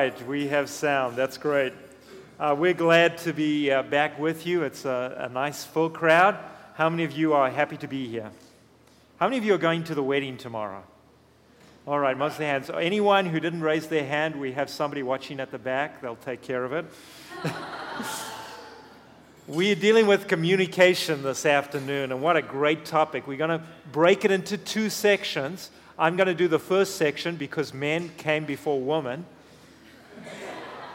right, 0.00 0.26
we 0.26 0.48
have 0.48 0.70
sound. 0.70 1.14
That's 1.14 1.36
great. 1.36 1.74
Uh, 2.38 2.56
we're 2.58 2.72
glad 2.72 3.18
to 3.18 3.34
be 3.34 3.70
uh, 3.70 3.82
back 3.82 4.18
with 4.18 4.46
you. 4.46 4.62
It's 4.62 4.86
a, 4.86 5.26
a, 5.26 5.28
nice 5.28 5.66
full 5.66 5.90
crowd. 5.90 6.38
How 6.72 6.88
many 6.88 7.04
of 7.04 7.12
you 7.12 7.34
are 7.34 7.50
happy 7.50 7.76
to 7.76 7.86
be 7.86 8.08
here? 8.08 8.30
How 9.18 9.26
many 9.26 9.36
of 9.36 9.44
you 9.44 9.52
are 9.52 9.58
going 9.58 9.84
to 9.84 9.94
the 9.94 10.02
wedding 10.02 10.38
tomorrow? 10.38 10.82
All 11.86 11.98
right, 11.98 12.16
most 12.16 12.32
of 12.32 12.38
the 12.38 12.46
hands. 12.46 12.70
Anyone 12.70 13.26
who 13.26 13.40
didn't 13.40 13.60
raise 13.60 13.88
their 13.88 14.06
hand, 14.06 14.36
we 14.36 14.52
have 14.52 14.70
somebody 14.70 15.02
watching 15.02 15.38
at 15.38 15.50
the 15.50 15.58
back. 15.58 16.00
They'll 16.00 16.16
take 16.16 16.40
care 16.40 16.64
of 16.64 16.72
it. 16.72 16.86
we 19.48 19.72
are 19.72 19.74
dealing 19.74 20.06
with 20.06 20.28
communication 20.28 21.22
this 21.22 21.44
afternoon, 21.44 22.10
and 22.10 22.22
what 22.22 22.38
a 22.38 22.42
great 22.42 22.86
topic. 22.86 23.26
We're 23.26 23.36
going 23.36 23.60
to 23.60 23.66
break 23.92 24.24
it 24.24 24.30
into 24.30 24.56
two 24.56 24.88
sections. 24.88 25.68
I'm 25.98 26.16
going 26.16 26.28
to 26.28 26.34
do 26.34 26.48
the 26.48 26.58
first 26.58 26.96
section 26.96 27.36
because 27.36 27.74
men 27.74 28.10
came 28.16 28.46
before 28.46 28.80
women. 28.80 29.26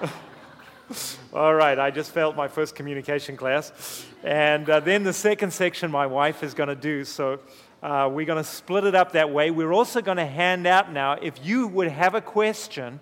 All 1.33 1.54
right, 1.54 1.78
I 1.78 1.92
just 1.92 2.11
failed 2.11 2.36
my 2.36 2.47
first 2.47 2.75
communication 2.75 3.36
class. 3.38 4.06
And 4.24 4.70
uh, 4.70 4.79
then 4.79 5.04
the 5.04 5.14
second 5.14 5.52
section 5.52 5.92
my 5.92 6.06
wife 6.06 6.43
is 6.43 6.54
going 6.54 6.70
to 6.70 6.75
do. 6.75 7.04
So 7.04 7.39
uh, 7.83 8.10
we're 8.11 8.25
going 8.25 8.43
to 8.43 8.50
split 8.50 8.83
it 8.83 8.96
up 8.96 9.11
that 9.14 9.32
way. 9.32 9.52
We're 9.52 9.74
also 9.74 10.02
going 10.02 10.18
to 10.18 10.25
hand 10.25 10.68
out 10.68 10.92
now, 10.92 11.14
if 11.14 11.46
you 11.46 11.68
would 11.68 11.89
have 11.89 12.16
a 12.16 12.21
question, 12.21 13.00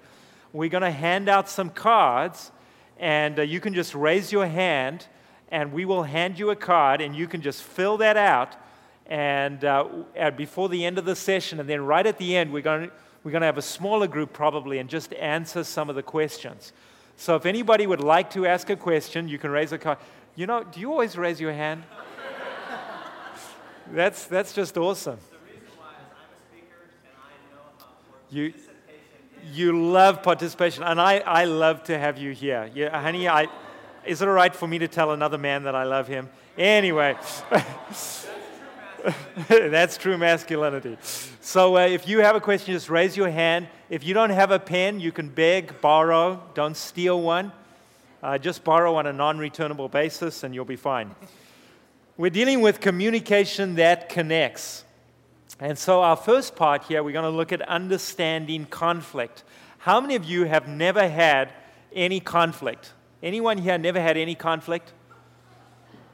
we're 0.51 0.69
going 0.69 0.83
to 0.83 0.91
hand 0.91 1.29
out 1.29 1.49
some 1.49 1.69
cards. 1.69 2.51
And 2.99 3.39
uh, 3.39 3.41
you 3.43 3.59
can 3.59 3.73
just 3.73 3.95
raise 3.95 4.31
your 4.31 4.47
hand, 4.47 5.07
and 5.49 5.73
we 5.73 5.85
will 5.85 6.03
hand 6.03 6.39
you 6.39 6.51
a 6.51 6.55
card, 6.55 7.01
and 7.01 7.15
you 7.15 7.27
can 7.27 7.41
just 7.41 7.63
fill 7.63 7.97
that 7.97 8.17
out 8.17 8.55
and 9.05 9.65
uh, 9.65 9.85
before 10.35 10.69
the 10.69 10.85
end 10.85 10.97
of 10.97 11.05
the 11.05 11.15
session, 11.15 11.59
and 11.59 11.67
then 11.67 11.85
right 11.85 12.05
at 12.05 12.17
the 12.17 12.35
end, 12.35 12.53
we're 12.53 12.61
going, 12.61 12.89
to, 12.89 12.93
we're 13.23 13.31
going 13.31 13.41
to 13.41 13.45
have 13.45 13.57
a 13.57 13.61
smaller 13.61 14.07
group 14.07 14.33
probably 14.33 14.79
and 14.79 14.89
just 14.89 15.13
answer 15.13 15.63
some 15.63 15.89
of 15.89 15.95
the 15.95 16.03
questions. 16.03 16.73
So 17.15 17.35
if 17.35 17.45
anybody 17.45 17.87
would 17.87 18.01
like 18.01 18.31
to 18.31 18.45
ask 18.45 18.69
a 18.69 18.75
question, 18.75 19.27
you 19.27 19.37
can 19.37 19.51
raise 19.51 19.71
a 19.71 19.77
card. 19.77 19.97
You 20.35 20.47
know, 20.47 20.63
do 20.63 20.79
you 20.79 20.91
always 20.91 21.17
raise 21.17 21.39
your 21.39 21.53
hand? 21.53 21.83
that's, 23.91 24.25
that's 24.25 24.51
just 24.51 24.77
awesome. 24.77 25.19
You, 28.29 28.53
you 29.53 29.91
love 29.91 30.23
participation, 30.23 30.83
and 30.83 30.99
I, 30.99 31.19
I 31.19 31.45
love 31.45 31.83
to 31.83 31.99
have 31.99 32.17
you 32.17 32.31
here. 32.31 32.69
Yeah, 32.73 32.99
honey, 32.99 33.27
I, 33.27 33.47
is 34.05 34.21
it 34.21 34.27
all 34.27 34.33
right 34.33 34.53
for 34.53 34.67
me 34.67 34.79
to 34.79 34.87
tell 34.87 35.11
another 35.11 35.37
man 35.37 35.63
that 35.63 35.75
I 35.75 35.83
love 35.83 36.07
him? 36.07 36.29
Anyway. 36.57 37.15
That's 39.49 39.97
true 39.97 40.17
masculinity. 40.17 40.97
So 41.41 41.77
uh, 41.77 41.81
if 41.81 42.07
you 42.07 42.19
have 42.19 42.35
a 42.35 42.41
question, 42.41 42.73
just 42.73 42.89
raise 42.89 43.17
your 43.17 43.29
hand. 43.29 43.67
If 43.89 44.03
you 44.03 44.13
don't 44.13 44.29
have 44.29 44.51
a 44.51 44.59
pen, 44.59 44.99
you 44.99 45.11
can 45.11 45.29
beg, 45.29 45.81
borrow, 45.81 46.41
don't 46.53 46.77
steal 46.77 47.21
one. 47.21 47.51
Uh, 48.21 48.37
just 48.37 48.63
borrow 48.63 48.95
on 48.95 49.05
a 49.05 49.13
non 49.13 49.37
returnable 49.37 49.89
basis 49.89 50.43
and 50.43 50.55
you'll 50.55 50.63
be 50.63 50.77
fine. 50.77 51.13
We're 52.15 52.29
dealing 52.29 52.61
with 52.61 52.79
communication 52.79 53.75
that 53.75 54.07
connects. 54.07 54.85
And 55.59 55.77
so, 55.77 56.01
our 56.01 56.15
first 56.15 56.55
part 56.55 56.83
here, 56.85 57.03
we're 57.03 57.11
going 57.11 57.23
to 57.23 57.29
look 57.29 57.51
at 57.51 57.61
understanding 57.63 58.65
conflict. 58.65 59.43
How 59.79 59.99
many 59.99 60.15
of 60.15 60.23
you 60.23 60.45
have 60.45 60.67
never 60.67 61.07
had 61.07 61.51
any 61.93 62.19
conflict? 62.19 62.93
Anyone 63.21 63.57
here 63.57 63.77
never 63.77 63.99
had 63.99 64.17
any 64.17 64.35
conflict? 64.35 64.93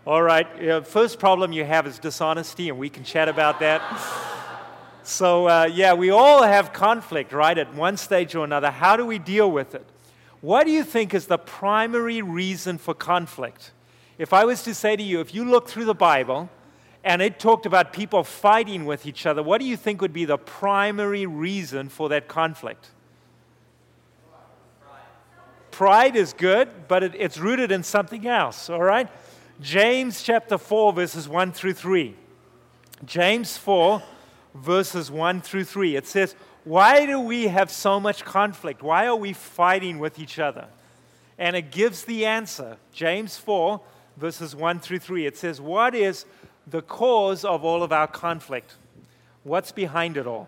All 0.09 0.23
right. 0.23 0.87
first 0.87 1.19
problem 1.19 1.51
you 1.51 1.63
have 1.65 1.85
is 1.85 1.99
dishonesty, 1.99 2.69
and 2.69 2.79
we 2.79 2.89
can 2.89 3.03
chat 3.03 3.29
about 3.29 3.59
that. 3.59 3.79
so, 5.03 5.47
uh, 5.47 5.69
yeah, 5.71 5.93
we 5.93 6.09
all 6.09 6.41
have 6.41 6.73
conflict, 6.73 7.31
right, 7.31 7.55
at 7.55 7.75
one 7.75 7.95
stage 7.95 8.33
or 8.33 8.43
another. 8.43 8.71
How 8.71 8.97
do 8.97 9.05
we 9.05 9.19
deal 9.19 9.51
with 9.51 9.75
it? 9.75 9.85
What 10.41 10.65
do 10.65 10.71
you 10.71 10.83
think 10.83 11.13
is 11.13 11.27
the 11.27 11.37
primary 11.37 12.23
reason 12.23 12.79
for 12.79 12.95
conflict? 12.95 13.71
If 14.17 14.33
I 14.33 14.45
was 14.45 14.63
to 14.63 14.73
say 14.73 14.95
to 14.95 15.03
you, 15.03 15.19
if 15.19 15.35
you 15.35 15.45
look 15.45 15.69
through 15.69 15.85
the 15.85 15.93
Bible 15.93 16.49
and 17.03 17.21
it 17.21 17.37
talked 17.37 17.67
about 17.67 17.93
people 17.93 18.23
fighting 18.23 18.85
with 18.85 19.05
each 19.05 19.27
other, 19.27 19.43
what 19.43 19.59
do 19.61 19.67
you 19.67 19.77
think 19.77 20.01
would 20.01 20.11
be 20.11 20.25
the 20.25 20.39
primary 20.39 21.27
reason 21.27 21.87
for 21.87 22.09
that 22.09 22.27
conflict? 22.27 22.87
Pride 25.69 26.15
is 26.15 26.33
good, 26.33 26.87
but 26.87 27.03
it, 27.03 27.13
it's 27.13 27.37
rooted 27.37 27.71
in 27.71 27.83
something 27.83 28.25
else, 28.25 28.71
all 28.71 28.81
right? 28.81 29.07
James 29.61 30.23
chapter 30.23 30.57
4, 30.57 30.93
verses 30.93 31.27
1 31.27 31.51
through 31.51 31.73
3. 31.73 32.15
James 33.05 33.57
4, 33.57 34.01
verses 34.55 35.11
1 35.11 35.41
through 35.41 35.65
3. 35.65 35.97
It 35.97 36.07
says, 36.07 36.33
Why 36.63 37.05
do 37.05 37.19
we 37.19 37.47
have 37.47 37.69
so 37.69 37.99
much 37.99 38.23
conflict? 38.23 38.81
Why 38.81 39.07
are 39.07 39.17
we 39.17 39.33
fighting 39.33 39.99
with 39.99 40.17
each 40.17 40.39
other? 40.39 40.67
And 41.37 41.57
it 41.57 41.71
gives 41.71 42.05
the 42.05 42.25
answer. 42.25 42.77
James 42.93 43.37
4, 43.37 43.81
verses 44.15 44.55
1 44.55 44.79
through 44.79 44.99
3. 44.99 45.25
It 45.25 45.35
says, 45.35 45.59
What 45.59 45.93
is 45.93 46.25
the 46.65 46.81
cause 46.81 47.43
of 47.43 47.65
all 47.65 47.83
of 47.83 47.91
our 47.91 48.07
conflict? 48.07 48.75
What's 49.43 49.73
behind 49.73 50.15
it 50.15 50.25
all? 50.25 50.47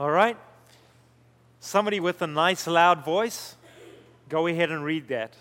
All 0.00 0.10
right? 0.10 0.36
Somebody 1.60 2.00
with 2.00 2.20
a 2.22 2.26
nice 2.26 2.66
loud 2.66 3.04
voice, 3.04 3.54
go 4.28 4.48
ahead 4.48 4.72
and 4.72 4.84
read 4.84 5.06
that 5.08 5.34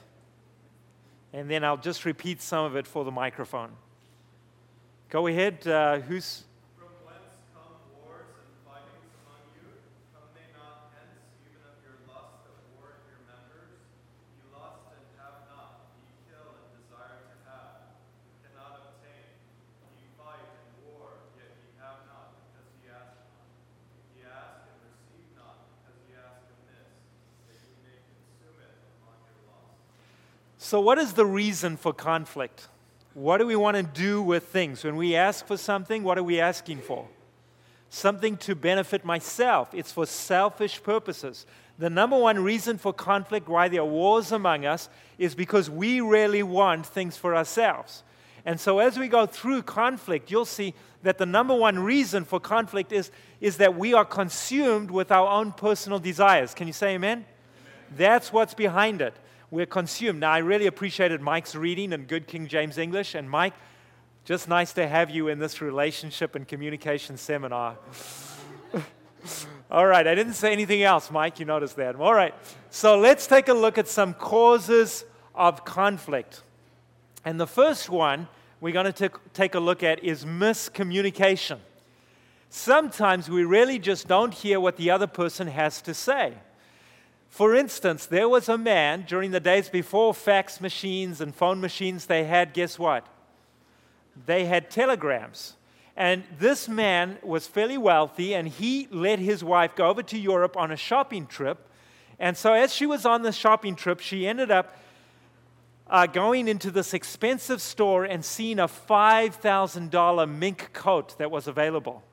and 1.33 1.49
then 1.49 1.63
I'll 1.63 1.77
just 1.77 2.05
repeat 2.05 2.41
some 2.41 2.63
of 2.65 2.75
it 2.75 2.85
for 2.87 3.03
the 3.03 3.11
microphone. 3.11 3.71
Go 5.09 5.27
ahead. 5.27 5.67
Uh, 5.67 5.99
who's 5.99 6.43
So, 30.63 30.79
what 30.79 30.97
is 30.97 31.11
the 31.11 31.25
reason 31.25 31.75
for 31.75 31.91
conflict? 31.91 32.69
What 33.15 33.39
do 33.39 33.45
we 33.45 33.57
want 33.57 33.75
to 33.75 33.83
do 33.83 34.21
with 34.21 34.45
things? 34.45 34.81
When 34.85 34.95
we 34.95 35.13
ask 35.13 35.45
for 35.45 35.57
something, 35.57 36.03
what 36.03 36.17
are 36.17 36.23
we 36.23 36.39
asking 36.39 36.79
for? 36.79 37.05
Something 37.89 38.37
to 38.37 38.55
benefit 38.55 39.03
myself. 39.03 39.73
It's 39.73 39.91
for 39.91 40.05
selfish 40.05 40.81
purposes. 40.81 41.45
The 41.79 41.89
number 41.89 42.17
one 42.17 42.41
reason 42.41 42.77
for 42.77 42.93
conflict, 42.93 43.49
why 43.49 43.67
there 43.67 43.81
are 43.81 43.85
wars 43.85 44.31
among 44.31 44.65
us, 44.65 44.87
is 45.17 45.35
because 45.35 45.69
we 45.69 45.99
really 45.99 46.43
want 46.43 46.85
things 46.85 47.17
for 47.17 47.35
ourselves. 47.35 48.01
And 48.45 48.57
so, 48.57 48.79
as 48.79 48.97
we 48.97 49.09
go 49.09 49.25
through 49.25 49.63
conflict, 49.63 50.31
you'll 50.31 50.45
see 50.45 50.75
that 51.01 51.17
the 51.17 51.25
number 51.25 51.53
one 51.53 51.77
reason 51.77 52.23
for 52.23 52.39
conflict 52.39 52.93
is, 52.93 53.11
is 53.41 53.57
that 53.57 53.75
we 53.75 53.93
are 53.93 54.05
consumed 54.05 54.91
with 54.91 55.11
our 55.11 55.27
own 55.27 55.51
personal 55.51 55.99
desires. 55.99 56.53
Can 56.53 56.67
you 56.67 56.73
say 56.73 56.93
amen? 56.93 57.17
amen? 57.17 57.25
That's 57.97 58.31
what's 58.31 58.53
behind 58.53 59.01
it 59.01 59.13
we're 59.53 59.67
consumed. 59.67 60.21
Now, 60.21 60.31
I 60.31 60.39
really 60.39 60.65
appreciated 60.65 61.21
Mike's 61.21 61.53
reading 61.53 61.93
and 61.93 62.07
good 62.07 62.25
King 62.25 62.47
James 62.47 62.79
English. 62.79 63.13
And 63.13 63.29
Mike, 63.29 63.53
just 64.25 64.49
nice 64.49 64.73
to 64.73 64.87
have 64.87 65.11
you 65.11 65.27
in 65.27 65.37
this 65.37 65.61
relationship 65.61 66.33
and 66.33 66.47
communication 66.47 67.17
seminar. 67.17 67.77
All 69.71 69.85
right, 69.85 70.07
I 70.07 70.15
didn't 70.15 70.33
say 70.33 70.51
anything 70.51 70.81
else, 70.81 71.11
Mike. 71.11 71.39
You 71.39 71.45
noticed 71.45 71.75
that. 71.75 71.95
All 71.97 72.15
right, 72.15 72.33
so 72.71 72.97
let's 72.97 73.27
take 73.27 73.47
a 73.47 73.53
look 73.53 73.77
at 73.77 73.87
some 73.87 74.15
causes 74.15 75.05
of 75.35 75.63
conflict. 75.63 76.41
And 77.23 77.39
the 77.39 77.45
first 77.45 77.91
one 77.91 78.27
we're 78.59 78.73
going 78.73 78.91
to 78.91 79.11
take 79.33 79.53
a 79.53 79.59
look 79.59 79.83
at 79.83 80.03
is 80.03 80.25
miscommunication. 80.25 81.59
Sometimes 82.49 83.29
we 83.29 83.43
really 83.43 83.77
just 83.77 84.07
don't 84.07 84.33
hear 84.33 84.59
what 84.59 84.77
the 84.77 84.89
other 84.89 85.07
person 85.07 85.45
has 85.45 85.79
to 85.83 85.93
say. 85.93 86.33
For 87.33 87.55
instance, 87.55 88.05
there 88.05 88.29
was 88.29 88.47
a 88.47 88.59
man 88.59 89.05
during 89.07 89.31
the 89.31 89.39
days 89.39 89.67
before 89.67 90.13
fax 90.13 90.61
machines 90.61 91.19
and 91.19 91.33
phone 91.33 91.59
machines, 91.59 92.05
they 92.05 92.25
had, 92.25 92.53
guess 92.53 92.77
what? 92.77 93.07
They 94.27 94.45
had 94.45 94.69
telegrams. 94.69 95.55
And 95.97 96.25
this 96.37 96.69
man 96.69 97.17
was 97.23 97.47
fairly 97.47 97.79
wealthy, 97.79 98.35
and 98.35 98.47
he 98.47 98.87
let 98.91 99.17
his 99.17 99.43
wife 99.43 99.75
go 99.75 99.89
over 99.89 100.03
to 100.03 100.19
Europe 100.19 100.55
on 100.55 100.69
a 100.69 100.77
shopping 100.77 101.25
trip. 101.25 101.67
And 102.19 102.37
so, 102.37 102.53
as 102.53 102.71
she 102.71 102.85
was 102.85 103.03
on 103.03 103.23
the 103.23 103.31
shopping 103.31 103.75
trip, 103.75 103.99
she 103.99 104.27
ended 104.27 104.51
up 104.51 104.77
uh, 105.87 106.05
going 106.05 106.47
into 106.47 106.69
this 106.69 106.93
expensive 106.93 107.63
store 107.63 108.05
and 108.05 108.23
seeing 108.23 108.59
a 108.59 108.67
$5,000 108.67 110.29
mink 110.29 110.69
coat 110.71 111.17
that 111.17 111.31
was 111.31 111.47
available. 111.47 112.03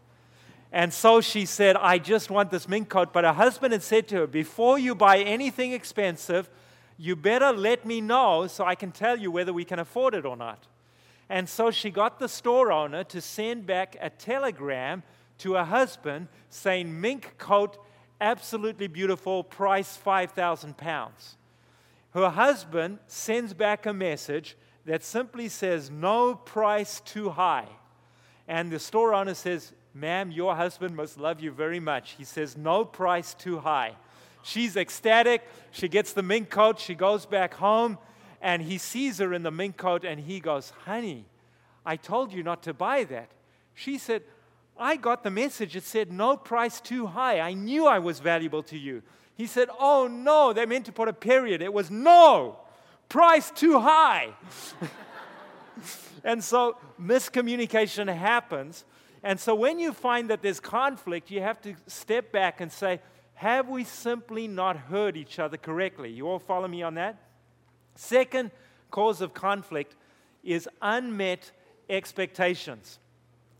And 0.73 0.93
so 0.93 1.21
she 1.21 1.47
said, 1.47 1.77
I 1.77 1.99
just 1.99 2.31
want 2.31 2.51
this 2.51 2.69
mink 2.69 2.89
coat. 2.89 3.13
But 3.13 3.25
her 3.25 3.33
husband 3.33 3.73
had 3.73 3.83
said 3.83 4.07
to 4.09 4.17
her, 4.17 4.27
Before 4.27 4.79
you 4.79 4.95
buy 4.95 5.19
anything 5.19 5.73
expensive, 5.73 6.49
you 6.97 7.17
better 7.17 7.53
let 7.53 7.85
me 7.85 8.01
know 8.01 8.47
so 8.47 8.65
I 8.65 8.75
can 8.75 8.93
tell 8.93 9.19
you 9.19 9.31
whether 9.31 9.53
we 9.53 9.65
can 9.65 9.79
afford 9.79 10.15
it 10.15 10.25
or 10.25 10.37
not. 10.37 10.67
And 11.29 11.49
so 11.49 11.71
she 11.71 11.91
got 11.91 12.19
the 12.19 12.29
store 12.29 12.71
owner 12.71 13.05
to 13.05 13.21
send 13.21 13.67
back 13.67 13.97
a 14.01 14.11
telegram 14.11 15.03
to 15.39 15.55
her 15.55 15.65
husband 15.65 16.29
saying, 16.51 17.01
Mink 17.01 17.37
coat 17.39 17.79
absolutely 18.21 18.87
beautiful, 18.87 19.43
price 19.43 19.97
5,000 19.97 20.77
pounds. 20.77 21.37
Her 22.13 22.29
husband 22.29 22.99
sends 23.07 23.55
back 23.55 23.87
a 23.87 23.93
message 23.93 24.57
that 24.85 25.03
simply 25.03 25.49
says, 25.49 25.91
No 25.91 26.35
price 26.35 27.01
too 27.01 27.31
high. 27.31 27.69
And 28.47 28.71
the 28.71 28.79
store 28.79 29.15
owner 29.15 29.35
says, 29.35 29.73
Ma'am, 29.95 30.31
your 30.31 30.55
husband 30.55 30.95
must 30.95 31.19
love 31.19 31.41
you 31.41 31.51
very 31.51 31.81
much. 31.81 32.13
He 32.13 32.25
says, 32.25 32.57
No 32.57 32.85
price 32.85 33.35
too 33.35 33.59
high. 33.59 33.97
She's 34.43 34.77
ecstatic. 34.77 35.47
She 35.71 35.89
gets 35.89 36.13
the 36.13 36.23
mink 36.23 36.51
coat. 36.51 36.79
She 36.79 36.95
goes 36.95 37.27
back 37.27 37.55
home, 37.55 37.99
and 38.41 38.63
he 38.63 38.79
sees 38.79 39.19
her 39.19 39.35
in 39.35 39.43
the 39.43 39.51
mink 39.51 39.77
coat, 39.77 40.05
and 40.05 40.21
he 40.21 40.41
goes, 40.41 40.73
Honey, 40.85 41.27
I 41.85 41.97
told 41.97 42.33
you 42.33 42.43
not 42.43 42.63
to 42.65 42.75
buy 42.75 43.05
that. 43.05 43.31
She 43.75 43.99
said, 43.99 44.23
I 44.79 44.97
got 44.97 45.23
the 45.25 45.31
message. 45.31 45.77
It 45.77 45.85
said, 45.85 46.13
No 46.13 46.37
price 46.37 46.81
too 46.81 47.07
high. 47.07 47.41
I 47.41 47.53
knew 47.53 47.87
I 47.87 47.99
was 47.99 48.21
valuable 48.21 48.63
to 48.65 48.79
you. 48.79 49.03
He 49.37 49.47
said, 49.47 49.69
Oh, 49.79 50.07
no, 50.07 50.53
they 50.53 50.67
meant 50.67 50.87
to 50.87 50.93
put 50.93 51.09
a 51.09 51.13
period. 51.13 51.63
It 51.63 51.73
was 51.73 51.91
no, 51.91 52.59
price 53.09 53.51
too 53.51 53.81
high. 53.81 54.35
and 56.25 56.43
so 56.45 56.77
miscommunication 57.01 58.15
happens. 58.15 58.85
And 59.23 59.39
so 59.39 59.55
when 59.55 59.79
you 59.79 59.93
find 59.93 60.31
that 60.31 60.43
there's 60.43 60.61
conflict, 60.61 61.31
you 61.31 61.41
have 61.43 61.61
to 61.63 61.75
step 61.87 62.33
back 62.33 62.61
and 62.61 62.73
say, 62.73 63.01
Have 63.35 63.69
we 63.69 63.85
simply 63.85 64.49
not 64.49 64.77
heard 64.77 65.17
each 65.17 65.39
other 65.39 65.57
correctly? 65.57 66.11
You 66.11 66.29
all 66.29 66.39
follow 66.39 66.69
me 66.69 66.83
on 66.83 66.95
that? 66.95 67.21
Second 67.95 68.51
cause 68.91 69.21
of 69.21 69.35
conflict 69.35 69.97
is 70.43 70.69
unmet 70.81 71.53
expectations. 71.89 72.99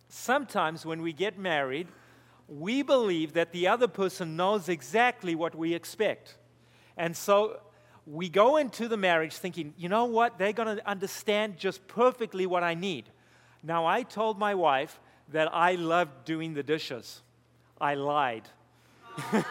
Sometimes 0.09 0.87
when 0.87 1.03
we 1.03 1.13
get 1.13 1.39
married, 1.39 1.89
we 2.49 2.83
believe 2.83 3.35
that 3.35 3.53
the 3.53 3.69
other 3.69 3.87
person 3.87 4.37
knows 4.37 4.69
exactly 4.69 5.35
what 5.35 5.55
we 5.55 5.75
expect. 5.75 6.37
And 6.97 7.17
so 7.17 7.61
we 8.07 8.29
go 8.29 8.57
into 8.57 8.89
the 8.89 8.97
marriage 8.97 9.35
thinking, 9.35 9.73
you 9.77 9.89
know 9.89 10.07
what? 10.07 10.39
They're 10.39 10.53
going 10.53 10.77
to 10.77 10.89
understand 10.89 11.59
just 11.59 11.87
perfectly 11.87 12.47
what 12.47 12.65
I 12.65 12.75
need. 12.75 13.09
Now, 13.63 13.87
I 13.87 14.03
told 14.03 14.39
my 14.39 14.55
wife 14.55 14.99
that 15.31 15.55
I 15.55 15.75
loved 15.75 16.25
doing 16.25 16.55
the 16.55 16.63
dishes. 16.63 17.23
I 17.81 17.95
lied. 17.95 18.49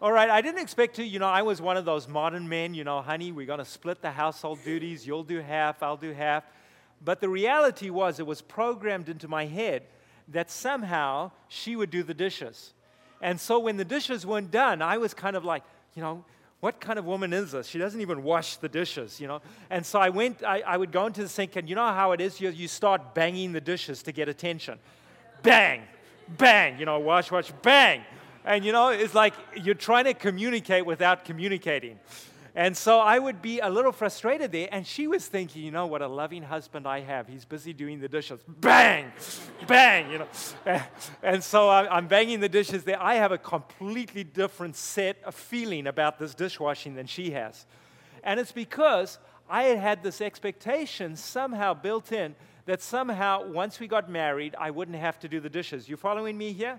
All 0.00 0.10
right, 0.12 0.30
I 0.30 0.40
didn't 0.40 0.60
expect 0.60 0.96
to. 0.96 1.04
You 1.04 1.18
know, 1.18 1.28
I 1.28 1.42
was 1.42 1.60
one 1.60 1.76
of 1.76 1.84
those 1.84 2.08
modern 2.08 2.48
men, 2.48 2.74
you 2.74 2.84
know, 2.84 3.02
honey, 3.02 3.30
we're 3.30 3.46
going 3.46 3.58
to 3.58 3.64
split 3.64 4.02
the 4.02 4.10
household 4.10 4.58
duties. 4.64 5.06
You'll 5.06 5.22
do 5.24 5.40
half, 5.40 5.82
I'll 5.82 5.96
do 5.96 6.12
half. 6.12 6.44
But 7.04 7.20
the 7.20 7.28
reality 7.28 7.90
was, 7.90 8.18
it 8.18 8.26
was 8.26 8.42
programmed 8.42 9.08
into 9.08 9.28
my 9.28 9.46
head 9.46 9.82
that 10.28 10.50
somehow 10.50 11.32
she 11.48 11.76
would 11.76 11.90
do 11.90 12.02
the 12.02 12.14
dishes. 12.14 12.72
And 13.20 13.40
so 13.40 13.58
when 13.58 13.76
the 13.76 13.84
dishes 13.84 14.26
weren't 14.26 14.50
done, 14.50 14.82
I 14.82 14.98
was 14.98 15.14
kind 15.14 15.36
of 15.36 15.44
like, 15.44 15.62
you 15.94 16.02
know, 16.02 16.24
what 16.62 16.78
kind 16.78 16.96
of 16.96 17.04
woman 17.04 17.32
is 17.32 17.50
this? 17.50 17.66
She 17.66 17.78
doesn't 17.78 18.00
even 18.00 18.22
wash 18.22 18.54
the 18.54 18.68
dishes, 18.68 19.20
you 19.20 19.26
know. 19.26 19.42
And 19.68 19.84
so 19.84 19.98
I 19.98 20.10
went, 20.10 20.44
I, 20.44 20.60
I 20.60 20.76
would 20.76 20.92
go 20.92 21.06
into 21.06 21.20
the 21.20 21.28
sink, 21.28 21.56
and 21.56 21.68
you 21.68 21.74
know 21.74 21.88
how 21.88 22.12
it 22.12 22.20
is? 22.20 22.40
You, 22.40 22.50
you 22.50 22.68
start 22.68 23.16
banging 23.16 23.52
the 23.52 23.60
dishes 23.60 24.00
to 24.04 24.12
get 24.12 24.28
attention. 24.28 24.78
Bang, 25.42 25.82
bang, 26.28 26.78
you 26.78 26.86
know, 26.86 27.00
wash, 27.00 27.32
wash, 27.32 27.50
bang. 27.62 28.02
And 28.44 28.64
you 28.64 28.70
know, 28.70 28.90
it's 28.90 29.12
like 29.12 29.34
you're 29.60 29.74
trying 29.74 30.04
to 30.04 30.14
communicate 30.14 30.86
without 30.86 31.24
communicating. 31.24 31.98
And 32.54 32.76
so 32.76 33.00
I 33.00 33.18
would 33.18 33.40
be 33.40 33.60
a 33.60 33.70
little 33.70 33.92
frustrated 33.92 34.52
there. 34.52 34.68
And 34.70 34.86
she 34.86 35.06
was 35.06 35.26
thinking, 35.26 35.62
you 35.62 35.70
know, 35.70 35.86
what 35.86 36.02
a 36.02 36.06
loving 36.06 36.42
husband 36.42 36.86
I 36.86 37.00
have. 37.00 37.26
He's 37.26 37.46
busy 37.46 37.72
doing 37.72 37.98
the 37.98 38.08
dishes. 38.08 38.40
Bang! 38.46 39.10
Bang! 39.66 40.10
You 40.10 40.18
know. 40.18 40.28
And 41.22 41.42
so 41.42 41.70
I'm 41.70 42.08
banging 42.08 42.40
the 42.40 42.48
dishes 42.48 42.84
there. 42.84 43.00
I 43.00 43.14
have 43.14 43.32
a 43.32 43.38
completely 43.38 44.24
different 44.24 44.76
set 44.76 45.16
of 45.24 45.34
feeling 45.34 45.86
about 45.86 46.18
this 46.18 46.34
dishwashing 46.34 46.94
than 46.94 47.06
she 47.06 47.30
has. 47.30 47.64
And 48.22 48.38
it's 48.38 48.52
because 48.52 49.18
I 49.48 49.64
had 49.64 49.78
had 49.78 50.02
this 50.02 50.20
expectation 50.20 51.16
somehow 51.16 51.74
built 51.74 52.12
in 52.12 52.34
that 52.66 52.82
somehow 52.82 53.48
once 53.48 53.80
we 53.80 53.88
got 53.88 54.10
married, 54.10 54.54
I 54.58 54.70
wouldn't 54.70 54.96
have 54.96 55.18
to 55.20 55.28
do 55.28 55.40
the 55.40 55.50
dishes. 55.50 55.88
You 55.88 55.96
following 55.96 56.36
me 56.36 56.52
here? 56.52 56.78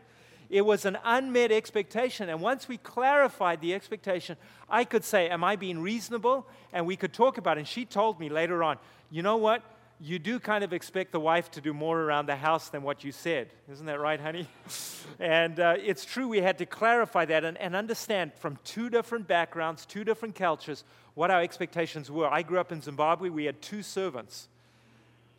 It 0.49 0.61
was 0.61 0.85
an 0.85 0.97
unmet 1.03 1.51
expectation. 1.51 2.29
And 2.29 2.41
once 2.41 2.67
we 2.67 2.77
clarified 2.77 3.61
the 3.61 3.73
expectation, 3.73 4.37
I 4.69 4.83
could 4.83 5.03
say, 5.03 5.29
Am 5.29 5.43
I 5.43 5.55
being 5.55 5.79
reasonable? 5.79 6.47
And 6.71 6.85
we 6.85 6.95
could 6.95 7.13
talk 7.13 7.37
about 7.37 7.57
it. 7.57 7.61
And 7.61 7.67
she 7.67 7.85
told 7.85 8.19
me 8.19 8.29
later 8.29 8.63
on, 8.63 8.77
You 9.09 9.23
know 9.23 9.37
what? 9.37 9.63
You 9.99 10.19
do 10.19 10.39
kind 10.39 10.63
of 10.63 10.73
expect 10.73 11.11
the 11.13 11.19
wife 11.19 11.49
to 11.51 11.61
do 11.61 11.73
more 11.73 12.01
around 12.01 12.25
the 12.25 12.35
house 12.35 12.67
than 12.69 12.83
what 12.83 13.05
you 13.05 13.11
said. 13.11 13.49
Isn't 13.71 13.85
that 13.85 14.01
right, 14.01 14.19
honey? 14.19 14.47
and 15.19 15.59
uh, 15.59 15.75
it's 15.81 16.03
true, 16.03 16.27
we 16.27 16.41
had 16.41 16.57
to 16.57 16.65
clarify 16.65 17.23
that 17.25 17.45
and, 17.45 17.57
and 17.57 17.75
understand 17.75 18.33
from 18.33 18.57
two 18.65 18.89
different 18.89 19.27
backgrounds, 19.27 19.85
two 19.85 20.03
different 20.03 20.35
cultures, 20.35 20.83
what 21.13 21.31
our 21.31 21.41
expectations 21.41 22.11
were. 22.11 22.27
I 22.27 22.41
grew 22.41 22.59
up 22.59 22.71
in 22.71 22.81
Zimbabwe, 22.81 23.29
we 23.29 23.45
had 23.45 23.61
two 23.61 23.81
servants. 23.81 24.49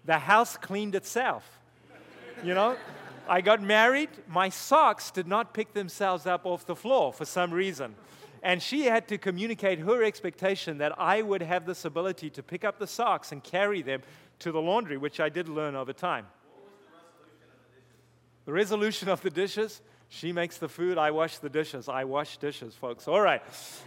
The 0.04 0.18
house 0.18 0.56
cleaned 0.56 0.94
itself. 0.94 1.44
You 2.42 2.54
know? 2.54 2.76
I 3.28 3.40
got 3.40 3.62
married, 3.62 4.10
my 4.28 4.48
socks 4.48 5.10
did 5.10 5.26
not 5.26 5.54
pick 5.54 5.72
themselves 5.72 6.26
up 6.26 6.44
off 6.44 6.66
the 6.66 6.76
floor 6.76 7.12
for 7.12 7.24
some 7.24 7.52
reason. 7.52 7.94
And 8.42 8.62
she 8.62 8.84
had 8.84 9.08
to 9.08 9.16
communicate 9.16 9.78
her 9.78 10.02
expectation 10.02 10.78
that 10.78 10.98
I 11.00 11.22
would 11.22 11.40
have 11.40 11.64
this 11.64 11.86
ability 11.86 12.28
to 12.30 12.42
pick 12.42 12.62
up 12.64 12.78
the 12.78 12.86
socks 12.86 13.32
and 13.32 13.42
carry 13.42 13.80
them 13.80 14.02
to 14.40 14.52
the 14.52 14.60
laundry, 14.60 14.98
which 14.98 15.18
I 15.18 15.30
did 15.30 15.48
learn 15.48 15.74
over 15.74 15.94
time. 15.94 16.26
The 18.44 18.52
resolution 18.52 19.08
of 19.08 19.22
the 19.22 19.30
dishes? 19.30 19.80
She 20.10 20.30
makes 20.30 20.58
the 20.58 20.68
food, 20.68 20.98
I 20.98 21.10
wash 21.10 21.38
the 21.38 21.48
dishes. 21.48 21.88
I 21.88 22.04
wash 22.04 22.36
dishes, 22.36 22.74
folks. 22.74 23.08
All 23.08 23.20
right. 23.20 23.42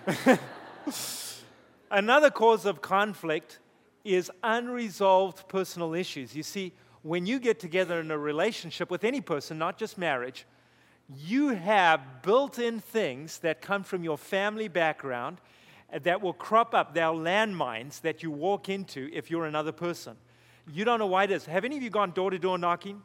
Another 1.92 2.32
cause 2.32 2.66
of 2.66 2.82
conflict 2.82 3.60
is 4.04 4.32
unresolved 4.44 5.48
personal 5.48 5.94
issues. 5.94 6.36
You 6.36 6.44
see, 6.44 6.74
when 7.08 7.26
you 7.26 7.40
get 7.40 7.58
together 7.58 8.02
in 8.02 8.12
a 8.12 8.18
relationship 8.18 8.92
with 8.92 9.06
any 9.06 9.22
person, 9.22 9.58
not 9.58 9.78
just 9.78 9.98
marriage, 9.98 10.46
you 11.16 11.50
have 11.50 12.22
built 12.22 12.60
in 12.60 12.82
things 12.82 13.40
that 13.40 13.62
come 13.62 13.82
from 13.82 14.04
your 14.04 14.18
family 14.18 14.68
background 14.68 15.38
uh, 15.94 16.00
that 16.00 16.22
will 16.22 16.34
crop 16.34 16.74
up. 16.74 16.94
They're 16.94 17.06
landmines 17.06 18.02
that 18.02 18.24
you 18.24 18.30
walk 18.30 18.68
into 18.68 19.10
if 19.14 19.32
you're 19.32 19.46
another 19.46 19.72
person. 19.72 20.18
You 20.70 20.84
don't 20.84 21.00
know 21.00 21.08
why 21.08 21.24
it 21.24 21.32
is. 21.32 21.46
Have 21.46 21.64
any 21.64 21.78
of 21.78 21.84
you 21.84 21.90
gone 21.90 22.12
door 22.12 22.30
to 22.30 22.38
door 22.38 22.58
knocking? 22.58 23.02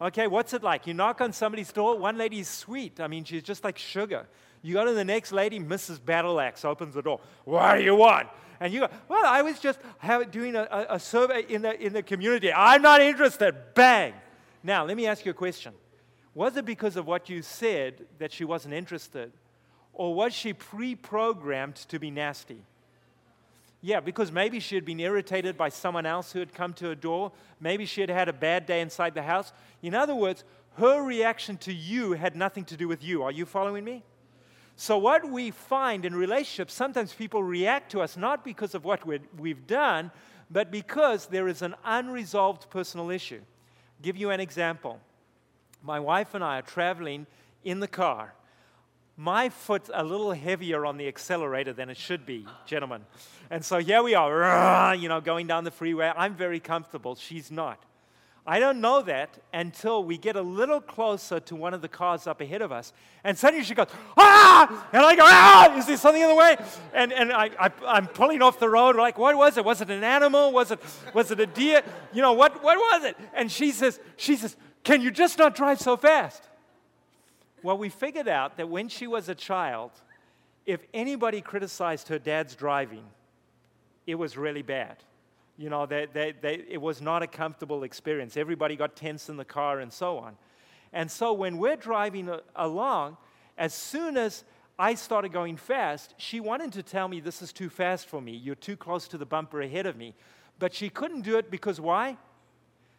Okay, 0.00 0.26
what's 0.26 0.54
it 0.54 0.62
like? 0.62 0.86
You 0.86 0.94
knock 0.94 1.20
on 1.20 1.34
somebody's 1.34 1.70
door, 1.70 1.98
one 1.98 2.16
lady's 2.16 2.48
sweet. 2.48 2.98
I 2.98 3.08
mean, 3.08 3.24
she's 3.24 3.42
just 3.42 3.62
like 3.62 3.76
sugar. 3.76 4.26
You 4.62 4.72
go 4.72 4.86
to 4.86 4.94
the 4.94 5.04
next 5.04 5.32
lady, 5.32 5.60
Mrs. 5.60 6.00
Battleaxe 6.00 6.64
opens 6.64 6.94
the 6.94 7.02
door. 7.02 7.20
What 7.44 7.76
do 7.76 7.82
you 7.82 7.94
want? 7.94 8.28
And 8.62 8.72
you 8.72 8.78
go, 8.78 8.88
well, 9.08 9.26
I 9.26 9.42
was 9.42 9.58
just 9.58 9.80
doing 10.30 10.54
a, 10.54 10.62
a, 10.70 10.86
a 10.90 11.00
survey 11.00 11.44
in 11.48 11.62
the, 11.62 11.84
in 11.84 11.92
the 11.92 12.02
community. 12.02 12.52
I'm 12.52 12.80
not 12.80 13.00
interested. 13.00 13.56
Bang. 13.74 14.14
Now, 14.62 14.84
let 14.84 14.96
me 14.96 15.04
ask 15.08 15.24
you 15.24 15.32
a 15.32 15.34
question. 15.34 15.74
Was 16.32 16.56
it 16.56 16.64
because 16.64 16.96
of 16.96 17.04
what 17.04 17.28
you 17.28 17.42
said 17.42 18.06
that 18.20 18.32
she 18.32 18.44
wasn't 18.44 18.74
interested? 18.74 19.32
Or 19.92 20.14
was 20.14 20.32
she 20.32 20.52
pre 20.52 20.94
programmed 20.94 21.74
to 21.74 21.98
be 21.98 22.12
nasty? 22.12 22.62
Yeah, 23.80 23.98
because 23.98 24.30
maybe 24.30 24.60
she 24.60 24.76
had 24.76 24.84
been 24.84 25.00
irritated 25.00 25.58
by 25.58 25.68
someone 25.68 26.06
else 26.06 26.30
who 26.30 26.38
had 26.38 26.54
come 26.54 26.72
to 26.74 26.86
her 26.86 26.94
door. 26.94 27.32
Maybe 27.58 27.84
she 27.84 28.00
had 28.00 28.10
had 28.10 28.28
a 28.28 28.32
bad 28.32 28.64
day 28.64 28.80
inside 28.80 29.14
the 29.14 29.22
house. 29.22 29.52
In 29.82 29.92
other 29.92 30.14
words, 30.14 30.44
her 30.78 31.02
reaction 31.02 31.56
to 31.58 31.74
you 31.74 32.12
had 32.12 32.36
nothing 32.36 32.64
to 32.66 32.76
do 32.76 32.86
with 32.86 33.02
you. 33.02 33.24
Are 33.24 33.32
you 33.32 33.44
following 33.44 33.84
me? 33.84 34.04
So, 34.76 34.98
what 34.98 35.28
we 35.28 35.50
find 35.50 36.04
in 36.04 36.14
relationships, 36.14 36.72
sometimes 36.72 37.12
people 37.12 37.42
react 37.42 37.92
to 37.92 38.00
us 38.00 38.16
not 38.16 38.44
because 38.44 38.74
of 38.74 38.84
what 38.84 39.06
we've 39.06 39.66
done, 39.66 40.10
but 40.50 40.70
because 40.70 41.26
there 41.26 41.48
is 41.48 41.62
an 41.62 41.74
unresolved 41.84 42.68
personal 42.70 43.10
issue. 43.10 43.40
I'll 43.40 44.02
give 44.02 44.16
you 44.16 44.30
an 44.30 44.40
example. 44.40 45.00
My 45.82 46.00
wife 46.00 46.34
and 46.34 46.44
I 46.44 46.58
are 46.58 46.62
traveling 46.62 47.26
in 47.64 47.80
the 47.80 47.88
car. 47.88 48.34
My 49.16 49.50
foot's 49.50 49.90
a 49.92 50.02
little 50.02 50.32
heavier 50.32 50.86
on 50.86 50.96
the 50.96 51.06
accelerator 51.06 51.72
than 51.72 51.90
it 51.90 51.96
should 51.96 52.24
be, 52.24 52.46
gentlemen. 52.66 53.02
And 53.50 53.64
so 53.64 53.78
here 53.78 54.02
we 54.02 54.14
are, 54.14 54.94
you 54.98 55.08
know, 55.08 55.20
going 55.20 55.46
down 55.46 55.64
the 55.64 55.70
freeway. 55.70 56.12
I'm 56.16 56.34
very 56.34 56.60
comfortable. 56.60 57.14
She's 57.14 57.50
not. 57.50 57.82
I 58.44 58.58
don't 58.58 58.80
know 58.80 59.02
that 59.02 59.38
until 59.52 60.02
we 60.02 60.18
get 60.18 60.34
a 60.34 60.42
little 60.42 60.80
closer 60.80 61.38
to 61.38 61.54
one 61.54 61.74
of 61.74 61.80
the 61.80 61.88
cars 61.88 62.26
up 62.26 62.40
ahead 62.40 62.60
of 62.60 62.72
us. 62.72 62.92
And 63.22 63.38
suddenly 63.38 63.64
she 63.64 63.74
goes, 63.74 63.86
ah! 64.16 64.88
And 64.92 65.00
I 65.00 65.14
go, 65.14 65.22
ah! 65.24 65.76
Is 65.76 65.86
there 65.86 65.96
something 65.96 66.20
in 66.20 66.28
the 66.28 66.34
way? 66.34 66.56
And, 66.92 67.12
and 67.12 67.32
I, 67.32 67.50
I, 67.56 67.96
am 67.96 68.08
pulling 68.08 68.42
off 68.42 68.58
the 68.58 68.68
road. 68.68 68.96
Like, 68.96 69.16
what 69.16 69.36
was 69.36 69.56
it? 69.58 69.64
Was 69.64 69.80
it 69.80 69.90
an 69.90 70.02
animal? 70.02 70.50
Was 70.50 70.72
it, 70.72 70.80
was 71.14 71.30
it 71.30 71.38
a 71.38 71.46
deer? 71.46 71.82
You 72.12 72.20
know, 72.20 72.32
what, 72.32 72.64
what 72.64 72.76
was 72.76 73.04
it? 73.04 73.16
And 73.32 73.50
she 73.50 73.70
says, 73.70 74.00
she 74.16 74.34
says, 74.34 74.56
can 74.82 75.00
you 75.00 75.12
just 75.12 75.38
not 75.38 75.54
drive 75.54 75.80
so 75.80 75.96
fast? 75.96 76.42
Well, 77.62 77.78
we 77.78 77.90
figured 77.90 78.26
out 78.26 78.56
that 78.56 78.68
when 78.68 78.88
she 78.88 79.06
was 79.06 79.28
a 79.28 79.36
child, 79.36 79.92
if 80.66 80.80
anybody 80.92 81.40
criticized 81.40 82.08
her 82.08 82.18
dad's 82.18 82.56
driving, 82.56 83.04
it 84.04 84.16
was 84.16 84.36
really 84.36 84.62
bad. 84.62 84.96
You 85.62 85.70
know, 85.70 85.86
they, 85.86 86.08
they, 86.12 86.34
they, 86.40 86.64
it 86.68 86.82
was 86.82 87.00
not 87.00 87.22
a 87.22 87.28
comfortable 87.28 87.84
experience. 87.84 88.36
Everybody 88.36 88.74
got 88.74 88.96
tense 88.96 89.28
in 89.28 89.36
the 89.36 89.44
car 89.44 89.78
and 89.78 89.92
so 89.92 90.18
on. 90.18 90.36
And 90.92 91.08
so 91.08 91.32
when 91.32 91.56
we're 91.56 91.76
driving 91.76 92.28
along, 92.56 93.16
as 93.56 93.72
soon 93.72 94.16
as 94.16 94.42
I 94.76 94.94
started 94.94 95.32
going 95.32 95.56
fast, 95.56 96.14
she 96.16 96.40
wanted 96.40 96.72
to 96.72 96.82
tell 96.82 97.06
me 97.06 97.20
this 97.20 97.42
is 97.42 97.52
too 97.52 97.68
fast 97.68 98.08
for 98.08 98.20
me. 98.20 98.32
You're 98.32 98.56
too 98.56 98.76
close 98.76 99.06
to 99.06 99.16
the 99.16 99.24
bumper 99.24 99.62
ahead 99.62 99.86
of 99.86 99.96
me. 99.96 100.16
But 100.58 100.74
she 100.74 100.88
couldn't 100.88 101.20
do 101.20 101.38
it 101.38 101.48
because 101.48 101.80
why? 101.80 102.16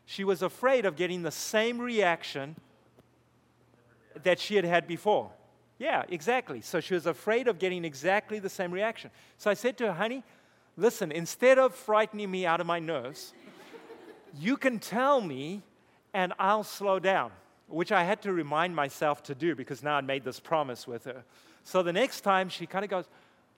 She 0.06 0.24
was 0.24 0.42
afraid 0.42 0.86
of 0.86 0.96
getting 0.96 1.22
the 1.22 1.32
same 1.32 1.82
reaction 1.82 2.56
that 4.24 4.40
she 4.40 4.56
had 4.56 4.64
had 4.64 4.88
before. 4.88 5.32
Yeah, 5.80 6.04
exactly. 6.08 6.62
So 6.62 6.80
she 6.80 6.94
was 6.94 7.08
afraid 7.08 7.50
of 7.50 7.60
getting 7.60 7.84
exactly 7.84 8.40
the 8.40 8.50
same 8.50 8.72
reaction. 8.72 9.12
So 9.38 9.52
I 9.52 9.54
said 9.54 9.76
to 9.80 9.88
her, 9.88 9.94
honey, 9.94 10.24
listen, 10.78 11.12
instead 11.12 11.60
of 11.60 11.76
frightening 11.76 12.30
me 12.30 12.46
out 12.46 12.62
of 12.62 12.68
my 12.68 12.80
nerves, 12.80 13.34
you 14.40 14.58
can 14.58 14.80
tell 14.80 15.22
me 15.22 15.62
and 16.14 16.34
I'll 16.40 16.64
slow 16.64 17.00
down, 17.00 17.32
which 17.68 17.92
I 17.92 18.04
had 18.04 18.22
to 18.24 18.34
remind 18.34 18.76
myself 18.76 19.24
to 19.24 19.36
do 19.36 19.56
because 19.56 19.84
now 19.84 19.98
I'd 19.98 20.06
made 20.06 20.24
this 20.24 20.40
promise 20.40 20.88
with 20.88 21.06
her. 21.06 21.24
So 21.64 21.82
the 21.82 21.94
next 21.94 22.22
time 22.22 22.50
she 22.50 22.66
kind 22.66 22.84
of 22.84 22.92
goes, 22.92 23.06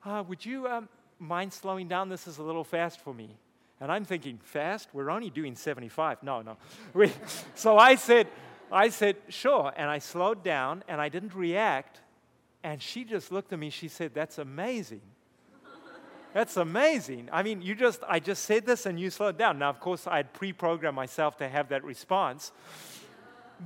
uh, 0.06 0.24
Would 0.28 0.46
you 0.46 0.68
um, 0.68 0.88
mind 1.20 1.52
slowing 1.52 1.88
down? 1.88 2.10
This 2.10 2.28
is 2.28 2.38
a 2.38 2.44
little 2.44 2.64
fast 2.64 3.02
for 3.02 3.14
me. 3.14 3.38
And 3.82 3.92
I'm 3.92 4.06
thinking, 4.06 4.40
Fast? 4.44 4.90
We're 4.94 5.10
only 5.10 5.30
doing 5.30 5.56
75. 5.56 6.24
No, 6.24 6.42
no. 6.42 6.58
so 7.56 7.78
I 7.78 7.96
said, 7.96 8.28
I 8.72 8.90
said, 8.90 9.18
Sure. 9.30 9.74
And 9.76 9.90
I 9.90 10.00
slowed 10.00 10.44
down 10.44 10.84
and 10.88 11.02
I 11.02 11.10
didn't 11.10 11.34
react. 11.34 12.02
And 12.64 12.82
she 12.82 13.04
just 13.04 13.32
looked 13.32 13.54
at 13.54 13.60
me. 13.60 13.70
She 13.70 13.88
said, 13.88 14.14
That's 14.14 14.38
amazing. 14.38 15.02
That's 16.36 16.58
amazing. 16.58 17.30
I 17.32 17.44
mean, 17.44 17.62
you 17.62 17.76
just, 17.76 18.02
I 18.10 18.20
just 18.20 18.44
said 18.44 18.66
this 18.66 18.86
and 18.86 19.00
you 19.00 19.10
slowed 19.10 19.38
down. 19.38 19.58
Now, 19.58 19.70
of 19.70 19.80
course, 19.80 20.06
I 20.06 20.18
had 20.18 20.34
pre 20.34 20.52
programmed 20.52 20.98
myself 20.98 21.38
to 21.38 21.48
have 21.48 21.70
that 21.70 21.82
response. 21.86 22.52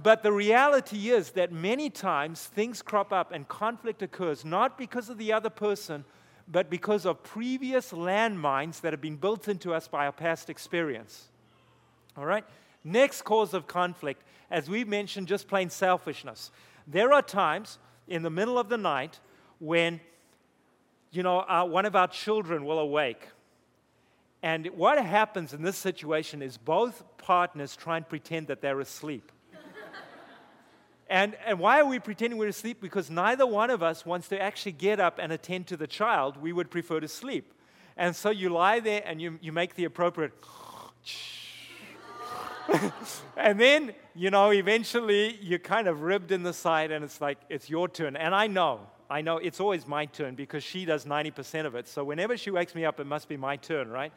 But 0.04 0.22
the 0.22 0.32
reality 0.32 1.10
is 1.10 1.32
that 1.32 1.52
many 1.52 1.90
times 1.90 2.44
things 2.44 2.84
crop 2.84 3.12
up 3.12 3.32
and 3.32 3.48
conflict 3.48 4.04
occurs 4.04 4.46
not 4.46 4.78
because 4.78 5.10
of 5.10 5.18
the 5.18 5.34
other 5.34 5.50
person, 5.50 6.06
but 6.48 6.70
because 6.70 7.08
of 7.08 7.24
previous 7.24 7.92
landmines 7.92 8.82
that 8.82 8.94
have 8.94 9.02
been 9.02 9.16
built 9.16 9.48
into 9.48 9.74
us 9.74 9.88
by 9.88 10.06
our 10.06 10.12
past 10.12 10.48
experience. 10.48 11.30
All 12.16 12.26
right? 12.28 12.46
Next 12.84 13.24
cause 13.24 13.56
of 13.56 13.66
conflict, 13.66 14.22
as 14.52 14.70
we 14.70 14.84
mentioned, 14.84 15.28
just 15.28 15.48
plain 15.48 15.72
selfishness. 15.72 16.52
There 16.86 17.14
are 17.14 17.24
times 17.24 17.80
in 18.08 18.22
the 18.22 18.30
middle 18.30 18.60
of 18.60 18.70
the 18.70 18.78
night 18.78 19.20
when, 19.58 20.02
you 21.12 21.24
know, 21.24 21.39
uh, 21.39 21.66
one 21.66 21.86
of 21.86 21.96
our 21.96 22.08
children 22.08 22.66
will 22.66 22.80
awake. 22.80 23.28
And 24.42 24.68
what 24.68 25.04
happens 25.04 25.54
in 25.54 25.62
this 25.63 25.78
situation 25.78 26.42
is 26.42 26.58
both 26.58 27.04
partners 27.18 27.75
try 27.75 27.98
and 27.98 28.08
pretend 28.08 28.48
that 28.48 28.62
they're 28.62 28.80
asleep. 28.80 29.32
And, 31.12 31.36
and 31.44 31.58
why 31.58 31.80
are 31.80 31.86
we 31.86 31.98
pretending 31.98 32.38
we're 32.38 32.50
asleep? 32.50 32.80
Because 32.80 33.10
neither 33.10 33.48
one 33.48 33.72
of 33.72 33.82
us 33.82 34.06
wants 34.06 34.28
to 34.28 34.39
actually 34.39 34.74
get 34.74 35.00
up 35.00 35.18
and 35.20 35.32
attend 35.34 35.66
to 35.70 35.75
the 35.75 35.88
child. 35.88 36.38
We 36.38 36.54
would 36.54 36.70
prefer 36.70 37.00
to 37.00 37.08
sleep. 37.08 37.51
And 37.98 38.16
so 38.16 38.30
you 38.30 38.50
lie 38.50 38.80
there 38.80 39.01
and 39.04 39.20
you, 39.20 39.39
you 39.42 39.51
make 39.51 39.74
the 39.74 39.86
appropriate. 39.86 40.34
and 43.36 43.60
then, 43.60 43.96
you 44.13 44.30
know, 44.30 44.51
eventually 44.51 45.39
you're 45.42 45.58
kind 45.58 45.88
of 45.88 46.04
ribbed 46.04 46.32
in 46.32 46.44
the 46.44 46.54
side 46.54 46.92
and 46.92 47.04
it's 47.04 47.20
like, 47.20 47.39
it's 47.50 47.72
your 47.72 47.89
turn. 47.89 48.16
And 48.16 48.36
I 48.36 48.46
know, 48.46 48.82
I 49.10 49.22
know 49.22 49.38
it's 49.38 49.60
always 49.60 49.88
my 49.88 50.06
turn 50.06 50.36
because 50.36 50.63
she 50.63 50.86
does 50.86 51.06
90% 51.06 51.66
of 51.66 51.75
it. 51.75 51.88
So 51.88 52.04
whenever 52.04 52.38
she 52.38 52.51
wakes 52.51 52.75
me 52.75 52.86
up, 52.86 53.00
it 53.00 53.08
must 53.08 53.28
be 53.28 53.38
my 53.38 53.56
turn, 53.56 53.89
right? 53.89 54.13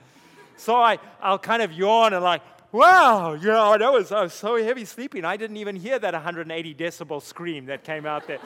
So 0.57 0.77
I, 0.77 0.99
I'll 1.21 1.39
kind 1.39 1.63
of 1.63 1.73
yawn 1.73 2.13
and 2.13 2.23
like, 2.23 2.43
wow, 2.73 3.35
you 3.35 3.49
know, 3.49 3.77
that 3.77 3.93
was, 3.93 4.13
I 4.13 4.23
was 4.23 4.33
so 4.33 4.63
heavy 4.63 4.85
sleeping. 4.85 5.25
I 5.25 5.37
didn't 5.37 5.57
even 5.59 5.77
hear 5.77 5.99
that 5.99 6.13
180 6.13 6.75
decibel 6.75 7.23
scream 7.23 7.67
that 7.67 7.85
came 7.85 8.07
out 8.07 8.27
there, 8.27 8.41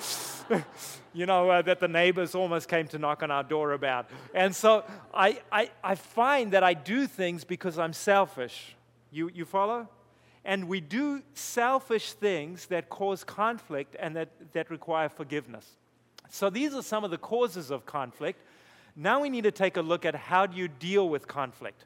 you 1.14 1.26
know, 1.26 1.50
uh, 1.50 1.62
that 1.62 1.80
the 1.80 1.88
neighbors 1.88 2.34
almost 2.34 2.68
came 2.68 2.86
to 2.88 2.98
knock 2.98 3.22
on 3.22 3.30
our 3.30 3.44
door 3.44 3.72
about. 3.72 4.08
And 4.34 4.54
so 4.54 4.84
I, 5.14 5.40
I, 5.50 5.70
I 5.82 5.94
find 5.94 6.52
that 6.52 6.62
I 6.62 6.74
do 6.74 7.06
things 7.06 7.44
because 7.44 7.78
I'm 7.78 7.92
selfish. 7.92 8.76
You, 9.10 9.30
you 9.32 9.44
follow? 9.44 9.88
And 10.44 10.68
we 10.68 10.80
do 10.80 11.22
selfish 11.34 12.12
things 12.12 12.66
that 12.66 12.88
cause 12.88 13.24
conflict 13.24 13.96
and 13.98 14.14
that, 14.14 14.28
that 14.52 14.70
require 14.70 15.08
forgiveness. 15.08 15.66
So 16.28 16.50
these 16.50 16.74
are 16.74 16.82
some 16.82 17.04
of 17.04 17.10
the 17.10 17.18
causes 17.18 17.70
of 17.70 17.86
conflict. 17.86 18.40
Now 18.94 19.20
we 19.20 19.28
need 19.28 19.44
to 19.44 19.50
take 19.50 19.76
a 19.76 19.82
look 19.82 20.04
at 20.04 20.14
how 20.14 20.46
do 20.46 20.56
you 20.56 20.68
deal 20.68 21.08
with 21.08 21.26
conflict 21.26 21.84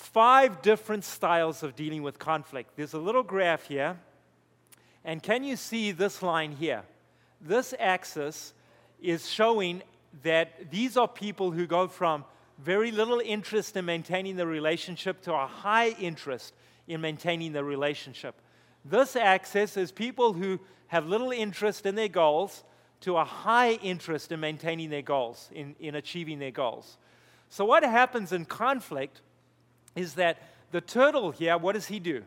five 0.00 0.62
different 0.62 1.04
styles 1.04 1.62
of 1.62 1.76
dealing 1.76 2.02
with 2.02 2.18
conflict. 2.18 2.70
There's 2.76 2.94
a 2.94 2.98
little 2.98 3.22
graph 3.22 3.66
here. 3.66 3.98
And 5.04 5.22
can 5.22 5.44
you 5.44 5.56
see 5.56 5.92
this 5.92 6.22
line 6.22 6.52
here? 6.52 6.82
This 7.40 7.74
axis 7.78 8.54
is 9.00 9.28
showing 9.28 9.82
that 10.22 10.70
these 10.70 10.96
are 10.96 11.06
people 11.06 11.50
who 11.50 11.66
go 11.66 11.86
from 11.86 12.24
very 12.58 12.90
little 12.90 13.20
interest 13.24 13.76
in 13.76 13.84
maintaining 13.84 14.36
the 14.36 14.46
relationship 14.46 15.22
to 15.22 15.34
a 15.34 15.46
high 15.46 15.90
interest 15.90 16.54
in 16.88 17.00
maintaining 17.00 17.52
the 17.52 17.64
relationship. 17.64 18.34
This 18.84 19.16
axis 19.16 19.76
is 19.76 19.92
people 19.92 20.32
who 20.32 20.58
have 20.88 21.06
little 21.06 21.30
interest 21.30 21.86
in 21.86 21.94
their 21.94 22.08
goals 22.08 22.64
to 23.00 23.16
a 23.16 23.24
high 23.24 23.72
interest 23.72 24.30
in 24.32 24.40
maintaining 24.40 24.90
their 24.90 25.02
goals, 25.02 25.48
in, 25.52 25.74
in 25.80 25.94
achieving 25.94 26.38
their 26.38 26.50
goals. 26.50 26.98
So, 27.48 27.64
what 27.64 27.82
happens 27.82 28.32
in 28.32 28.44
conflict 28.44 29.22
is 29.96 30.14
that 30.14 30.38
the 30.70 30.80
turtle 30.80 31.30
here, 31.30 31.58
what 31.58 31.72
does 31.72 31.86
he 31.86 31.98
do? 31.98 32.22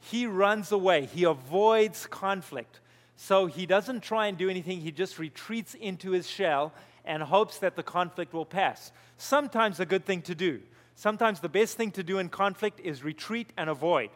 He 0.00 0.26
runs 0.26 0.70
away, 0.70 1.06
he 1.06 1.24
avoids 1.24 2.06
conflict. 2.06 2.80
So 3.20 3.46
he 3.46 3.66
doesn't 3.66 4.02
try 4.02 4.28
and 4.28 4.38
do 4.38 4.48
anything, 4.48 4.80
he 4.80 4.92
just 4.92 5.18
retreats 5.18 5.74
into 5.74 6.12
his 6.12 6.30
shell 6.30 6.72
and 7.04 7.20
hopes 7.20 7.58
that 7.58 7.74
the 7.74 7.82
conflict 7.82 8.32
will 8.32 8.46
pass. 8.46 8.92
Sometimes 9.16 9.80
a 9.80 9.86
good 9.86 10.04
thing 10.04 10.22
to 10.22 10.36
do. 10.36 10.60
Sometimes 10.94 11.40
the 11.40 11.48
best 11.48 11.76
thing 11.76 11.90
to 11.92 12.04
do 12.04 12.18
in 12.18 12.28
conflict 12.28 12.78
is 12.78 13.02
retreat 13.02 13.52
and 13.56 13.68
avoid. 13.68 14.10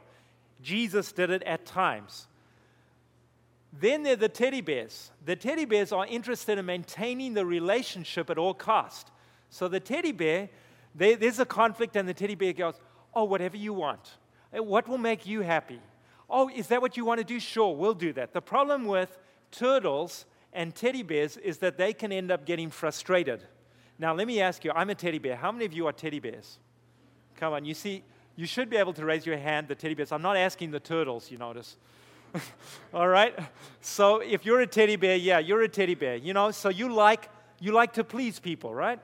Jesus 0.62 1.10
did 1.10 1.30
it 1.30 1.42
at 1.42 1.66
times. 1.66 2.28
Then 3.72 4.02
there 4.02 4.12
are 4.12 4.16
the 4.16 4.28
teddy 4.28 4.60
bears. 4.60 5.10
The 5.24 5.36
teddy 5.36 5.64
bears 5.64 5.92
are 5.92 6.06
interested 6.06 6.58
in 6.58 6.66
maintaining 6.66 7.34
the 7.34 7.46
relationship 7.46 8.28
at 8.28 8.38
all 8.38 8.54
cost. 8.54 9.10
So 9.48 9.68
the 9.68 9.80
teddy 9.80 10.12
bear 10.12 10.50
they, 10.94 11.14
there's 11.14 11.38
a 11.38 11.46
conflict, 11.46 11.96
and 11.96 12.08
the 12.08 12.14
teddy 12.14 12.34
bear 12.34 12.52
goes, 12.52 12.74
Oh, 13.14 13.24
whatever 13.24 13.56
you 13.56 13.74
want. 13.74 14.16
Uh, 14.56 14.62
what 14.62 14.88
will 14.88 14.98
make 14.98 15.26
you 15.26 15.42
happy? 15.42 15.80
Oh, 16.28 16.50
is 16.54 16.68
that 16.68 16.80
what 16.80 16.96
you 16.96 17.04
want 17.04 17.18
to 17.18 17.24
do? 17.24 17.38
Sure, 17.38 17.74
we'll 17.74 17.94
do 17.94 18.12
that. 18.14 18.32
The 18.32 18.40
problem 18.40 18.86
with 18.86 19.18
turtles 19.50 20.24
and 20.52 20.74
teddy 20.74 21.02
bears 21.02 21.36
is 21.36 21.58
that 21.58 21.76
they 21.76 21.92
can 21.92 22.10
end 22.10 22.30
up 22.30 22.46
getting 22.46 22.70
frustrated. 22.70 23.42
Now, 23.98 24.14
let 24.14 24.26
me 24.26 24.40
ask 24.40 24.64
you 24.64 24.72
I'm 24.74 24.88
a 24.88 24.94
teddy 24.94 25.18
bear. 25.18 25.36
How 25.36 25.52
many 25.52 25.66
of 25.66 25.74
you 25.74 25.86
are 25.86 25.92
teddy 25.92 26.20
bears? 26.20 26.58
Come 27.36 27.52
on, 27.52 27.64
you 27.64 27.74
see, 27.74 28.02
you 28.34 28.46
should 28.46 28.70
be 28.70 28.76
able 28.76 28.94
to 28.94 29.04
raise 29.04 29.26
your 29.26 29.36
hand, 29.36 29.68
the 29.68 29.74
teddy 29.74 29.94
bears. 29.94 30.10
I'm 30.10 30.22
not 30.22 30.36
asking 30.36 30.70
the 30.70 30.80
turtles, 30.80 31.30
you 31.30 31.36
notice. 31.36 31.76
All 32.94 33.08
right? 33.08 33.38
So 33.80 34.20
if 34.20 34.44
you're 34.44 34.60
a 34.60 34.66
teddy 34.66 34.96
bear, 34.96 35.16
yeah, 35.16 35.38
you're 35.38 35.62
a 35.62 35.68
teddy 35.68 35.94
bear. 35.94 36.16
You 36.16 36.32
know, 36.32 36.50
so 36.50 36.68
you 36.68 36.92
like 36.92 37.28
you 37.60 37.72
like 37.72 37.92
to 37.94 38.04
please 38.04 38.40
people, 38.40 38.74
right? 38.74 38.98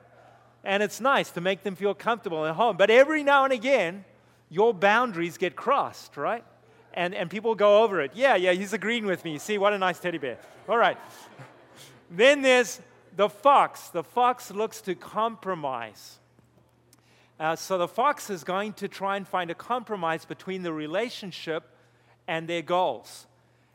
and 0.63 0.83
it's 0.83 0.99
nice 0.99 1.31
to 1.31 1.41
make 1.41 1.63
them 1.63 1.75
feel 1.75 1.93
comfortable 1.93 2.45
at 2.45 2.55
home. 2.55 2.77
But 2.77 2.89
every 2.89 3.23
now 3.23 3.43
and 3.43 3.53
again, 3.53 4.03
your 4.49 4.73
boundaries 4.73 5.37
get 5.37 5.55
crossed, 5.55 6.17
right? 6.17 6.43
And, 6.93 7.15
and 7.15 7.29
people 7.29 7.55
go 7.55 7.83
over 7.83 8.01
it. 8.01 8.11
Yeah, 8.13 8.35
yeah, 8.35 8.51
he's 8.51 8.73
agreeing 8.73 9.05
with 9.05 9.23
me. 9.23 9.37
See, 9.37 9.57
what 9.57 9.73
a 9.73 9.77
nice 9.77 9.99
teddy 9.99 10.17
bear. 10.17 10.37
All 10.67 10.77
right. 10.77 10.97
then 12.11 12.41
there's 12.41 12.81
the 13.15 13.29
fox. 13.29 13.89
The 13.89 14.03
fox 14.03 14.51
looks 14.51 14.81
to 14.81 14.95
compromise. 14.95 16.19
Uh, 17.39 17.55
so 17.55 17.77
the 17.77 17.87
fox 17.87 18.29
is 18.29 18.43
going 18.43 18.73
to 18.73 18.87
try 18.87 19.15
and 19.15 19.25
find 19.27 19.49
a 19.49 19.55
compromise 19.55 20.25
between 20.25 20.61
the 20.63 20.73
relationship 20.73 21.63
and 22.29 22.47
their 22.47 22.61
goals. 22.61 23.25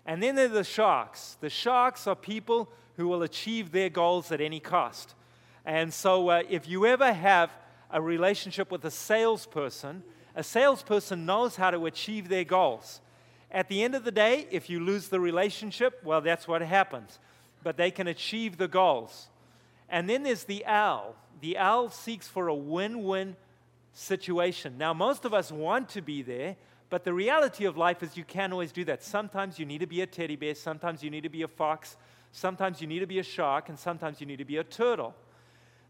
And 0.06 0.22
then 0.22 0.36
there 0.36 0.46
are 0.46 0.48
the 0.48 0.64
sharks. 0.64 1.36
The 1.40 1.50
sharks 1.50 2.06
are 2.06 2.14
people 2.14 2.70
who 2.96 3.08
will 3.08 3.24
achieve 3.24 3.72
their 3.72 3.90
goals 3.90 4.30
at 4.30 4.40
any 4.40 4.60
cost. 4.60 5.14
And 5.66 5.92
so, 5.92 6.28
uh, 6.28 6.42
if 6.48 6.68
you 6.68 6.86
ever 6.86 7.12
have 7.12 7.50
a 7.90 8.00
relationship 8.00 8.70
with 8.70 8.84
a 8.84 8.92
salesperson, 8.92 10.04
a 10.36 10.44
salesperson 10.44 11.26
knows 11.26 11.56
how 11.56 11.72
to 11.72 11.86
achieve 11.86 12.28
their 12.28 12.44
goals. 12.44 13.00
At 13.50 13.68
the 13.68 13.82
end 13.82 13.96
of 13.96 14.04
the 14.04 14.12
day, 14.12 14.46
if 14.52 14.70
you 14.70 14.78
lose 14.78 15.08
the 15.08 15.20
relationship, 15.20 16.00
well, 16.04 16.20
that's 16.20 16.46
what 16.46 16.62
happens. 16.62 17.18
But 17.64 17.76
they 17.76 17.90
can 17.90 18.06
achieve 18.06 18.56
the 18.56 18.68
goals. 18.68 19.28
And 19.88 20.08
then 20.08 20.22
there's 20.22 20.44
the 20.44 20.64
owl. 20.64 21.16
The 21.40 21.58
owl 21.58 21.90
seeks 21.90 22.28
for 22.28 22.46
a 22.46 22.54
win 22.54 23.02
win 23.02 23.34
situation. 23.92 24.78
Now, 24.78 24.94
most 24.94 25.24
of 25.24 25.34
us 25.34 25.50
want 25.50 25.88
to 25.90 26.02
be 26.02 26.22
there, 26.22 26.56
but 26.94 27.02
the 27.02 27.12
reality 27.12 27.64
of 27.64 27.76
life 27.76 28.04
is 28.04 28.16
you 28.16 28.22
can't 28.22 28.52
always 28.52 28.70
do 28.70 28.84
that. 28.84 29.02
Sometimes 29.02 29.58
you 29.58 29.66
need 29.66 29.78
to 29.78 29.86
be 29.88 30.02
a 30.02 30.06
teddy 30.06 30.36
bear, 30.36 30.54
sometimes 30.54 31.02
you 31.02 31.10
need 31.10 31.24
to 31.24 31.28
be 31.28 31.42
a 31.42 31.48
fox, 31.48 31.96
sometimes 32.30 32.80
you 32.80 32.86
need 32.86 33.00
to 33.00 33.06
be 33.08 33.18
a 33.18 33.22
shark, 33.24 33.68
and 33.68 33.76
sometimes 33.76 34.20
you 34.20 34.28
need 34.28 34.36
to 34.36 34.44
be 34.44 34.58
a 34.58 34.62
turtle. 34.62 35.12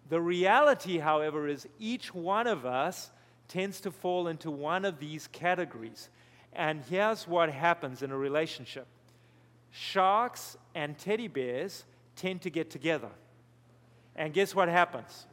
The 0.09 0.19
reality, 0.19 0.97
however, 0.97 1.47
is 1.47 1.69
each 1.79 2.15
one 2.15 2.47
of 2.47 2.65
us 2.65 3.11
tends 3.49 3.83
to 3.83 3.91
fall 3.91 4.29
into 4.29 4.51
one 4.51 4.87
of 4.87 4.99
these 4.99 5.27
categories. 5.27 6.09
And 6.55 6.83
here's 6.89 7.29
what 7.29 7.51
happens 7.51 8.03
in 8.03 8.11
a 8.11 8.17
relationship 8.17 8.87
sharks 9.71 10.57
and 10.75 10.97
teddy 10.97 11.29
bears 11.29 11.85
tend 12.17 12.41
to 12.41 12.49
get 12.49 12.71
together. 12.71 13.11
And 14.17 14.33
guess 14.33 14.55
what 14.55 14.71
happens? 14.71 15.27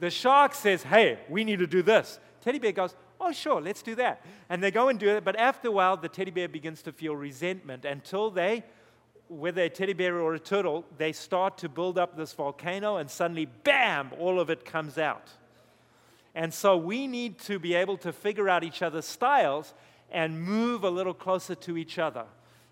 The 0.00 0.10
shark 0.10 0.54
says, 0.54 0.82
Hey, 0.82 1.18
we 1.30 1.44
need 1.44 1.60
to 1.60 1.66
do 1.66 1.80
this. 1.80 2.18
Teddy 2.42 2.58
bear 2.58 2.72
goes, 2.72 2.94
Oh, 3.26 3.32
sure, 3.32 3.58
let's 3.58 3.82
do 3.82 3.94
that. 3.94 4.22
And 4.50 4.62
they 4.62 4.70
go 4.70 4.90
and 4.90 5.00
do 5.00 5.08
it. 5.08 5.24
But 5.24 5.36
after 5.36 5.68
a 5.68 5.70
while, 5.70 5.96
the 5.96 6.10
teddy 6.10 6.30
bear 6.30 6.46
begins 6.46 6.82
to 6.82 6.92
feel 6.92 7.16
resentment 7.16 7.86
until 7.86 8.30
they, 8.30 8.64
whether 9.28 9.62
a 9.62 9.70
teddy 9.70 9.94
bear 9.94 10.20
or 10.20 10.34
a 10.34 10.38
turtle, 10.38 10.84
they 10.98 11.12
start 11.12 11.56
to 11.58 11.70
build 11.70 11.96
up 11.96 12.18
this 12.18 12.34
volcano, 12.34 12.98
and 12.98 13.10
suddenly, 13.10 13.46
bam, 13.46 14.10
all 14.18 14.38
of 14.38 14.50
it 14.50 14.66
comes 14.66 14.98
out. 14.98 15.30
And 16.34 16.52
so 16.52 16.76
we 16.76 17.06
need 17.06 17.38
to 17.40 17.58
be 17.58 17.72
able 17.72 17.96
to 17.98 18.12
figure 18.12 18.50
out 18.50 18.62
each 18.62 18.82
other's 18.82 19.06
styles 19.06 19.72
and 20.10 20.38
move 20.38 20.84
a 20.84 20.90
little 20.90 21.14
closer 21.14 21.54
to 21.54 21.78
each 21.78 21.98
other. 21.98 22.26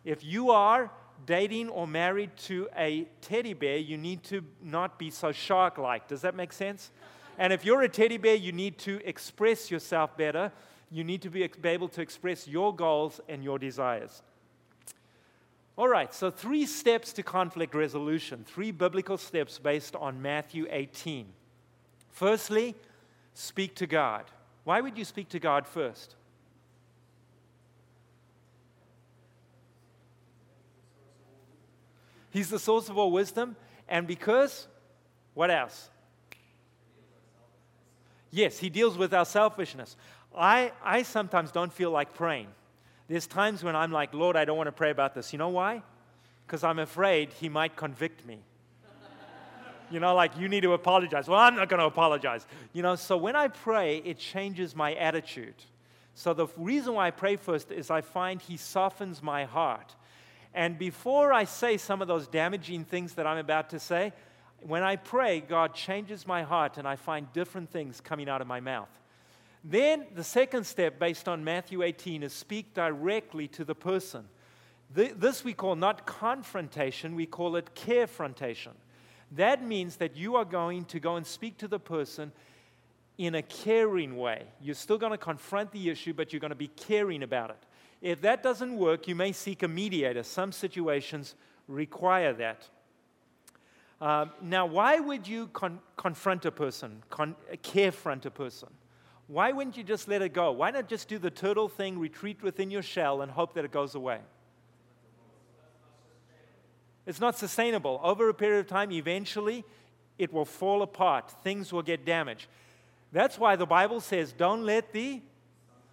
If 0.04 0.22
you 0.22 0.50
are 0.50 0.90
dating 1.24 1.70
or 1.70 1.86
married 1.86 2.36
to 2.36 2.68
a 2.76 3.08
teddy 3.22 3.54
bear, 3.54 3.78
you 3.78 3.96
need 3.96 4.22
to 4.24 4.44
not 4.62 4.98
be 4.98 5.10
so 5.10 5.32
shark 5.32 5.78
like. 5.78 6.08
Does 6.08 6.20
that 6.20 6.34
make 6.34 6.52
sense? 6.52 6.90
And 7.38 7.52
if 7.52 7.64
you're 7.64 7.82
a 7.82 7.88
teddy 7.88 8.18
bear, 8.18 8.34
you 8.34 8.52
need 8.52 8.78
to 8.78 9.00
express 9.04 9.70
yourself 9.70 10.16
better. 10.16 10.52
You 10.90 11.04
need 11.04 11.22
to 11.22 11.30
be 11.30 11.48
able 11.64 11.88
to 11.88 12.02
express 12.02 12.46
your 12.46 12.74
goals 12.74 13.20
and 13.28 13.42
your 13.42 13.58
desires. 13.58 14.22
All 15.76 15.88
right, 15.88 16.12
so 16.12 16.30
three 16.30 16.66
steps 16.66 17.14
to 17.14 17.22
conflict 17.22 17.74
resolution, 17.74 18.44
three 18.46 18.70
biblical 18.70 19.16
steps 19.16 19.58
based 19.58 19.96
on 19.96 20.20
Matthew 20.20 20.66
18. 20.68 21.26
Firstly, 22.10 22.74
speak 23.32 23.74
to 23.76 23.86
God. 23.86 24.24
Why 24.64 24.82
would 24.82 24.98
you 24.98 25.04
speak 25.04 25.30
to 25.30 25.38
God 25.38 25.66
first? 25.66 26.14
He's 32.30 32.50
the 32.50 32.58
source 32.58 32.88
of 32.88 32.98
all 32.98 33.10
wisdom. 33.10 33.56
And 33.88 34.06
because, 34.06 34.68
what 35.34 35.50
else? 35.50 35.90
Yes, 38.32 38.58
he 38.58 38.70
deals 38.70 38.96
with 38.96 39.12
our 39.12 39.26
selfishness. 39.26 39.94
I, 40.34 40.72
I 40.82 41.02
sometimes 41.02 41.52
don't 41.52 41.72
feel 41.72 41.90
like 41.90 42.14
praying. 42.14 42.48
There's 43.06 43.26
times 43.26 43.62
when 43.62 43.76
I'm 43.76 43.92
like, 43.92 44.14
Lord, 44.14 44.36
I 44.36 44.46
don't 44.46 44.56
want 44.56 44.68
to 44.68 44.72
pray 44.72 44.90
about 44.90 45.14
this. 45.14 45.34
You 45.34 45.38
know 45.38 45.50
why? 45.50 45.82
Because 46.46 46.64
I'm 46.64 46.78
afraid 46.78 47.30
he 47.34 47.50
might 47.50 47.76
convict 47.76 48.24
me. 48.26 48.38
you 49.90 50.00
know, 50.00 50.14
like, 50.14 50.38
you 50.38 50.48
need 50.48 50.62
to 50.62 50.72
apologize. 50.72 51.28
Well, 51.28 51.38
I'm 51.38 51.54
not 51.54 51.68
going 51.68 51.80
to 51.80 51.86
apologize. 51.86 52.46
You 52.72 52.82
know, 52.82 52.96
so 52.96 53.18
when 53.18 53.36
I 53.36 53.48
pray, 53.48 53.98
it 53.98 54.18
changes 54.18 54.74
my 54.74 54.94
attitude. 54.94 55.54
So 56.14 56.32
the 56.32 56.46
reason 56.56 56.94
why 56.94 57.08
I 57.08 57.10
pray 57.10 57.36
first 57.36 57.70
is 57.70 57.90
I 57.90 58.00
find 58.00 58.40
he 58.40 58.56
softens 58.56 59.22
my 59.22 59.44
heart. 59.44 59.94
And 60.54 60.78
before 60.78 61.34
I 61.34 61.44
say 61.44 61.76
some 61.76 62.00
of 62.00 62.08
those 62.08 62.26
damaging 62.26 62.84
things 62.84 63.14
that 63.14 63.26
I'm 63.26 63.38
about 63.38 63.70
to 63.70 63.78
say, 63.78 64.14
when 64.66 64.82
I 64.82 64.96
pray, 64.96 65.40
God 65.40 65.74
changes 65.74 66.26
my 66.26 66.42
heart 66.42 66.78
and 66.78 66.86
I 66.86 66.96
find 66.96 67.32
different 67.32 67.70
things 67.70 68.00
coming 68.00 68.28
out 68.28 68.40
of 68.40 68.46
my 68.46 68.60
mouth. 68.60 68.90
Then 69.64 70.06
the 70.14 70.24
second 70.24 70.64
step, 70.66 70.98
based 70.98 71.28
on 71.28 71.44
Matthew 71.44 71.82
18, 71.82 72.22
is 72.22 72.32
speak 72.32 72.74
directly 72.74 73.48
to 73.48 73.64
the 73.64 73.74
person. 73.74 74.24
This 74.94 75.44
we 75.44 75.54
call 75.54 75.76
not 75.76 76.04
confrontation, 76.04 77.14
we 77.14 77.26
call 77.26 77.56
it 77.56 77.70
carefrontation. 77.74 78.72
That 79.32 79.64
means 79.64 79.96
that 79.96 80.16
you 80.16 80.36
are 80.36 80.44
going 80.44 80.84
to 80.86 81.00
go 81.00 81.16
and 81.16 81.26
speak 81.26 81.56
to 81.58 81.68
the 81.68 81.78
person 81.78 82.32
in 83.16 83.34
a 83.36 83.42
caring 83.42 84.16
way. 84.16 84.44
You're 84.60 84.74
still 84.74 84.98
going 84.98 85.12
to 85.12 85.18
confront 85.18 85.72
the 85.72 85.88
issue, 85.88 86.12
but 86.12 86.32
you're 86.32 86.40
going 86.40 86.50
to 86.50 86.54
be 86.56 86.68
caring 86.68 87.22
about 87.22 87.50
it. 87.50 87.58
If 88.02 88.20
that 88.22 88.42
doesn't 88.42 88.76
work, 88.76 89.08
you 89.08 89.14
may 89.14 89.32
seek 89.32 89.62
a 89.62 89.68
mediator. 89.68 90.24
Some 90.24 90.52
situations 90.52 91.36
require 91.68 92.32
that. 92.34 92.68
Um, 94.02 94.32
now, 94.42 94.66
why 94.66 94.98
would 94.98 95.28
you 95.28 95.46
con- 95.52 95.78
confront 95.96 96.44
a 96.44 96.50
person, 96.50 97.04
con- 97.08 97.36
carefront 97.62 98.26
a 98.26 98.32
person? 98.32 98.68
Why 99.28 99.52
wouldn't 99.52 99.76
you 99.76 99.84
just 99.84 100.08
let 100.08 100.22
it 100.22 100.32
go? 100.32 100.50
Why 100.50 100.72
not 100.72 100.88
just 100.88 101.06
do 101.06 101.20
the 101.20 101.30
turtle 101.30 101.68
thing, 101.68 102.00
retreat 102.00 102.42
within 102.42 102.68
your 102.68 102.82
shell, 102.82 103.22
and 103.22 103.30
hope 103.30 103.54
that 103.54 103.64
it 103.64 103.70
goes 103.70 103.94
away? 103.94 104.18
It's 107.06 107.20
not 107.20 107.38
sustainable. 107.38 108.00
Over 108.02 108.28
a 108.28 108.34
period 108.34 108.58
of 108.58 108.66
time, 108.66 108.90
eventually, 108.90 109.64
it 110.18 110.32
will 110.32 110.46
fall 110.46 110.82
apart. 110.82 111.32
Things 111.44 111.72
will 111.72 111.82
get 111.82 112.04
damaged. 112.04 112.48
That's 113.12 113.38
why 113.38 113.54
the 113.54 113.66
Bible 113.66 114.00
says, 114.00 114.32
don't 114.32 114.64
let 114.64 114.92
the 114.92 115.22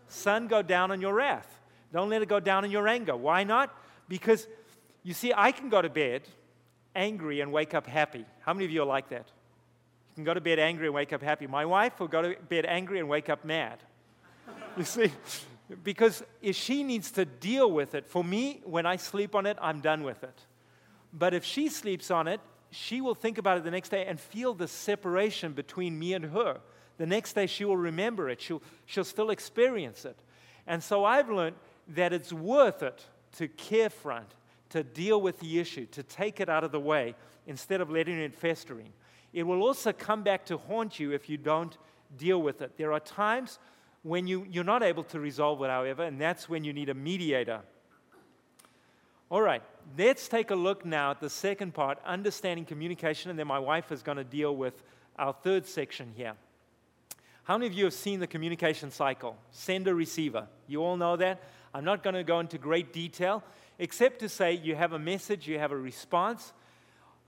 sun 0.07 0.47
go 0.47 0.63
down 0.63 0.89
on 0.89 0.99
your 0.99 1.13
wrath. 1.13 1.61
Don't 1.93 2.09
let 2.09 2.23
it 2.23 2.27
go 2.27 2.39
down 2.39 2.65
in 2.65 2.71
your 2.71 2.87
anger. 2.87 3.15
Why 3.15 3.43
not? 3.43 3.71
Because, 4.07 4.47
you 5.03 5.13
see, 5.13 5.31
I 5.31 5.51
can 5.51 5.69
go 5.69 5.79
to 5.79 5.89
bed 5.89 6.23
angry 6.95 7.41
and 7.41 7.51
wake 7.51 7.73
up 7.73 7.87
happy. 7.87 8.25
How 8.41 8.53
many 8.53 8.65
of 8.65 8.71
you 8.71 8.81
are 8.81 8.85
like 8.85 9.09
that? 9.09 9.27
You 10.09 10.15
can 10.15 10.23
go 10.23 10.33
to 10.33 10.41
bed 10.41 10.59
angry 10.59 10.87
and 10.87 10.95
wake 10.95 11.13
up 11.13 11.21
happy. 11.21 11.47
My 11.47 11.65
wife 11.65 11.99
will 11.99 12.07
go 12.07 12.21
to 12.21 12.35
bed 12.49 12.65
angry 12.65 12.99
and 12.99 13.07
wake 13.07 13.29
up 13.29 13.45
mad. 13.45 13.79
you 14.77 14.83
see? 14.83 15.11
Because 15.83 16.23
if 16.41 16.55
she 16.55 16.83
needs 16.83 17.11
to 17.11 17.25
deal 17.25 17.71
with 17.71 17.93
it, 17.93 18.07
for 18.07 18.23
me, 18.23 18.61
when 18.65 18.85
I 18.85 18.95
sleep 18.95 19.35
on 19.35 19.45
it, 19.45 19.57
I'm 19.61 19.81
done 19.81 20.03
with 20.03 20.23
it. 20.23 20.45
But 21.13 21.33
if 21.33 21.43
she 21.45 21.69
sleeps 21.69 22.11
on 22.11 22.27
it, 22.27 22.41
she 22.71 23.01
will 23.01 23.15
think 23.15 23.37
about 23.37 23.57
it 23.57 23.63
the 23.63 23.71
next 23.71 23.89
day 23.89 24.05
and 24.05 24.19
feel 24.19 24.53
the 24.53 24.67
separation 24.67 25.53
between 25.53 25.97
me 25.97 26.13
and 26.13 26.25
her. 26.25 26.59
The 26.97 27.05
next 27.05 27.33
day, 27.33 27.47
she 27.47 27.65
will 27.65 27.77
remember 27.77 28.29
it. 28.29 28.41
She'll, 28.41 28.61
she'll 28.85 29.03
still 29.03 29.29
experience 29.29 30.05
it. 30.05 30.17
And 30.67 30.83
so 30.83 31.05
I've 31.05 31.29
learned 31.29 31.55
that 31.89 32.13
it's 32.13 32.33
worth 32.33 32.83
it 32.83 33.03
to 33.37 33.47
carefront 33.47 34.33
to 34.69 34.83
deal 34.83 35.21
with 35.21 35.39
the 35.39 35.59
issue, 35.59 35.85
to 35.87 36.03
take 36.03 36.39
it 36.39 36.49
out 36.49 36.63
of 36.63 36.71
the 36.71 36.79
way 36.79 37.15
instead 37.47 37.81
of 37.81 37.89
letting 37.89 38.19
it 38.19 38.35
festering. 38.35 38.91
It 39.33 39.43
will 39.43 39.61
also 39.61 39.91
come 39.91 40.23
back 40.23 40.45
to 40.45 40.57
haunt 40.57 40.99
you 40.99 41.11
if 41.11 41.29
you 41.29 41.37
don't 41.37 41.77
deal 42.17 42.41
with 42.41 42.61
it. 42.61 42.77
There 42.77 42.93
are 42.93 42.99
times 42.99 43.59
when 44.03 44.27
you, 44.27 44.45
you're 44.49 44.63
not 44.63 44.83
able 44.83 45.03
to 45.05 45.19
resolve 45.19 45.61
it, 45.63 45.69
however, 45.69 46.03
and 46.03 46.19
that's 46.19 46.47
when 46.47 46.63
you 46.63 46.73
need 46.73 46.89
a 46.89 46.93
mediator. 46.93 47.61
All 49.29 49.41
right, 49.41 49.61
let's 49.97 50.27
take 50.27 50.49
a 50.49 50.55
look 50.55 50.85
now 50.85 51.11
at 51.11 51.19
the 51.19 51.29
second 51.29 51.73
part 51.73 51.99
understanding 52.05 52.65
communication, 52.65 53.29
and 53.29 53.37
then 53.37 53.47
my 53.47 53.59
wife 53.59 53.91
is 53.91 54.01
going 54.01 54.17
to 54.17 54.23
deal 54.23 54.55
with 54.55 54.81
our 55.17 55.33
third 55.33 55.67
section 55.67 56.11
here. 56.15 56.33
How 57.43 57.57
many 57.57 57.67
of 57.67 57.73
you 57.73 57.83
have 57.85 57.93
seen 57.93 58.19
the 58.19 58.27
communication 58.27 58.91
cycle? 58.91 59.35
Sender, 59.51 59.93
receiver. 59.93 60.47
You 60.67 60.83
all 60.83 60.97
know 60.97 61.15
that? 61.17 61.41
I'm 61.73 61.83
not 61.83 62.03
going 62.03 62.15
to 62.15 62.23
go 62.23 62.39
into 62.39 62.57
great 62.57 62.93
detail 62.93 63.43
except 63.79 64.19
to 64.19 64.29
say 64.29 64.53
you 64.53 64.75
have 64.75 64.93
a 64.93 64.99
message, 64.99 65.47
you 65.47 65.57
have 65.57 65.71
a 65.71 65.77
response. 65.77 66.53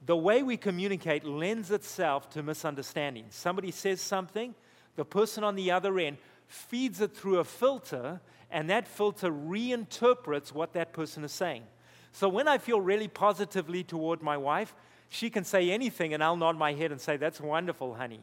The 0.06 0.18
way 0.18 0.44
we 0.44 0.58
communicate 0.58 1.24
lends 1.24 1.72
itself 1.72 2.30
to 2.32 2.44
misunderstanding. 2.44 3.26
Somebody 3.30 3.72
says 3.72 4.02
something, 4.02 4.54
the 4.98 5.06
person 5.06 5.44
on 5.44 5.56
the 5.56 5.72
other 5.72 5.98
end 5.98 6.18
feeds 6.48 7.00
it 7.00 7.16
through 7.16 7.40
a 7.40 7.44
filter, 7.46 8.20
and 8.52 8.70
that 8.70 8.88
filter 8.88 9.32
reinterprets 9.32 10.52
what 10.52 10.74
that 10.74 10.92
person 10.92 11.24
is 11.24 11.32
saying. 11.32 11.64
So 12.12 12.28
when 12.28 12.48
I 12.48 12.58
feel 12.58 12.82
really 12.82 13.08
positively 13.08 13.84
toward 13.84 14.22
my 14.22 14.36
wife, 14.36 14.76
she 15.08 15.30
can 15.30 15.46
say 15.46 15.72
anything, 15.72 16.14
and 16.14 16.22
I'll 16.24 16.36
nod 16.36 16.58
my 16.58 16.74
head 16.74 16.92
and 16.92 17.00
say, 17.00 17.16
That's 17.16 17.40
wonderful, 17.40 17.96
honey. 17.96 18.22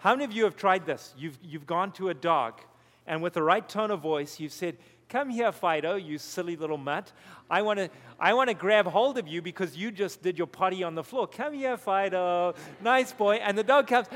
How 0.00 0.12
many 0.14 0.24
of 0.24 0.32
you 0.32 0.44
have 0.44 0.56
tried 0.56 0.86
this? 0.86 1.14
You've, 1.16 1.38
you've 1.42 1.66
gone 1.66 1.90
to 1.92 2.10
a 2.10 2.14
dog, 2.14 2.60
and 3.06 3.22
with 3.22 3.32
the 3.32 3.42
right 3.42 3.68
tone 3.68 3.90
of 3.90 4.00
voice, 4.00 4.38
you've 4.38 4.52
said, 4.52 4.76
Come 5.14 5.30
here, 5.30 5.52
Fido, 5.52 5.94
you 5.94 6.18
silly 6.18 6.56
little 6.56 6.76
mutt. 6.76 7.12
I 7.48 7.62
want 7.62 7.78
to 7.78 7.88
I 8.18 8.34
want 8.34 8.48
to 8.48 8.54
grab 8.54 8.84
hold 8.86 9.16
of 9.16 9.28
you 9.28 9.40
because 9.42 9.76
you 9.76 9.92
just 9.92 10.24
did 10.24 10.36
your 10.36 10.48
potty 10.48 10.82
on 10.82 10.96
the 10.96 11.04
floor. 11.04 11.28
Come 11.28 11.54
here, 11.54 11.76
Fido. 11.76 12.56
Nice 12.82 13.12
boy. 13.12 13.36
And 13.36 13.56
the 13.56 13.62
dog 13.62 13.86
comes 13.86 14.08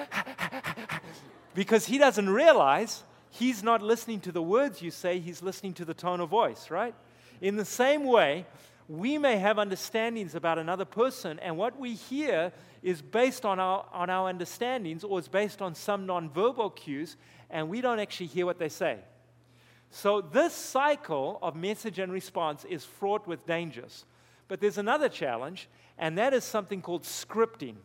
because 1.55 1.87
he 1.87 1.99
doesn't 1.99 2.29
realize 2.29 3.05
he's 3.31 3.63
not 3.63 3.81
listening 3.81 4.19
to 4.23 4.33
the 4.33 4.43
words 4.43 4.83
you 4.83 4.91
say, 4.91 5.21
he's 5.21 5.41
listening 5.41 5.73
to 5.75 5.85
the 5.85 5.95
tone 5.95 6.19
of 6.19 6.31
voice, 6.31 6.69
right? 6.69 6.97
In 7.41 7.55
the 7.55 7.65
same 7.65 8.03
way, 8.03 8.45
we 8.89 9.19
may 9.19 9.37
have 9.37 9.61
understandings 9.61 10.35
about 10.35 10.59
another 10.59 10.85
person, 10.85 11.39
and 11.39 11.57
what 11.57 11.79
we 11.79 11.95
hear 11.95 12.51
is 12.83 13.03
based 13.03 13.45
on 13.45 13.61
our, 13.61 13.87
on 13.93 14.11
our 14.11 14.29
understandings 14.29 15.05
or 15.05 15.21
is 15.21 15.29
based 15.29 15.63
on 15.63 15.77
some 15.77 16.09
nonverbal 16.09 16.75
cues, 16.75 17.17
and 17.51 17.69
we 17.69 17.81
don't 17.81 18.01
actually 18.01 18.27
hear 18.27 18.47
what 18.47 18.59
they 18.59 18.69
say. 18.69 18.99
So, 19.91 20.21
this 20.21 20.53
cycle 20.53 21.39
of 21.43 21.57
message 21.57 21.99
and 21.99 22.13
response 22.13 22.65
is 22.65 22.85
fraught 22.85 23.27
with 23.27 23.47
dangers. 23.47 24.05
But 24.47 24.61
there's 24.61 24.79
another 24.79 25.09
challenge, 25.09 25.69
and 25.97 26.17
that 26.19 26.35
is 26.35 26.45
something 26.45 26.83
called 26.83 27.05
scripting. 27.05 27.77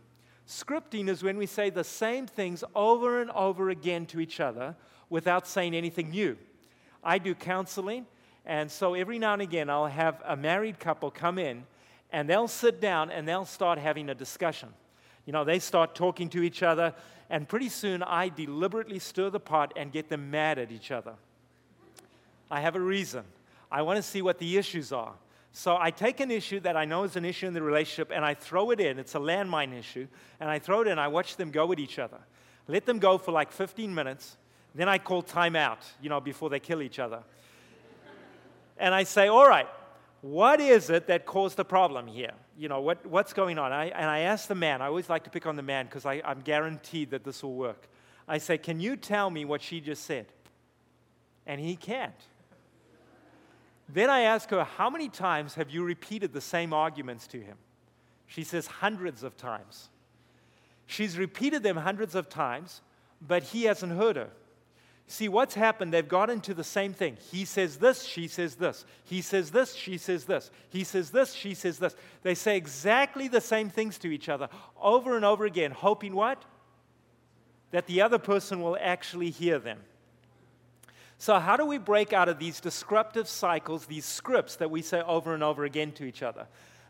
Scripting 0.48 1.08
is 1.08 1.24
when 1.24 1.38
we 1.38 1.46
say 1.46 1.70
the 1.70 1.84
same 1.84 2.28
things 2.28 2.64
over 2.76 3.22
and 3.22 3.32
over 3.32 3.70
again 3.70 4.06
to 4.08 4.20
each 4.20 4.40
other 4.40 4.76
without 5.10 5.48
saying 5.48 5.74
anything 5.74 6.10
new. 6.10 6.38
I 7.04 7.18
do 7.18 7.36
counseling, 7.36 8.06
and 8.46 8.70
so 8.70 8.94
every 8.94 9.20
now 9.20 9.34
and 9.34 9.42
again 9.42 9.70
I'll 9.70 9.88
have 9.88 10.22
a 10.26 10.36
married 10.36 10.80
couple 10.80 11.12
come 11.12 11.38
in 11.38 11.66
and 12.14 12.30
they'll 12.30 12.48
sit 12.48 12.80
down 12.80 13.10
and 13.10 13.28
they'll 13.28 13.44
start 13.44 13.80
having 13.80 14.10
a 14.10 14.16
discussion. 14.16 14.70
You 15.26 15.34
know, 15.34 15.44
they 15.44 15.60
start 15.60 15.96
talking 15.96 16.30
to 16.30 16.44
each 16.44 16.62
other, 16.62 16.94
and 17.30 17.50
pretty 17.50 17.70
soon 17.70 18.04
I 18.04 18.30
deliberately 18.30 19.00
stir 19.00 19.32
the 19.32 19.40
pot 19.40 19.74
and 19.76 19.92
get 19.92 20.10
them 20.10 20.30
mad 20.30 20.60
at 20.60 20.72
each 20.72 20.92
other. 20.92 21.16
I 22.50 22.62
have 22.62 22.76
a 22.76 22.80
reason. 22.80 23.24
I 23.72 23.82
want 23.82 23.98
to 23.98 24.04
see 24.04 24.22
what 24.22 24.38
the 24.38 24.58
issues 24.58 24.92
are. 24.92 25.14
So 25.52 25.78
I 25.80 25.92
take 25.92 26.20
an 26.20 26.32
issue 26.32 26.60
that 26.62 26.76
I 26.76 26.86
know 26.86 27.04
is 27.04 27.16
an 27.16 27.26
issue 27.26 27.48
in 27.48 27.54
the 27.54 27.62
relationship 27.62 28.12
and 28.14 28.26
I 28.26 28.34
throw 28.34 28.72
it 28.72 28.80
in. 28.80 28.98
It's 28.98 29.14
a 29.14 29.20
landmine 29.20 29.78
issue. 29.78 30.08
And 30.40 30.50
I 30.50 30.60
throw 30.60 30.82
it 30.82 30.88
in. 30.88 30.98
I 30.98 31.08
watch 31.08 31.36
them 31.38 31.52
go 31.52 31.72
at 31.72 31.80
each 31.80 32.00
other. 32.00 32.18
Let 32.68 32.86
them 32.86 33.00
go 33.00 33.18
for 33.18 33.32
like 33.32 33.52
15 33.52 33.94
minutes. 33.94 34.38
Then 34.74 34.90
I 34.90 34.98
call 34.98 35.22
time 35.22 35.56
out, 35.56 35.86
you 36.02 36.10
know, 36.10 36.20
before 36.20 36.50
they 36.50 36.60
kill 36.60 36.82
each 36.82 36.98
other. 36.98 37.24
and 38.78 38.96
I 38.96 39.04
say, 39.04 39.28
all 39.28 39.48
right, 39.48 39.68
what 40.22 40.60
is 40.60 40.90
it 40.90 41.08
that 41.08 41.26
caused 41.26 41.58
the 41.58 41.66
problem 41.66 42.08
here? 42.08 42.32
You 42.58 42.70
know, 42.70 42.82
what, 42.82 43.06
what's 43.06 43.34
going 43.34 43.60
on? 43.60 43.72
I, 43.72 43.88
and 43.88 44.10
I 44.10 44.20
ask 44.20 44.48
the 44.48 44.56
man, 44.56 44.82
I 44.82 44.88
always 44.88 45.10
like 45.10 45.26
to 45.26 45.30
pick 45.30 45.46
on 45.46 45.56
the 45.56 45.62
man 45.62 45.86
because 45.86 46.06
I'm 46.06 46.42
guaranteed 46.44 47.12
that 47.12 47.24
this 47.24 47.44
will 47.44 47.56
work. 47.56 47.88
I 48.28 48.38
say, 48.38 48.58
Can 48.58 48.80
you 48.80 48.96
tell 48.96 49.30
me 49.30 49.44
what 49.46 49.62
she 49.62 49.82
just 49.82 50.06
said? 50.06 50.28
And 51.46 51.60
he 51.60 51.76
can't. 51.76 52.14
Then 53.90 54.10
I 54.10 54.22
ask 54.22 54.50
her, 54.50 54.64
How 54.64 54.90
many 54.90 55.10
times 55.10 55.56
have 55.56 55.70
you 55.70 55.84
repeated 55.84 56.34
the 56.34 56.42
same 56.42 56.74
arguments 56.74 57.28
to 57.28 57.40
him? 57.40 57.58
She 58.28 58.44
says, 58.44 58.68
Hundreds 58.68 59.24
of 59.24 59.38
times. 59.38 59.90
She's 60.86 61.18
repeated 61.18 61.64
them 61.64 61.78
hundreds 61.78 62.16
of 62.16 62.30
times, 62.30 62.82
but 63.22 63.44
he 63.44 63.64
hasn't 63.64 63.94
heard 63.94 64.16
her. 64.16 64.30
See, 65.08 65.28
what's 65.28 65.54
happened, 65.54 65.94
they've 65.94 66.08
got 66.08 66.30
into 66.30 66.54
the 66.54 66.64
same 66.64 66.94
thing. 66.94 67.18
He 67.32 67.46
says 67.46 67.78
this, 67.78 68.04
she 68.04 68.28
says 68.28 68.56
this. 68.56 68.86
He 69.04 69.22
says 69.22 69.52
this, 69.52 69.76
she 69.76 69.98
says 69.98 70.26
this. 70.26 70.50
He 70.70 70.84
says 70.84 71.12
this, 71.12 71.34
she 71.34 71.54
says 71.54 71.78
this. 71.78 71.96
They 72.24 72.36
say 72.36 72.56
exactly 72.56 73.28
the 73.28 73.42
same 73.42 73.70
things 73.70 73.98
to 74.00 74.08
each 74.08 74.30
other 74.30 74.50
over 74.82 75.16
and 75.16 75.26
over 75.26 75.46
again, 75.46 75.72
hoping 75.72 76.16
what? 76.16 76.44
That 77.72 77.86
the 77.86 78.02
other 78.02 78.18
person 78.18 78.62
will 78.62 78.78
actually 78.80 79.30
hear 79.30 79.60
them. 79.60 79.80
So, 81.24 81.40
how 81.40 81.56
do 81.56 81.66
we 81.66 81.78
break 81.78 82.12
out 82.12 82.28
of 82.28 82.38
these 82.38 82.60
disruptive 82.60 83.30
cycles, 83.30 83.86
these 83.86 84.04
scripts 84.04 84.58
that 84.58 84.70
we 84.70 84.82
say 84.82 85.02
over 85.04 85.34
and 85.34 85.42
over 85.42 85.64
again 85.64 85.94
to 85.94 86.04
each 86.04 86.22
other? 86.22 86.46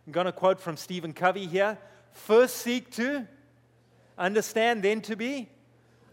I'm 0.08 0.12
going 0.12 0.26
to 0.26 0.32
quote 0.32 0.60
from 0.60 0.76
Stephen 0.76 1.13
Covey 1.13 1.46
here 1.46 1.78
First 2.13 2.58
seek 2.58 2.89
to 2.93 3.28
understand, 4.17 4.82
then 4.82 5.02
to 5.02 5.15
be 5.15 5.50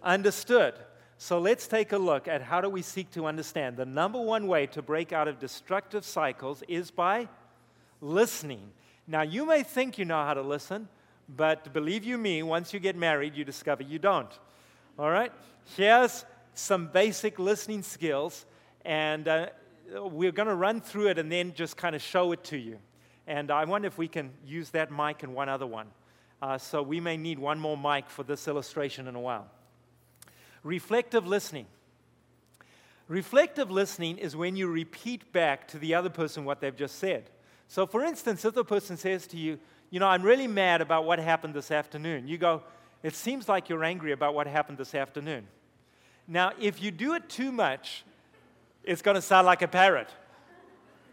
understood. 0.03 0.75
So 1.17 1.39
let's 1.39 1.67
take 1.67 1.93
a 1.93 1.97
look 1.97 2.29
at 2.29 2.43
how 2.43 2.61
do 2.61 2.69
we 2.69 2.83
seek 2.83 3.11
to 3.13 3.25
understand. 3.25 3.79
The 3.79 3.87
number 3.87 4.21
one 4.21 4.47
way 4.47 4.67
to 4.67 4.83
break 4.83 5.15
out 5.15 5.27
of 5.27 5.39
destructive 5.39 6.05
cycles 6.05 6.63
is 6.69 6.91
by 6.91 7.27
listening. 8.03 8.71
Now, 9.07 9.23
you 9.23 9.47
may 9.47 9.63
think 9.63 9.97
you 9.97 10.05
know 10.05 10.23
how 10.23 10.35
to 10.35 10.43
listen, 10.43 10.91
but 11.27 11.73
believe 11.73 12.05
you 12.05 12.19
me, 12.19 12.43
once 12.43 12.75
you 12.75 12.81
get 12.81 12.97
married, 12.97 13.35
you 13.35 13.47
discover 13.47 13.83
you 13.83 13.99
don't. 13.99 14.39
All 14.99 15.11
right? 15.11 15.33
Here's 15.75 16.27
some 16.55 16.89
basic 16.89 17.39
listening 17.39 17.83
skills, 17.83 18.47
and 18.85 19.29
uh, 19.29 19.47
we're 19.95 20.33
going 20.33 20.49
to 20.49 20.55
run 20.55 20.81
through 20.81 21.09
it 21.09 21.19
and 21.19 21.31
then 21.31 21.55
just 21.55 21.77
kind 21.77 21.95
of 21.95 22.03
show 22.03 22.33
it 22.33 22.45
to 22.45 22.57
you. 22.57 22.79
And 23.27 23.51
I 23.51 23.65
wonder 23.65 23.89
if 23.89 23.99
we 23.99 24.09
can 24.09 24.31
use 24.45 24.71
that 24.71 24.91
mic 24.91 25.23
and 25.23 25.35
one 25.35 25.49
other 25.49 25.67
one. 25.67 25.89
Uh, 26.43 26.59
so 26.59 26.83
we 26.83 27.01
may 27.01 27.17
need 27.17 27.39
one 27.39 27.59
more 27.59 27.77
mic 27.77 28.09
for 28.09 28.23
this 28.23 28.49
illustration 28.49 29.07
in 29.07 29.15
a 29.15 29.21
while. 29.21 29.47
Reflective 30.63 31.27
listening. 31.27 31.67
Reflective 33.09 33.71
listening 33.71 34.19
is 34.19 34.37
when 34.37 34.57
you 34.57 34.69
repeat 34.69 35.33
back 35.33 35.67
to 35.69 35.79
the 35.79 35.95
other 35.95 36.09
person 36.09 36.45
what 36.45 36.61
they've 36.61 36.77
just 36.77 36.99
said. 36.99 37.31
So, 37.69 37.87
for 37.87 38.05
instance, 38.05 38.45
if 38.45 38.55
the 38.55 38.65
person 38.65 38.97
says 38.97 39.27
to 39.29 39.37
you, 39.37 39.59
You 39.91 39.99
know, 39.99 40.07
I'm 40.07 40.23
really 40.23 40.47
mad 40.47 40.81
about 40.81 41.05
what 41.05 41.19
happened 41.19 41.55
this 41.55 41.71
afternoon, 41.71 42.29
you 42.29 42.39
go, 42.39 42.63
It 43.03 43.15
seems 43.15 43.49
like 43.49 43.69
you're 43.69 43.85
angry 43.85 44.13
about 44.13 44.35
what 44.35 44.47
happened 44.47 44.79
this 44.79 44.95
afternoon. 44.95 45.47
Now, 46.29 46.53
if 46.61 46.83
you 46.83 46.91
do 46.91 47.15
it 47.15 47.29
too 47.29 47.53
much, 47.53 48.05
it's 48.85 49.03
going 49.03 49.17
to 49.17 49.23
sound 49.23 49.47
like 49.47 49.63
a 49.63 49.69
parrot. 49.69 50.09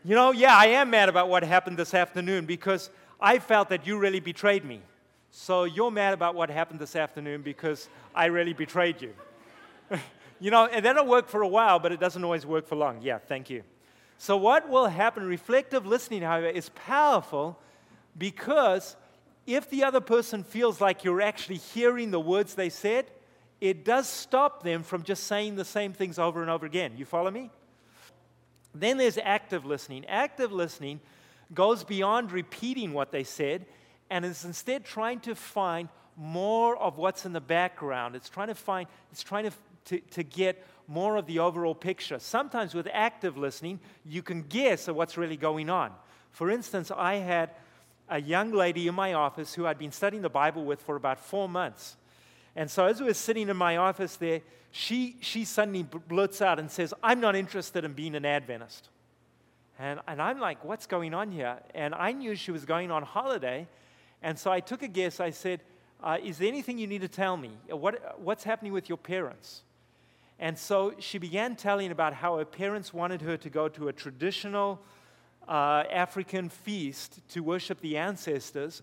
You 0.03 0.15
know, 0.15 0.31
yeah, 0.31 0.55
I 0.55 0.67
am 0.67 0.89
mad 0.89 1.09
about 1.09 1.27
what 1.29 1.43
happened 1.43 1.77
this 1.77 1.93
afternoon 1.93 2.45
because 2.45 2.89
I 3.19 3.39
felt 3.39 3.69
that 3.69 3.85
you 3.85 3.97
really 3.97 4.19
betrayed 4.19 4.63
me. 4.63 4.81
So 5.31 5.65
you're 5.65 5.91
mad 5.91 6.13
about 6.13 6.35
what 6.35 6.49
happened 6.49 6.79
this 6.79 6.95
afternoon 6.95 7.41
because 7.41 7.89
I 8.15 8.25
really 8.25 8.53
betrayed 8.53 9.01
you. 9.01 9.13
you 10.39 10.51
know, 10.51 10.65
and 10.65 10.85
that'll 10.85 11.05
work 11.05 11.27
for 11.27 11.41
a 11.41 11.47
while, 11.47 11.79
but 11.79 11.91
it 11.91 11.99
doesn't 11.99 12.23
always 12.23 12.45
work 12.45 12.67
for 12.67 12.75
long. 12.75 13.01
Yeah, 13.01 13.17
thank 13.17 13.49
you. 13.49 13.63
So, 14.17 14.37
what 14.37 14.69
will 14.69 14.87
happen? 14.87 15.27
Reflective 15.27 15.85
listening, 15.85 16.23
however, 16.23 16.47
is 16.47 16.69
powerful 16.69 17.59
because 18.17 18.95
if 19.45 19.69
the 19.69 19.83
other 19.83 20.01
person 20.01 20.43
feels 20.43 20.81
like 20.81 21.03
you're 21.03 21.21
actually 21.21 21.57
hearing 21.57 22.11
the 22.11 22.19
words 22.19 22.55
they 22.55 22.69
said, 22.69 23.05
it 23.59 23.83
does 23.85 24.07
stop 24.07 24.63
them 24.63 24.83
from 24.83 25.03
just 25.03 25.25
saying 25.25 25.55
the 25.55 25.65
same 25.65 25.93
things 25.93 26.19
over 26.19 26.41
and 26.41 26.49
over 26.49 26.65
again. 26.65 26.93
You 26.97 27.05
follow 27.05 27.31
me? 27.31 27.49
Then 28.73 28.97
there's 28.97 29.17
active 29.17 29.65
listening. 29.65 30.05
Active 30.05 30.51
listening 30.51 30.99
goes 31.53 31.83
beyond 31.83 32.31
repeating 32.31 32.93
what 32.93 33.11
they 33.11 33.23
said 33.23 33.65
and 34.09 34.23
is 34.25 34.45
instead 34.45 34.85
trying 34.85 35.19
to 35.21 35.35
find 35.35 35.89
more 36.15 36.77
of 36.77 36.97
what's 36.97 37.25
in 37.25 37.33
the 37.33 37.41
background. 37.41 38.15
It's 38.15 38.29
trying 38.29 38.47
to 38.47 38.55
find, 38.55 38.87
it's 39.11 39.23
trying 39.23 39.45
to 39.45 39.51
to, 39.87 39.99
to 40.11 40.23
get 40.23 40.65
more 40.87 41.15
of 41.15 41.25
the 41.25 41.39
overall 41.39 41.75
picture. 41.75 42.19
Sometimes 42.19 42.73
with 42.73 42.87
active 42.91 43.37
listening, 43.37 43.79
you 44.05 44.21
can 44.21 44.43
guess 44.43 44.87
at 44.87 44.95
what's 44.95 45.17
really 45.17 45.37
going 45.37 45.69
on. 45.69 45.91
For 46.31 46.51
instance, 46.51 46.91
I 46.95 47.15
had 47.15 47.51
a 48.09 48.21
young 48.21 48.51
lady 48.51 48.87
in 48.87 48.95
my 48.95 49.13
office 49.13 49.53
who 49.53 49.65
I'd 49.65 49.79
been 49.79 49.91
studying 49.91 50.21
the 50.21 50.29
Bible 50.29 50.63
with 50.63 50.81
for 50.81 50.95
about 50.95 51.19
four 51.19 51.49
months. 51.49 51.97
And 52.57 52.71
so 52.71 52.87
as 52.87 52.99
we 52.99 53.05
were 53.05 53.13
sitting 53.13 53.49
in 53.49 53.55
my 53.55 53.77
office 53.77 54.15
there, 54.15 54.41
she, 54.71 55.15
she 55.21 55.45
suddenly 55.45 55.83
blurts 55.83 56.41
out 56.41 56.59
and 56.59 56.69
says, 56.71 56.91
I'm 57.03 57.21
not 57.21 57.35
interested 57.35 57.85
in 57.85 57.93
being 57.93 58.15
an 58.15 58.25
Adventist. 58.25 58.89
And, 59.77 59.99
and 60.07 60.19
I'm 60.19 60.39
like, 60.39 60.65
what's 60.65 60.87
going 60.87 61.13
on 61.13 61.31
here? 61.31 61.59
And 61.75 61.93
I 61.93 62.11
knew 62.13 62.35
she 62.35 62.51
was 62.51 62.65
going 62.65 62.89
on 62.89 63.03
holiday. 63.03 63.67
And 64.23 64.39
so 64.39 64.51
I 64.51 64.59
took 64.59 64.81
a 64.81 64.87
guess. 64.87 65.19
I 65.19 65.29
said, 65.29 65.61
uh, 66.03 66.17
Is 66.21 66.39
there 66.39 66.47
anything 66.47 66.79
you 66.79 66.87
need 66.87 67.01
to 67.01 67.07
tell 67.07 67.37
me? 67.37 67.51
What, 67.69 68.19
what's 68.19 68.43
happening 68.43 68.73
with 68.73 68.89
your 68.89 68.97
parents? 68.97 69.61
And 70.39 70.57
so 70.57 70.95
she 70.97 71.19
began 71.19 71.55
telling 71.55 71.91
about 71.91 72.13
how 72.13 72.37
her 72.37 72.45
parents 72.45 72.91
wanted 72.91 73.21
her 73.21 73.37
to 73.37 73.49
go 73.51 73.69
to 73.69 73.87
a 73.87 73.93
traditional 73.93 74.81
uh, 75.47 75.83
African 75.91 76.49
feast 76.49 77.19
to 77.29 77.41
worship 77.41 77.81
the 77.81 77.97
ancestors. 77.97 78.81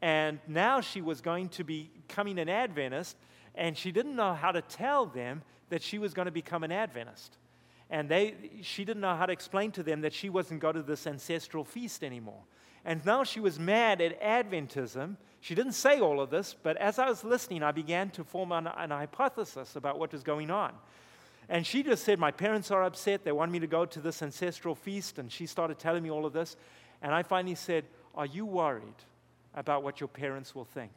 And 0.00 0.38
now 0.46 0.80
she 0.80 1.00
was 1.00 1.20
going 1.20 1.48
to 1.50 1.64
be 1.64 1.90
becoming 2.06 2.38
an 2.38 2.48
Adventist, 2.48 3.16
and 3.54 3.76
she 3.76 3.90
didn't 3.90 4.14
know 4.14 4.34
how 4.34 4.52
to 4.52 4.62
tell 4.62 5.06
them 5.06 5.42
that 5.70 5.82
she 5.82 5.98
was 5.98 6.14
going 6.14 6.26
to 6.26 6.32
become 6.32 6.62
an 6.62 6.72
Adventist. 6.72 7.36
And 7.90 8.08
they, 8.08 8.34
she 8.62 8.84
didn't 8.84 9.00
know 9.00 9.16
how 9.16 9.26
to 9.26 9.32
explain 9.32 9.72
to 9.72 9.82
them 9.82 10.02
that 10.02 10.12
she 10.12 10.28
wasn't 10.28 10.60
going 10.60 10.74
to 10.74 10.82
this 10.82 11.06
ancestral 11.06 11.64
feast 11.64 12.04
anymore. 12.04 12.42
And 12.84 13.04
now 13.04 13.24
she 13.24 13.40
was 13.40 13.58
mad 13.58 14.00
at 14.00 14.20
Adventism. 14.20 15.16
She 15.40 15.54
didn't 15.54 15.72
say 15.72 16.00
all 16.00 16.20
of 16.20 16.30
this, 16.30 16.54
but 16.62 16.76
as 16.76 16.98
I 16.98 17.08
was 17.08 17.24
listening, 17.24 17.62
I 17.62 17.72
began 17.72 18.10
to 18.10 18.24
form 18.24 18.52
an, 18.52 18.66
an 18.66 18.90
hypothesis 18.90 19.76
about 19.76 19.98
what 19.98 20.12
was 20.12 20.22
going 20.22 20.50
on. 20.50 20.72
And 21.48 21.66
she 21.66 21.82
just 21.82 22.04
said, 22.04 22.18
My 22.18 22.30
parents 22.30 22.70
are 22.70 22.84
upset. 22.84 23.24
They 23.24 23.32
want 23.32 23.50
me 23.50 23.58
to 23.58 23.66
go 23.66 23.86
to 23.86 24.00
this 24.00 24.22
ancestral 24.22 24.74
feast. 24.74 25.18
And 25.18 25.32
she 25.32 25.46
started 25.46 25.78
telling 25.78 26.02
me 26.02 26.10
all 26.10 26.26
of 26.26 26.32
this. 26.32 26.56
And 27.00 27.14
I 27.14 27.22
finally 27.22 27.54
said, 27.54 27.84
Are 28.14 28.26
you 28.26 28.44
worried 28.44 28.96
about 29.54 29.82
what 29.82 30.00
your 30.00 30.08
parents 30.08 30.54
will 30.54 30.64
think 30.64 30.92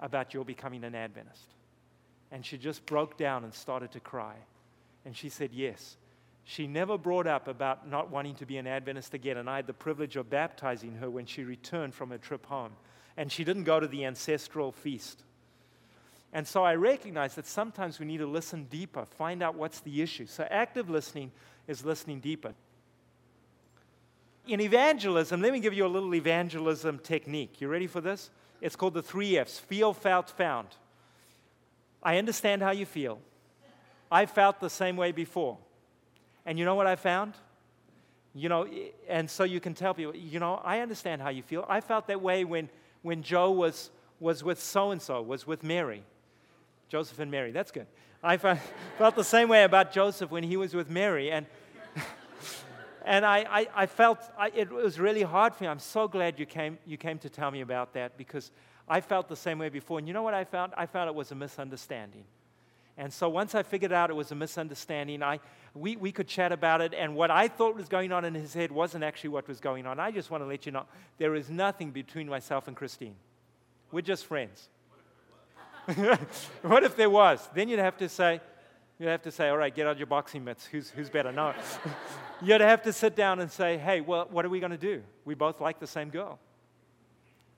about 0.00 0.34
your 0.34 0.44
becoming 0.44 0.84
an 0.84 0.94
Adventist? 0.94 1.54
And 2.30 2.44
she 2.44 2.58
just 2.58 2.84
broke 2.86 3.16
down 3.16 3.44
and 3.44 3.54
started 3.54 3.92
to 3.92 4.00
cry. 4.00 4.34
And 5.04 5.16
she 5.16 5.28
said, 5.28 5.50
Yes. 5.52 5.96
She 6.46 6.66
never 6.66 6.98
brought 6.98 7.26
up 7.26 7.48
about 7.48 7.88
not 7.88 8.10
wanting 8.10 8.34
to 8.34 8.46
be 8.46 8.58
an 8.58 8.66
Adventist 8.66 9.14
again, 9.14 9.38
and 9.38 9.48
I 9.48 9.56
had 9.56 9.66
the 9.66 9.72
privilege 9.72 10.16
of 10.16 10.28
baptizing 10.28 10.96
her 10.96 11.08
when 11.08 11.24
she 11.24 11.42
returned 11.42 11.94
from 11.94 12.10
her 12.10 12.18
trip 12.18 12.44
home. 12.44 12.72
And 13.16 13.32
she 13.32 13.44
didn't 13.44 13.64
go 13.64 13.80
to 13.80 13.86
the 13.86 14.04
ancestral 14.04 14.70
feast. 14.70 15.22
And 16.34 16.46
so 16.46 16.64
I 16.64 16.74
recognize 16.74 17.36
that 17.36 17.46
sometimes 17.46 17.98
we 17.98 18.06
need 18.06 18.18
to 18.18 18.26
listen 18.26 18.64
deeper, 18.64 19.06
find 19.06 19.42
out 19.42 19.54
what's 19.54 19.80
the 19.80 20.02
issue. 20.02 20.26
So 20.26 20.46
active 20.50 20.90
listening 20.90 21.30
is 21.68 21.84
listening 21.84 22.20
deeper. 22.20 22.54
In 24.46 24.60
evangelism, 24.60 25.40
let 25.40 25.52
me 25.52 25.60
give 25.60 25.72
you 25.72 25.86
a 25.86 25.88
little 25.88 26.14
evangelism 26.14 26.98
technique. 26.98 27.60
You 27.60 27.68
ready 27.68 27.86
for 27.86 28.00
this? 28.00 28.30
It's 28.60 28.76
called 28.76 28.94
the 28.94 29.02
three 29.02 29.38
F's 29.38 29.58
feel, 29.58 29.94
felt, 29.94 30.28
found. 30.30 30.68
I 32.02 32.18
understand 32.18 32.60
how 32.60 32.70
you 32.70 32.84
feel. 32.84 33.20
I 34.10 34.26
felt 34.26 34.60
the 34.60 34.68
same 34.68 34.96
way 34.96 35.12
before. 35.12 35.58
And 36.44 36.58
you 36.58 36.66
know 36.66 36.74
what 36.74 36.86
I 36.86 36.96
found? 36.96 37.34
You 38.34 38.50
know, 38.50 38.68
and 39.08 39.30
so 39.30 39.44
you 39.44 39.60
can 39.60 39.72
tell 39.72 39.94
people, 39.94 40.14
you 40.14 40.40
know, 40.40 40.60
I 40.62 40.80
understand 40.80 41.22
how 41.22 41.30
you 41.30 41.42
feel. 41.42 41.64
I 41.68 41.80
felt 41.80 42.06
that 42.08 42.20
way 42.20 42.44
when, 42.44 42.68
when 43.00 43.22
Joe 43.22 43.50
was, 43.50 43.90
was 44.20 44.44
with 44.44 44.60
so 44.60 44.90
and 44.90 45.00
so, 45.00 45.22
was 45.22 45.46
with 45.46 45.62
Mary. 45.62 46.04
Joseph 46.90 47.18
and 47.18 47.30
Mary, 47.30 47.50
that's 47.50 47.70
good. 47.70 47.86
I 48.22 48.36
felt 48.98 49.16
the 49.16 49.24
same 49.24 49.48
way 49.48 49.64
about 49.64 49.92
Joseph 49.92 50.30
when 50.30 50.42
he 50.42 50.58
was 50.58 50.74
with 50.74 50.90
Mary. 50.90 51.30
And, 51.30 51.46
and 53.04 53.24
I, 53.24 53.46
I, 53.48 53.68
I 53.74 53.86
felt 53.86 54.18
I, 54.38 54.50
it 54.54 54.70
was 54.70 54.98
really 54.98 55.22
hard 55.22 55.54
for 55.54 55.64
me. 55.64 55.68
I'm 55.68 55.78
so 55.78 56.08
glad 56.08 56.38
you 56.38 56.46
came, 56.46 56.78
you 56.86 56.96
came 56.96 57.18
to 57.18 57.28
tell 57.28 57.50
me 57.50 57.60
about 57.60 57.92
that 57.94 58.16
because 58.16 58.50
I 58.88 59.00
felt 59.00 59.28
the 59.28 59.36
same 59.36 59.58
way 59.58 59.68
before. 59.68 59.98
And 59.98 60.08
you 60.08 60.14
know 60.14 60.22
what 60.22 60.34
I 60.34 60.44
found? 60.44 60.72
I 60.76 60.86
found 60.86 61.08
it 61.08 61.14
was 61.14 61.30
a 61.30 61.34
misunderstanding. 61.34 62.24
And 62.96 63.12
so 63.12 63.28
once 63.28 63.54
I 63.54 63.62
figured 63.62 63.92
out 63.92 64.10
it 64.10 64.14
was 64.14 64.30
a 64.30 64.34
misunderstanding, 64.34 65.22
I, 65.22 65.40
we, 65.74 65.96
we 65.96 66.12
could 66.12 66.28
chat 66.28 66.52
about 66.52 66.80
it. 66.80 66.94
And 66.94 67.16
what 67.16 67.30
I 67.30 67.48
thought 67.48 67.74
was 67.74 67.88
going 67.88 68.12
on 68.12 68.24
in 68.24 68.34
his 68.34 68.54
head 68.54 68.70
wasn't 68.70 69.04
actually 69.04 69.30
what 69.30 69.48
was 69.48 69.60
going 69.60 69.86
on. 69.86 69.98
I 69.98 70.10
just 70.10 70.30
want 70.30 70.42
to 70.42 70.46
let 70.46 70.64
you 70.64 70.72
know 70.72 70.84
there 71.18 71.34
is 71.34 71.50
nothing 71.50 71.90
between 71.90 72.28
myself 72.28 72.68
and 72.68 72.76
Christine. 72.76 73.16
We're 73.90 74.00
just 74.00 74.26
friends. 74.26 74.68
what 76.62 76.84
if 76.84 76.96
there 76.96 77.10
was? 77.10 77.46
Then 77.54 77.68
you'd 77.68 77.80
have 77.80 77.96
to 77.98 78.08
say, 78.08 78.40
you'd 79.04 79.10
have 79.10 79.22
to 79.22 79.30
say, 79.30 79.50
all 79.50 79.58
right, 79.58 79.74
get 79.74 79.86
out 79.86 79.98
your 79.98 80.06
boxing 80.06 80.42
mitts. 80.44 80.64
Who's, 80.64 80.88
who's 80.88 81.10
better? 81.10 81.30
No. 81.30 81.52
you'd 82.42 82.62
have 82.62 82.82
to 82.84 82.92
sit 82.92 83.14
down 83.14 83.38
and 83.38 83.52
say, 83.52 83.76
hey, 83.76 84.00
well, 84.00 84.26
what 84.30 84.46
are 84.46 84.48
we 84.48 84.60
going 84.60 84.72
to 84.72 84.78
do? 84.78 85.02
We 85.26 85.34
both 85.34 85.60
like 85.60 85.78
the 85.78 85.86
same 85.86 86.08
girl. 86.08 86.38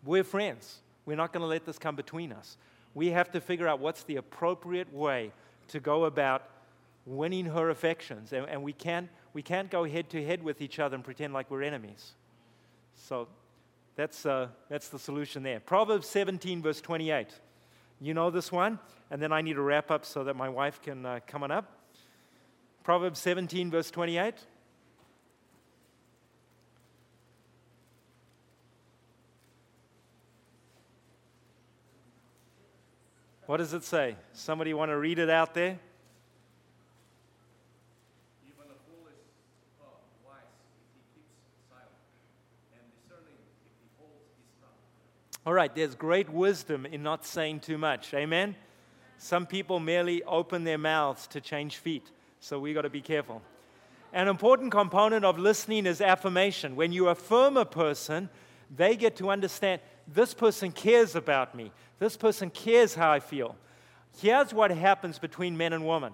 We're 0.05 0.25
friends. 0.25 0.79
We're 1.05 1.17
not 1.17 1.33
going 1.33 1.43
to 1.43 1.47
let 1.47 1.65
this 1.65 1.79
come 1.79 1.95
between 1.95 2.33
us. 2.33 2.59
We 2.95 3.11
have 3.11 3.31
to 3.31 3.41
figure 3.41 3.69
out 3.69 3.79
what's 3.79 4.03
the 4.03 4.17
appropriate 4.17 4.93
way 4.93 5.31
to 5.69 5.79
go 5.79 6.07
about 6.07 6.49
winning 7.05 7.47
her 7.47 7.71
affections. 7.71 8.33
And, 8.33 8.49
and 8.49 8.65
we, 8.65 8.73
can't, 8.73 9.09
we 9.33 9.41
can't 9.41 9.71
go 9.71 9.85
head 9.85 10.11
to 10.11 10.25
head 10.25 10.43
with 10.43 10.61
each 10.61 10.81
other 10.81 10.97
and 10.97 11.05
pretend 11.05 11.33
like 11.33 11.49
we're 11.49 11.63
enemies. 11.63 12.15
So 12.97 13.29
that's, 13.95 14.27
uh, 14.27 14.49
that's 14.69 14.89
the 14.89 14.99
solution 14.99 15.45
there. 15.45 15.61
Proverbs 15.61 16.09
17, 16.09 16.61
verse 16.61 16.81
28. 16.81 17.29
You 18.01 18.15
know 18.15 18.31
this 18.31 18.53
one? 18.53 18.79
And 19.11 19.23
then 19.23 19.33
I 19.33 19.41
need 19.41 19.55
to 19.55 19.63
wrap 19.63 19.91
up 19.91 20.05
so 20.05 20.25
that 20.25 20.37
my 20.37 20.49
wife 20.49 20.83
can 20.83 21.07
uh, 21.07 21.21
come 21.27 21.43
on 21.43 21.51
up. 21.51 21.73
Proverbs 22.83 23.19
17, 23.21 23.71
verse 23.71 23.91
28. 23.91 24.35
What 33.47 33.59
does 33.59 33.73
it 33.73 33.85
say? 33.85 34.17
Somebody 34.33 34.75
want 34.75 34.91
to 34.91 34.99
read 34.99 35.21
it 35.21 35.31
out 35.31 35.55
there? 35.55 35.79
All 45.47 45.53
right, 45.53 45.73
there's 45.73 45.95
great 45.95 46.29
wisdom 46.29 46.87
in 46.87 47.05
not 47.05 47.25
saying 47.25 47.61
too 47.61 47.79
much. 47.79 48.13
Amen? 48.15 48.57
Some 49.17 49.47
people 49.47 49.79
merely 49.79 50.25
open 50.25 50.65
their 50.65 50.77
mouths 50.77 51.29
to 51.29 51.41
change 51.41 51.77
feet, 51.77 52.11
so 52.41 52.59
we 52.59 52.75
got 52.75 52.83
to 52.83 52.91
be 52.91 53.01
careful. 53.01 53.41
An 54.13 54.27
important 54.27 54.73
component 54.73 55.25
of 55.25 55.39
listening 55.39 55.87
is 55.87 56.01
affirmation. 56.01 56.75
When 56.75 56.91
you 56.91 57.11
affirm 57.11 57.57
a 57.57 57.65
person, 57.65 58.29
they 58.75 58.97
get 58.97 59.15
to 59.19 59.31
understand 59.31 59.81
this 60.09 60.35
person 60.35 60.73
cares 60.73 61.15
about 61.15 61.55
me. 61.55 61.71
This 62.01 62.17
person 62.17 62.51
cares 62.51 62.97
how 62.97 63.13
I 63.13 63.21
feel. 63.21 63.55
Here's 64.19 64.53
what 64.53 64.73
happens 64.73 65.21
between 65.21 65.57
men 65.57 65.73
and 65.73 65.87
women. 65.87 66.13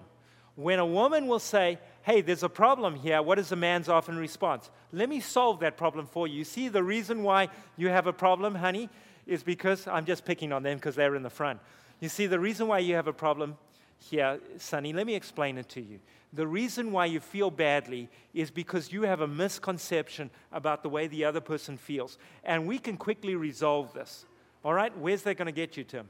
When 0.55 0.77
a 0.77 0.85
woman 0.85 1.25
will 1.25 1.39
say, 1.39 1.79
Hey, 2.03 2.21
there's 2.21 2.43
a 2.43 2.49
problem 2.49 2.95
here, 2.95 3.21
what 3.21 3.39
is 3.39 3.51
a 3.51 3.55
man's 3.55 3.89
often 3.89 4.17
response? 4.17 4.69
Let 4.91 5.09
me 5.09 5.21
solve 5.21 5.61
that 5.61 5.77
problem 5.77 6.05
for 6.05 6.27
you. 6.27 6.39
You 6.39 6.43
see, 6.43 6.67
the 6.67 6.83
reason 6.83 7.23
why 7.23 7.47
you 7.77 7.87
have 7.87 8.07
a 8.07 8.13
problem, 8.13 8.55
honey, 8.55 8.89
is 9.25 9.43
because 9.43 9.87
I'm 9.87 10.05
just 10.05 10.25
picking 10.25 10.51
on 10.51 10.63
them 10.63 10.77
because 10.77 10.95
they're 10.95 11.15
in 11.15 11.23
the 11.23 11.29
front. 11.29 11.59
You 11.99 12.09
see, 12.09 12.27
the 12.27 12.39
reason 12.39 12.67
why 12.67 12.79
you 12.79 12.95
have 12.95 13.07
a 13.07 13.13
problem 13.13 13.57
here, 13.97 14.39
Sonny, 14.57 14.93
let 14.93 15.05
me 15.05 15.15
explain 15.15 15.57
it 15.57 15.69
to 15.69 15.81
you. 15.81 15.99
The 16.33 16.47
reason 16.47 16.91
why 16.91 17.05
you 17.05 17.19
feel 17.19 17.51
badly 17.51 18.09
is 18.33 18.49
because 18.49 18.91
you 18.91 19.03
have 19.03 19.21
a 19.21 19.27
misconception 19.27 20.31
about 20.51 20.81
the 20.81 20.89
way 20.89 21.07
the 21.07 21.25
other 21.25 21.41
person 21.41 21.77
feels. 21.77 22.17
And 22.43 22.67
we 22.67 22.79
can 22.79 22.97
quickly 22.97 23.35
resolve 23.35 23.93
this. 23.93 24.25
All 24.65 24.73
right? 24.73 24.95
Where's 24.97 25.21
that 25.23 25.35
going 25.35 25.45
to 25.45 25.51
get 25.51 25.77
you, 25.77 25.83
Tim? 25.83 26.09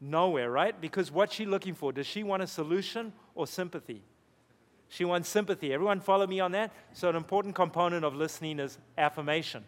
Nowhere. 0.00 0.50
Right? 0.50 0.80
Because 0.80 1.12
what's 1.12 1.34
she 1.34 1.44
looking 1.44 1.74
for? 1.74 1.92
Does 1.92 2.06
she 2.06 2.22
want 2.22 2.42
a 2.42 2.46
solution 2.46 3.12
or 3.34 3.46
sympathy? 3.46 4.02
She 4.88 5.04
wants 5.04 5.28
sympathy. 5.28 5.72
Everyone 5.72 6.00
follow 6.00 6.26
me 6.26 6.40
on 6.40 6.52
that? 6.52 6.72
So, 6.92 7.08
an 7.08 7.16
important 7.16 7.54
component 7.54 8.04
of 8.04 8.14
listening 8.14 8.60
is 8.60 8.78
affirmation. 8.96 9.64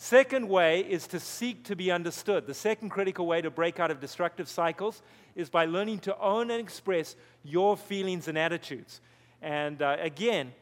Second 0.00 0.48
way 0.48 0.80
is 0.80 1.08
to 1.08 1.18
seek 1.18 1.64
to 1.64 1.74
be 1.74 1.90
understood. 1.90 2.46
The 2.46 2.54
second 2.54 2.90
critical 2.90 3.26
way 3.26 3.42
to 3.42 3.50
break 3.50 3.80
out 3.80 3.90
of 3.90 3.98
destructive 3.98 4.48
cycles 4.48 5.02
is 5.34 5.50
by 5.50 5.64
learning 5.64 5.98
to 6.00 6.16
own 6.20 6.52
and 6.52 6.60
express 6.60 7.16
your 7.42 7.76
feelings 7.76 8.28
and 8.28 8.38
attitudes. 8.38 9.00
And 9.42 9.82
uh, 9.82 9.96
again, 9.98 10.52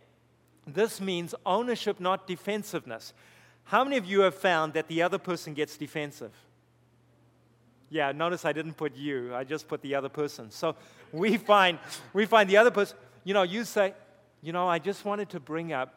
this 0.67 1.03
means 1.03 1.35
ownership, 1.45 2.01
not 2.01 2.27
defensiveness. 2.27 3.13
How 3.65 3.85
many 3.85 3.99
of 3.99 4.07
you 4.07 4.21
have 4.21 4.35
found 4.35 4.73
that 4.73 4.89
the 4.89 5.03
other 5.03 5.19
person 5.19 5.53
gets 5.53 5.77
defensive? 5.77 6.33
Yeah, 7.91 8.13
notice 8.13 8.47
I 8.47 8.55
didn't 8.55 8.75
put 8.75 8.97
you, 8.97 9.35
I 9.35 9.45
just 9.45 9.69
put 9.69 9.83
the 9.83 9.95
other 9.97 10.09
person. 10.09 10.51
So 10.51 10.77
we 11.13 11.37
find, 11.53 11.79
we 12.15 12.25
find 12.25 12.49
the 12.49 12.57
other 12.57 12.71
person, 12.71 12.97
you 13.23 13.35
know, 13.35 13.43
you 13.43 13.65
say, 13.65 13.93
you 14.41 14.55
know, 14.55 14.67
I 14.67 14.79
just 14.79 15.05
wanted 15.05 15.29
to 15.31 15.41
bring 15.41 15.75
up 15.75 15.93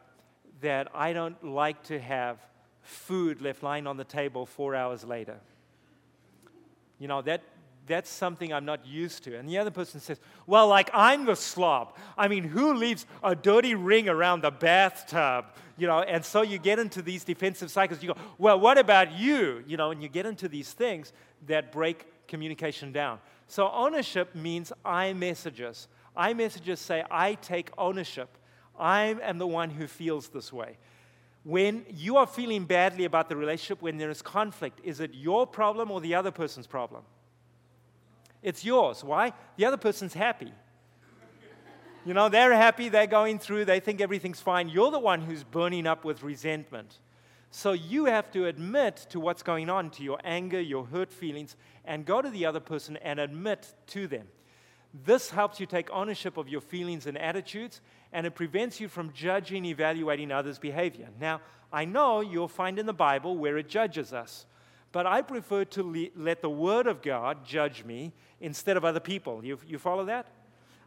that 0.60 0.88
I 0.94 1.14
don't 1.14 1.42
like 1.42 1.82
to 1.84 1.98
have 1.98 2.36
food 2.82 3.40
left 3.40 3.62
lying 3.62 3.86
on 3.86 3.96
the 3.96 4.04
table 4.04 4.46
four 4.46 4.74
hours 4.74 5.04
later. 5.04 5.38
You 6.98 7.08
know, 7.08 7.22
that, 7.22 7.42
that's 7.86 8.10
something 8.10 8.52
I'm 8.52 8.64
not 8.64 8.86
used 8.86 9.24
to. 9.24 9.36
And 9.36 9.48
the 9.48 9.58
other 9.58 9.70
person 9.70 10.00
says, 10.00 10.20
Well, 10.46 10.68
like 10.68 10.90
I'm 10.92 11.24
the 11.24 11.36
slob. 11.36 11.96
I 12.16 12.28
mean, 12.28 12.44
who 12.44 12.74
leaves 12.74 13.06
a 13.22 13.34
dirty 13.34 13.74
ring 13.74 14.08
around 14.08 14.42
the 14.42 14.50
bathtub? 14.50 15.46
You 15.76 15.86
know, 15.86 16.00
and 16.00 16.24
so 16.24 16.42
you 16.42 16.58
get 16.58 16.78
into 16.78 17.00
these 17.00 17.24
defensive 17.24 17.70
cycles. 17.70 18.02
You 18.02 18.14
go, 18.14 18.20
Well, 18.38 18.60
what 18.60 18.78
about 18.78 19.12
you? 19.12 19.64
You 19.66 19.76
know, 19.76 19.90
and 19.90 20.02
you 20.02 20.08
get 20.08 20.26
into 20.26 20.48
these 20.48 20.72
things 20.72 21.12
that 21.46 21.72
break 21.72 22.06
communication 22.28 22.92
down. 22.92 23.18
So 23.48 23.70
ownership 23.70 24.34
means 24.34 24.72
I 24.84 25.12
messages. 25.12 25.88
I 26.16 26.34
messages 26.34 26.80
say, 26.80 27.04
I 27.10 27.34
take 27.34 27.70
ownership. 27.78 28.36
I 28.78 29.16
am 29.22 29.38
the 29.38 29.46
one 29.46 29.70
who 29.70 29.86
feels 29.86 30.28
this 30.28 30.52
way. 30.52 30.78
When 31.42 31.86
you 31.88 32.18
are 32.18 32.26
feeling 32.26 32.64
badly 32.64 33.04
about 33.04 33.28
the 33.28 33.36
relationship, 33.36 33.80
when 33.80 33.96
there 33.96 34.10
is 34.10 34.20
conflict, 34.20 34.80
is 34.84 35.00
it 35.00 35.14
your 35.14 35.46
problem 35.46 35.90
or 35.90 36.00
the 36.00 36.14
other 36.14 36.30
person's 36.30 36.66
problem? 36.66 37.02
It's 38.42 38.64
yours. 38.64 39.02
Why? 39.02 39.32
The 39.56 39.64
other 39.64 39.76
person's 39.76 40.14
happy. 40.14 40.52
You 42.04 42.14
know, 42.14 42.30
they're 42.30 42.54
happy, 42.54 42.88
they're 42.88 43.06
going 43.06 43.38
through, 43.38 43.66
they 43.66 43.78
think 43.78 44.00
everything's 44.00 44.40
fine. 44.40 44.70
You're 44.70 44.90
the 44.90 44.98
one 44.98 45.20
who's 45.20 45.44
burning 45.44 45.86
up 45.86 46.04
with 46.04 46.22
resentment. 46.22 46.98
So 47.50 47.72
you 47.72 48.06
have 48.06 48.30
to 48.32 48.46
admit 48.46 49.06
to 49.10 49.20
what's 49.20 49.42
going 49.42 49.68
on, 49.68 49.90
to 49.90 50.02
your 50.02 50.18
anger, 50.24 50.60
your 50.60 50.86
hurt 50.86 51.12
feelings, 51.12 51.56
and 51.84 52.06
go 52.06 52.22
to 52.22 52.30
the 52.30 52.46
other 52.46 52.60
person 52.60 52.96
and 52.98 53.18
admit 53.18 53.74
to 53.88 54.06
them. 54.06 54.28
This 55.04 55.30
helps 55.30 55.60
you 55.60 55.66
take 55.66 55.90
ownership 55.90 56.36
of 56.36 56.48
your 56.48 56.60
feelings 56.60 57.06
and 57.06 57.18
attitudes, 57.18 57.80
and 58.12 58.26
it 58.26 58.34
prevents 58.34 58.80
you 58.80 58.88
from 58.88 59.12
judging, 59.12 59.64
evaluating 59.64 60.32
others' 60.32 60.58
behavior. 60.58 61.08
Now, 61.20 61.40
I 61.72 61.84
know 61.84 62.20
you'll 62.20 62.48
find 62.48 62.78
in 62.78 62.86
the 62.86 62.92
Bible 62.92 63.36
where 63.36 63.56
it 63.56 63.68
judges 63.68 64.12
us, 64.12 64.46
but 64.92 65.06
I 65.06 65.22
prefer 65.22 65.64
to 65.66 65.82
le- 65.82 66.08
let 66.16 66.42
the 66.42 66.50
Word 66.50 66.86
of 66.86 67.02
God 67.02 67.44
judge 67.44 67.84
me 67.84 68.12
instead 68.40 68.76
of 68.76 68.84
other 68.84 69.00
people. 69.00 69.44
You, 69.44 69.58
you 69.66 69.78
follow 69.78 70.04
that? 70.06 70.26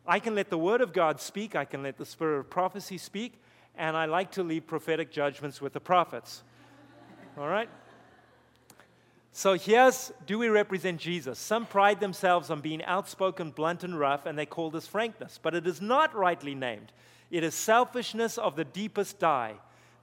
I 0.06 0.20
can 0.20 0.36
let 0.36 0.50
the 0.50 0.58
Word 0.58 0.82
of 0.82 0.92
God 0.92 1.22
speak, 1.22 1.56
I 1.56 1.64
can 1.64 1.84
let 1.84 1.98
the 1.98 2.06
Spirit 2.06 2.40
of 2.40 2.50
prophecy 2.50 2.98
speak, 2.98 3.42
and 3.76 3.96
I 3.96 4.06
like 4.06 4.32
to 4.32 4.44
leave 4.44 4.68
prophetic 4.68 5.12
judgments 5.12 5.62
with 5.62 5.72
the 5.72 5.80
prophets. 5.80 6.44
All 7.38 7.48
right? 7.48 7.70
So 9.32 9.56
here's 9.56 10.12
do 10.28 10.38
we 10.38 10.50
represent 10.50 11.00
Jesus? 11.00 11.40
Some 11.40 11.66
pride 11.66 12.00
themselves 12.00 12.52
on 12.52 12.62
being 12.62 12.84
outspoken, 12.84 13.50
blunt, 13.50 13.84
and 13.84 13.98
rough, 13.98 14.26
and 14.26 14.38
they 14.38 14.46
call 14.46 14.70
this 14.70 14.86
frankness, 14.86 15.40
but 15.42 15.56
it 15.56 15.66
is 15.66 15.82
not 15.82 16.14
rightly 16.14 16.54
named. 16.54 16.92
It 17.34 17.44
is 17.44 17.56
selfishness 17.56 18.38
of 18.38 18.56
the 18.56 18.64
deepest 18.64 19.18
dye. 19.18 19.56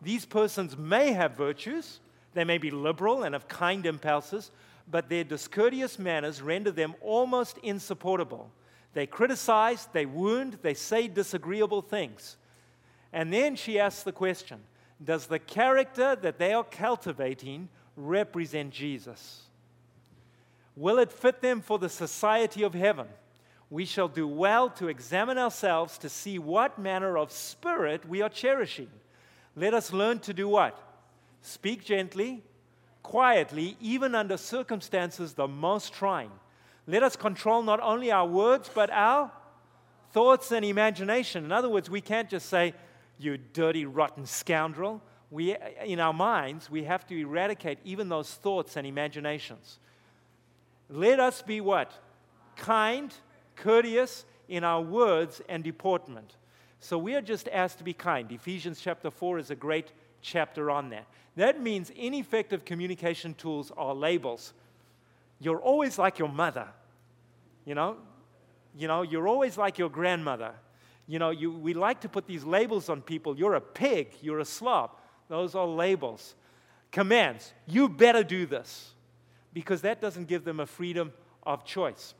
These 0.02 0.26
persons 0.26 0.76
may 0.76 1.12
have 1.12 1.36
virtues, 1.36 2.00
they 2.34 2.42
may 2.42 2.58
be 2.58 2.72
liberal 2.72 3.22
and 3.22 3.36
have 3.36 3.46
kind 3.46 3.86
impulses, 3.86 4.50
but 4.90 5.08
their 5.08 5.22
discourteous 5.22 5.96
manners 5.96 6.42
render 6.42 6.72
them 6.72 6.96
almost 7.00 7.56
insupportable. 7.58 8.50
They 8.94 9.06
criticize, 9.06 9.86
they 9.92 10.06
wound, 10.06 10.58
they 10.62 10.74
say 10.74 11.06
disagreeable 11.06 11.82
things. 11.82 12.36
And 13.12 13.32
then 13.32 13.54
she 13.54 13.78
asks 13.78 14.02
the 14.02 14.10
question 14.10 14.58
Does 15.04 15.26
the 15.26 15.38
character 15.38 16.16
that 16.16 16.40
they 16.40 16.52
are 16.52 16.64
cultivating 16.64 17.68
represent 17.94 18.72
Jesus? 18.72 19.42
Will 20.74 20.98
it 20.98 21.12
fit 21.12 21.42
them 21.42 21.60
for 21.60 21.78
the 21.78 21.88
society 21.88 22.64
of 22.64 22.74
heaven? 22.74 23.06
We 23.70 23.84
shall 23.84 24.08
do 24.08 24.26
well 24.26 24.68
to 24.70 24.88
examine 24.88 25.38
ourselves 25.38 25.96
to 25.98 26.08
see 26.08 26.38
what 26.38 26.78
manner 26.78 27.16
of 27.16 27.30
spirit 27.30 28.06
we 28.08 28.20
are 28.20 28.28
cherishing. 28.28 28.88
Let 29.56 29.74
us 29.74 29.92
learn 29.92 30.18
to 30.20 30.34
do 30.34 30.48
what? 30.48 30.78
Speak 31.40 31.84
gently, 31.84 32.42
quietly, 33.02 33.76
even 33.80 34.14
under 34.14 34.36
circumstances 34.36 35.34
the 35.34 35.48
most 35.48 35.92
trying. 35.92 36.32
Let 36.86 37.02
us 37.02 37.14
control 37.14 37.62
not 37.62 37.80
only 37.80 38.10
our 38.10 38.26
words, 38.26 38.70
but 38.74 38.90
our 38.90 39.30
thoughts 40.12 40.50
and 40.50 40.64
imagination. 40.64 41.44
In 41.44 41.52
other 41.52 41.68
words, 41.68 41.88
we 41.88 42.00
can't 42.00 42.28
just 42.28 42.48
say, 42.48 42.74
You 43.18 43.38
dirty, 43.38 43.86
rotten 43.86 44.26
scoundrel 44.26 45.00
we, 45.30 45.56
in 45.84 46.00
our 46.00 46.12
minds, 46.12 46.68
we 46.68 46.84
have 46.84 47.06
to 47.06 47.18
eradicate 47.18 47.78
even 47.84 48.08
those 48.08 48.34
thoughts 48.34 48.76
and 48.76 48.86
imaginations. 48.86 49.78
Let 50.88 51.20
us 51.20 51.40
be 51.40 51.60
what? 51.60 51.92
Kind, 52.56 53.14
courteous, 53.60 54.24
in 54.50 54.64
our 54.64 54.82
words 54.82 55.40
and 55.48 55.64
deportment. 55.64 56.34
So 56.80 56.98
we 56.98 57.14
are 57.14 57.22
just 57.22 57.48
asked 57.48 57.78
to 57.78 57.84
be 57.84 57.94
kind. 57.94 58.30
Ephesians 58.32 58.80
chapter 58.80 59.10
4 59.10 59.38
is 59.38 59.50
a 59.50 59.54
great 59.54 59.92
chapter 60.20 60.70
on 60.70 60.90
that. 60.90 61.06
That 61.36 61.62
means 61.62 61.90
ineffective 61.90 62.64
communication 62.64 63.32
tools 63.34 63.70
are 63.76 63.94
labels. 63.94 64.52
You're 65.38 65.60
always 65.60 65.98
like 65.98 66.18
your 66.18 66.28
mother. 66.28 66.66
You 67.64 67.76
know, 67.76 67.96
you 68.76 68.88
know, 68.88 69.02
you're 69.02 69.28
always 69.28 69.56
like 69.56 69.78
your 69.78 69.88
grandmother. 69.88 70.52
You 71.06 71.18
know, 71.18 71.30
you, 71.30 71.52
we 71.52 71.72
like 71.72 72.00
to 72.00 72.08
put 72.08 72.26
these 72.26 72.44
labels 72.44 72.88
on 72.88 73.02
people. 73.02 73.36
You're 73.36 73.54
a 73.54 73.60
pig, 73.60 74.14
you're 74.20 74.40
a 74.40 74.44
slob. 74.44 74.90
Those 75.28 75.54
are 75.54 75.66
labels. 75.66 76.34
Commands, 76.90 77.52
you 77.66 77.88
better 77.88 78.24
do 78.24 78.46
this, 78.46 78.94
because 79.52 79.82
that 79.82 80.00
doesn't 80.00 80.26
give 80.26 80.44
them 80.44 80.58
a 80.58 80.66
freedom 80.66 81.12
of 81.44 81.64
choice. 81.64 82.14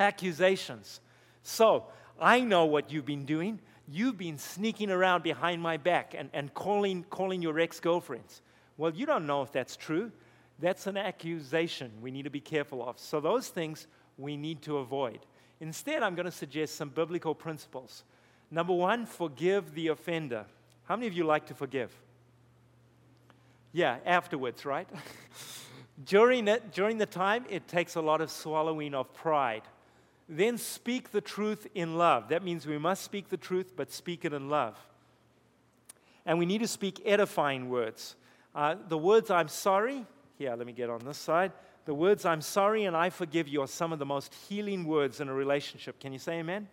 Accusations. 0.00 1.00
So, 1.42 1.84
I 2.20 2.40
know 2.40 2.64
what 2.64 2.90
you've 2.90 3.06
been 3.06 3.24
doing. 3.24 3.60
You've 3.88 4.18
been 4.18 4.38
sneaking 4.38 4.90
around 4.90 5.22
behind 5.22 5.62
my 5.62 5.76
back 5.76 6.14
and, 6.16 6.30
and 6.32 6.52
calling, 6.52 7.04
calling 7.04 7.42
your 7.42 7.58
ex 7.60 7.80
girlfriends. 7.80 8.42
Well, 8.76 8.92
you 8.92 9.06
don't 9.06 9.26
know 9.26 9.42
if 9.42 9.52
that's 9.52 9.76
true. 9.76 10.10
That's 10.58 10.86
an 10.86 10.96
accusation 10.96 11.92
we 12.00 12.10
need 12.10 12.24
to 12.24 12.30
be 12.30 12.40
careful 12.40 12.86
of. 12.88 12.98
So, 12.98 13.20
those 13.20 13.48
things 13.48 13.86
we 14.18 14.36
need 14.36 14.62
to 14.62 14.78
avoid. 14.78 15.20
Instead, 15.60 16.02
I'm 16.02 16.14
going 16.14 16.26
to 16.26 16.32
suggest 16.32 16.76
some 16.76 16.88
biblical 16.88 17.34
principles. 17.34 18.04
Number 18.50 18.72
one, 18.72 19.06
forgive 19.06 19.74
the 19.74 19.88
offender. 19.88 20.46
How 20.84 20.96
many 20.96 21.06
of 21.06 21.12
you 21.12 21.24
like 21.24 21.46
to 21.46 21.54
forgive? 21.54 21.94
Yeah, 23.72 23.98
afterwards, 24.04 24.64
right? 24.64 24.88
during, 26.04 26.48
it, 26.48 26.72
during 26.72 26.98
the 26.98 27.06
time, 27.06 27.44
it 27.48 27.68
takes 27.68 27.94
a 27.94 28.00
lot 28.00 28.20
of 28.20 28.30
swallowing 28.30 28.94
of 28.94 29.12
pride. 29.14 29.62
Then 30.32 30.58
speak 30.58 31.10
the 31.10 31.20
truth 31.20 31.66
in 31.74 31.98
love. 31.98 32.28
That 32.28 32.44
means 32.44 32.64
we 32.64 32.78
must 32.78 33.02
speak 33.02 33.30
the 33.30 33.36
truth, 33.36 33.72
but 33.74 33.90
speak 33.90 34.24
it 34.24 34.32
in 34.32 34.48
love. 34.48 34.78
And 36.24 36.38
we 36.38 36.46
need 36.46 36.58
to 36.58 36.68
speak 36.68 37.02
edifying 37.04 37.68
words. 37.68 38.14
Uh, 38.54 38.76
the 38.88 38.96
words 38.96 39.28
I'm 39.28 39.48
sorry, 39.48 40.06
here, 40.38 40.54
let 40.54 40.68
me 40.68 40.72
get 40.72 40.88
on 40.88 41.04
this 41.04 41.18
side. 41.18 41.50
The 41.84 41.94
words 41.94 42.24
I'm 42.24 42.42
sorry 42.42 42.84
and 42.84 42.96
I 42.96 43.10
forgive 43.10 43.48
you 43.48 43.60
are 43.62 43.66
some 43.66 43.92
of 43.92 43.98
the 43.98 44.06
most 44.06 44.32
healing 44.48 44.84
words 44.84 45.20
in 45.20 45.28
a 45.28 45.34
relationship. 45.34 45.98
Can 45.98 46.12
you 46.12 46.20
say 46.20 46.38
amen? 46.38 46.68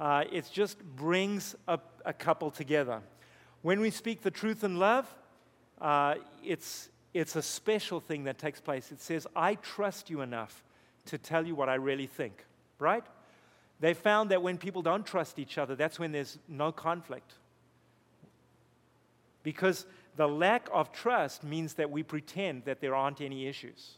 Uh, 0.00 0.24
it 0.32 0.48
just 0.50 0.82
brings 0.96 1.54
a, 1.66 1.78
a, 2.06 2.14
couple 2.14 2.50
together. 2.50 3.02
When 3.60 3.80
we 3.80 3.90
speak 3.90 4.22
the 4.22 4.30
truth 4.30 4.64
in 4.64 4.78
love, 4.78 5.12
uh, 5.82 6.14
it's, 6.42 6.88
it's 7.12 7.36
a 7.36 7.42
special 7.42 8.00
thing 8.00 8.24
that 8.24 8.38
takes 8.38 8.60
place. 8.60 8.90
It 8.90 9.02
says, 9.02 9.26
I 9.36 9.56
trust 9.56 10.08
you 10.08 10.22
enough 10.22 10.62
to 11.08 11.18
tell 11.18 11.46
you 11.46 11.54
what 11.54 11.68
I 11.68 11.74
really 11.74 12.06
think, 12.06 12.44
right? 12.78 13.04
They 13.80 13.94
found 13.94 14.30
that 14.30 14.42
when 14.42 14.58
people 14.58 14.82
don't 14.82 15.06
trust 15.06 15.38
each 15.38 15.58
other, 15.58 15.76
that's 15.76 15.98
when 15.98 16.12
there's 16.12 16.38
no 16.48 16.72
conflict. 16.72 17.32
Because 19.42 19.86
the 20.16 20.28
lack 20.28 20.68
of 20.72 20.92
trust 20.92 21.44
means 21.44 21.74
that 21.74 21.90
we 21.90 22.02
pretend 22.02 22.64
that 22.64 22.80
there 22.80 22.94
aren't 22.94 23.20
any 23.20 23.46
issues. 23.46 23.92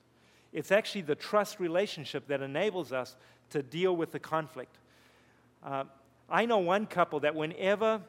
It's 0.52 0.70
actually 0.70 1.02
the 1.02 1.14
trust 1.14 1.60
relationship 1.60 2.26
that 2.28 2.42
enables 2.42 2.92
us 2.92 3.16
to 3.50 3.62
deal 3.62 3.96
with 3.96 4.12
the 4.12 4.18
conflict. 4.18 4.76
Uh, 5.64 5.84
I 6.28 6.46
know 6.46 6.58
one 6.58 6.86
couple 6.86 7.20
that 7.20 7.34
whenever 7.34 8.00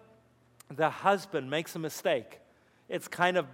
the 0.69 0.89
husband 0.89 1.49
makes 1.49 1.75
a 1.75 1.79
mistake, 1.79 2.39
it's 2.89 3.07
kind 3.07 3.37
of 3.37 3.45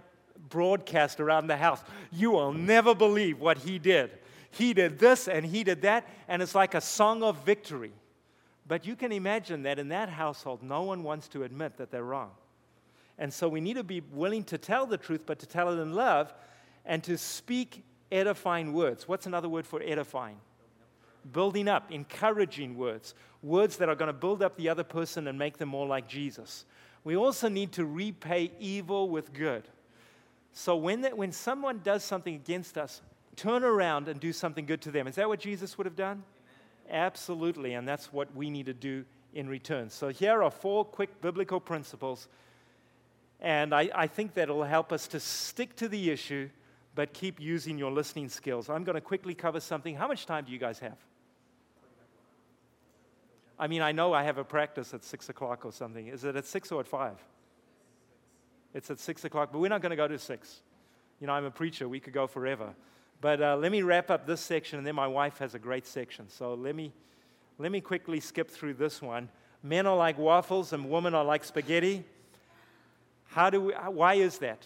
broadcast 0.50 1.20
around 1.20 1.46
the 1.46 1.56
house. 1.56 1.82
You 2.12 2.32
will 2.32 2.52
never 2.52 2.94
believe 2.94 3.40
what 3.40 3.58
he 3.58 3.78
did. 3.78 4.10
He 4.58 4.74
did 4.74 4.98
this 4.98 5.28
and 5.28 5.46
he 5.46 5.62
did 5.62 5.82
that, 5.82 6.04
and 6.26 6.42
it's 6.42 6.54
like 6.54 6.74
a 6.74 6.80
song 6.80 7.22
of 7.22 7.44
victory. 7.44 7.92
But 8.66 8.84
you 8.84 8.96
can 8.96 9.12
imagine 9.12 9.62
that 9.62 9.78
in 9.78 9.88
that 9.90 10.08
household, 10.08 10.64
no 10.64 10.82
one 10.82 11.04
wants 11.04 11.28
to 11.28 11.44
admit 11.44 11.76
that 11.76 11.92
they're 11.92 12.02
wrong. 12.02 12.32
And 13.18 13.32
so 13.32 13.48
we 13.48 13.60
need 13.60 13.74
to 13.74 13.84
be 13.84 14.00
willing 14.00 14.42
to 14.44 14.58
tell 14.58 14.84
the 14.84 14.98
truth, 14.98 15.22
but 15.26 15.38
to 15.38 15.46
tell 15.46 15.72
it 15.72 15.80
in 15.80 15.94
love 15.94 16.34
and 16.84 17.04
to 17.04 17.16
speak 17.16 17.84
edifying 18.10 18.72
words. 18.72 19.06
What's 19.06 19.26
another 19.26 19.48
word 19.48 19.64
for 19.64 19.80
edifying? 19.80 20.38
Building 21.32 21.68
up, 21.68 21.92
encouraging 21.92 22.76
words, 22.76 23.14
words 23.44 23.76
that 23.76 23.88
are 23.88 23.94
going 23.94 24.08
to 24.08 24.12
build 24.12 24.42
up 24.42 24.56
the 24.56 24.68
other 24.68 24.84
person 24.84 25.28
and 25.28 25.38
make 25.38 25.58
them 25.58 25.68
more 25.68 25.86
like 25.86 26.08
Jesus. 26.08 26.64
We 27.04 27.16
also 27.16 27.48
need 27.48 27.70
to 27.72 27.84
repay 27.84 28.50
evil 28.58 29.08
with 29.08 29.32
good. 29.32 29.68
So 30.52 30.74
when, 30.74 31.02
that, 31.02 31.16
when 31.16 31.30
someone 31.30 31.80
does 31.84 32.02
something 32.02 32.34
against 32.34 32.76
us, 32.76 33.02
turn 33.38 33.64
around 33.64 34.08
and 34.08 34.20
do 34.20 34.32
something 34.32 34.66
good 34.66 34.82
to 34.82 34.90
them. 34.90 35.06
Is 35.06 35.14
that 35.14 35.28
what 35.28 35.40
Jesus 35.40 35.78
would 35.78 35.86
have 35.86 35.96
done? 35.96 36.22
Amen. 36.88 37.00
Absolutely, 37.00 37.74
and 37.74 37.86
that's 37.86 38.12
what 38.12 38.34
we 38.34 38.50
need 38.50 38.66
to 38.66 38.74
do 38.74 39.04
in 39.32 39.48
return. 39.48 39.88
So 39.90 40.08
here 40.08 40.42
are 40.42 40.50
four 40.50 40.84
quick 40.84 41.20
biblical 41.20 41.60
principles, 41.60 42.28
and 43.40 43.74
I, 43.74 43.88
I 43.94 44.06
think 44.06 44.34
that 44.34 44.48
will 44.48 44.64
help 44.64 44.92
us 44.92 45.06
to 45.08 45.20
stick 45.20 45.76
to 45.76 45.88
the 45.88 46.10
issue 46.10 46.50
but 46.94 47.12
keep 47.12 47.38
using 47.40 47.78
your 47.78 47.92
listening 47.92 48.28
skills. 48.28 48.68
I'm 48.68 48.82
going 48.82 48.96
to 48.96 49.00
quickly 49.00 49.32
cover 49.32 49.60
something. 49.60 49.94
How 49.94 50.08
much 50.08 50.26
time 50.26 50.44
do 50.44 50.50
you 50.50 50.58
guys 50.58 50.80
have? 50.80 50.96
I 53.56 53.68
mean, 53.68 53.82
I 53.82 53.92
know 53.92 54.12
I 54.12 54.24
have 54.24 54.36
a 54.36 54.42
practice 54.42 54.92
at 54.92 55.04
6 55.04 55.28
o'clock 55.28 55.64
or 55.64 55.70
something. 55.70 56.08
Is 56.08 56.24
it 56.24 56.34
at 56.34 56.44
6 56.44 56.72
or 56.72 56.80
at 56.80 56.88
5? 56.88 57.12
It's 58.74 58.90
at 58.90 58.98
6 58.98 59.24
o'clock, 59.24 59.50
but 59.52 59.60
we're 59.60 59.68
not 59.68 59.80
going 59.80 59.90
to 59.90 59.96
go 59.96 60.08
to 60.08 60.18
6. 60.18 60.62
You 61.20 61.28
know, 61.28 61.34
I'm 61.34 61.44
a 61.44 61.52
preacher. 61.52 61.88
We 61.88 62.00
could 62.00 62.12
go 62.12 62.26
forever. 62.26 62.74
But 63.20 63.42
uh, 63.42 63.56
let 63.56 63.72
me 63.72 63.82
wrap 63.82 64.10
up 64.10 64.26
this 64.26 64.40
section, 64.40 64.78
and 64.78 64.86
then 64.86 64.94
my 64.94 65.06
wife 65.06 65.38
has 65.38 65.54
a 65.54 65.58
great 65.58 65.86
section. 65.86 66.28
So 66.28 66.54
let 66.54 66.74
me, 66.74 66.92
let 67.58 67.72
me 67.72 67.80
quickly 67.80 68.20
skip 68.20 68.50
through 68.50 68.74
this 68.74 69.02
one. 69.02 69.28
Men 69.62 69.86
are 69.86 69.96
like 69.96 70.18
waffles, 70.18 70.72
and 70.72 70.88
women 70.88 71.14
are 71.14 71.24
like 71.24 71.44
spaghetti. 71.44 72.04
How 73.26 73.50
do 73.50 73.60
we, 73.60 73.72
why 73.72 74.14
is 74.14 74.38
that? 74.38 74.64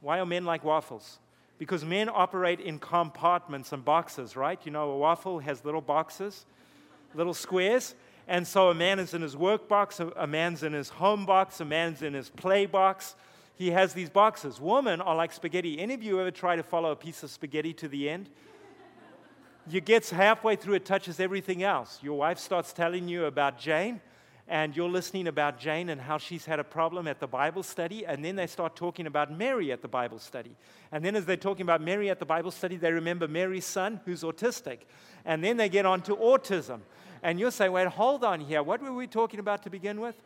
Why 0.00 0.20
are 0.20 0.26
men 0.26 0.44
like 0.44 0.64
waffles? 0.64 1.18
because 1.60 1.84
men 1.84 2.08
operate 2.10 2.58
in 2.58 2.78
compartments 2.78 3.70
and 3.74 3.84
boxes, 3.84 4.34
right? 4.34 4.58
You 4.64 4.72
know, 4.72 4.92
a 4.92 4.96
waffle 4.96 5.40
has 5.40 5.62
little 5.62 5.82
boxes, 5.82 6.46
little 7.14 7.34
squares. 7.34 7.94
And 8.26 8.48
so 8.48 8.70
a 8.70 8.74
man 8.74 8.98
is 8.98 9.12
in 9.12 9.20
his 9.20 9.36
work 9.36 9.68
box, 9.68 10.00
a 10.00 10.26
man's 10.26 10.62
in 10.62 10.72
his 10.72 10.88
home 10.88 11.26
box, 11.26 11.60
a 11.60 11.66
man's 11.66 12.00
in 12.00 12.14
his 12.14 12.30
play 12.30 12.64
box. 12.64 13.14
He 13.60 13.72
has 13.72 13.92
these 13.92 14.08
boxes. 14.08 14.58
Women 14.58 15.02
are 15.02 15.14
like 15.14 15.32
spaghetti. 15.32 15.78
Any 15.78 15.92
of 15.92 16.02
you 16.02 16.18
ever 16.18 16.30
try 16.30 16.56
to 16.56 16.62
follow 16.62 16.92
a 16.92 16.96
piece 16.96 17.22
of 17.22 17.30
spaghetti 17.30 17.74
to 17.74 17.88
the 17.88 18.08
end? 18.08 18.30
You 19.68 19.82
get 19.82 20.08
halfway 20.08 20.56
through, 20.56 20.76
it 20.76 20.86
touches 20.86 21.20
everything 21.20 21.62
else. 21.62 21.98
Your 22.02 22.16
wife 22.16 22.38
starts 22.38 22.72
telling 22.72 23.06
you 23.06 23.26
about 23.26 23.58
Jane, 23.58 24.00
and 24.48 24.74
you're 24.74 24.88
listening 24.88 25.28
about 25.28 25.58
Jane 25.58 25.90
and 25.90 26.00
how 26.00 26.16
she's 26.16 26.46
had 26.46 26.58
a 26.58 26.64
problem 26.64 27.06
at 27.06 27.20
the 27.20 27.26
Bible 27.26 27.62
study, 27.62 28.06
and 28.06 28.24
then 28.24 28.34
they 28.34 28.46
start 28.46 28.76
talking 28.76 29.06
about 29.06 29.30
Mary 29.30 29.70
at 29.72 29.82
the 29.82 29.88
Bible 29.88 30.18
study. 30.18 30.56
And 30.90 31.04
then, 31.04 31.14
as 31.14 31.26
they're 31.26 31.36
talking 31.36 31.64
about 31.64 31.82
Mary 31.82 32.08
at 32.08 32.18
the 32.18 32.24
Bible 32.24 32.52
study, 32.52 32.76
they 32.76 32.92
remember 32.92 33.28
Mary's 33.28 33.66
son 33.66 34.00
who's 34.06 34.22
autistic. 34.22 34.78
And 35.26 35.44
then 35.44 35.58
they 35.58 35.68
get 35.68 35.84
on 35.84 36.00
to 36.04 36.16
autism. 36.16 36.80
And 37.22 37.38
you'll 37.38 37.50
say, 37.50 37.68
wait, 37.68 37.88
hold 37.88 38.24
on 38.24 38.40
here. 38.40 38.62
What 38.62 38.80
were 38.80 38.94
we 38.94 39.06
talking 39.06 39.38
about 39.38 39.62
to 39.64 39.70
begin 39.70 40.00
with? 40.00 40.16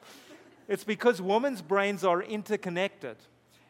It's 0.69 0.85
because 0.85 1.21
women's 1.21 1.63
brains 1.63 2.05
are 2.05 2.23
interconnected. 2.23 3.17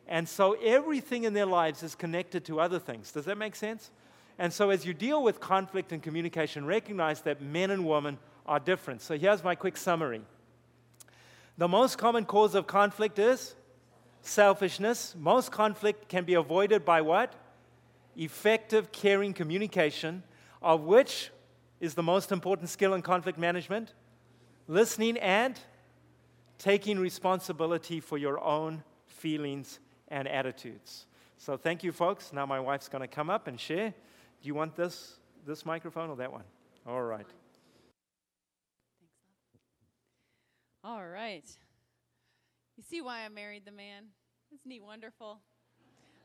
And 0.07 0.29
so 0.29 0.53
everything 0.63 1.25
in 1.25 1.33
their 1.33 1.47
lives 1.47 1.83
is 1.83 1.95
connected 1.95 2.45
to 2.47 2.61
other 2.61 2.79
things. 2.79 3.11
Does 3.11 3.25
that 3.25 3.39
make 3.39 3.57
sense? 3.57 3.91
And 4.39 4.53
so 4.53 4.71
as 4.71 4.85
you 4.85 4.95
deal 4.95 5.23
with 5.23 5.41
conflict 5.41 5.93
and 5.93 6.03
communication, 6.03 6.67
recognize 6.67 7.23
that 7.23 7.41
men 7.41 7.71
and 7.71 7.87
women 7.87 8.19
are 8.47 8.61
different. 8.61 9.01
So 9.01 9.17
here's 9.17 9.43
my 9.43 9.55
quick 9.55 9.77
summary. 9.77 10.21
The 11.57 11.69
most 11.69 11.99
common 11.99 12.25
cause 12.25 12.55
of 12.55 12.67
conflict 12.67 13.19
is 13.19 13.55
selfishness. 14.23 15.15
Most 15.19 15.53
conflict 15.53 16.09
can 16.09 16.25
be 16.25 16.35
avoided 16.35 16.85
by 16.85 17.01
what? 17.01 17.33
Effective, 18.17 18.93
caring 18.93 19.33
communication, 19.33 20.23
of 20.61 20.83
which 20.83 21.31
is 21.81 21.95
the 21.95 22.03
most 22.03 22.33
important 22.33 22.71
skill 22.71 22.95
in 22.95 23.03
conflict 23.03 23.39
management 23.39 23.93
listening 24.69 25.19
and 25.19 25.59
taking 26.59 26.99
responsibility 26.99 28.01
for 28.01 28.19
your 28.19 28.43
own 28.43 28.83
feelings 29.07 29.81
and 30.09 30.29
attitudes. 30.29 31.07
So, 31.39 31.57
thank 31.57 31.83
you, 31.83 31.93
folks. 31.93 32.33
Now, 32.33 32.47
my 32.47 32.61
wife's 32.61 32.89
going 32.89 33.03
to 33.03 33.09
come 33.09 33.31
up 33.31 33.49
and 33.49 33.59
share. 33.59 33.91
Do 33.91 34.47
you 34.47 34.55
want 34.55 34.77
this, 34.77 35.17
this 35.47 35.67
microphone 35.67 36.11
or 36.11 36.17
that 36.17 36.33
one? 36.33 36.45
All 36.87 37.03
right. 37.03 37.27
All 40.83 41.07
right. 41.07 41.45
You 42.77 42.83
see 42.83 43.01
why 43.01 43.25
I 43.25 43.29
married 43.29 43.65
the 43.65 43.73
man? 43.73 44.05
Isn't 44.53 44.71
he 44.71 44.81
wonderful? 44.81 45.41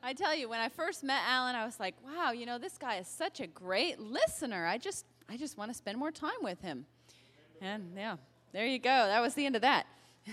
I 0.01 0.13
tell 0.13 0.35
you, 0.35 0.47
when 0.47 0.59
I 0.59 0.69
first 0.69 1.03
met 1.03 1.21
Alan, 1.27 1.55
I 1.55 1.65
was 1.65 1.79
like, 1.79 1.95
wow, 2.05 2.31
you 2.31 2.45
know, 2.45 2.57
this 2.57 2.77
guy 2.77 2.95
is 2.95 3.07
such 3.07 3.39
a 3.39 3.47
great 3.47 3.99
listener. 3.99 4.65
I 4.65 4.77
just 4.77 5.05
I 5.29 5.37
just 5.37 5.57
want 5.57 5.71
to 5.71 5.77
spend 5.77 5.97
more 5.97 6.11
time 6.11 6.41
with 6.41 6.61
him. 6.61 6.85
And 7.61 7.91
yeah, 7.95 8.15
there 8.51 8.65
you 8.65 8.79
go. 8.79 8.89
That 8.89 9.21
was 9.21 9.33
the 9.33 9.45
end 9.45 9.55
of 9.55 9.61
that. 9.61 9.85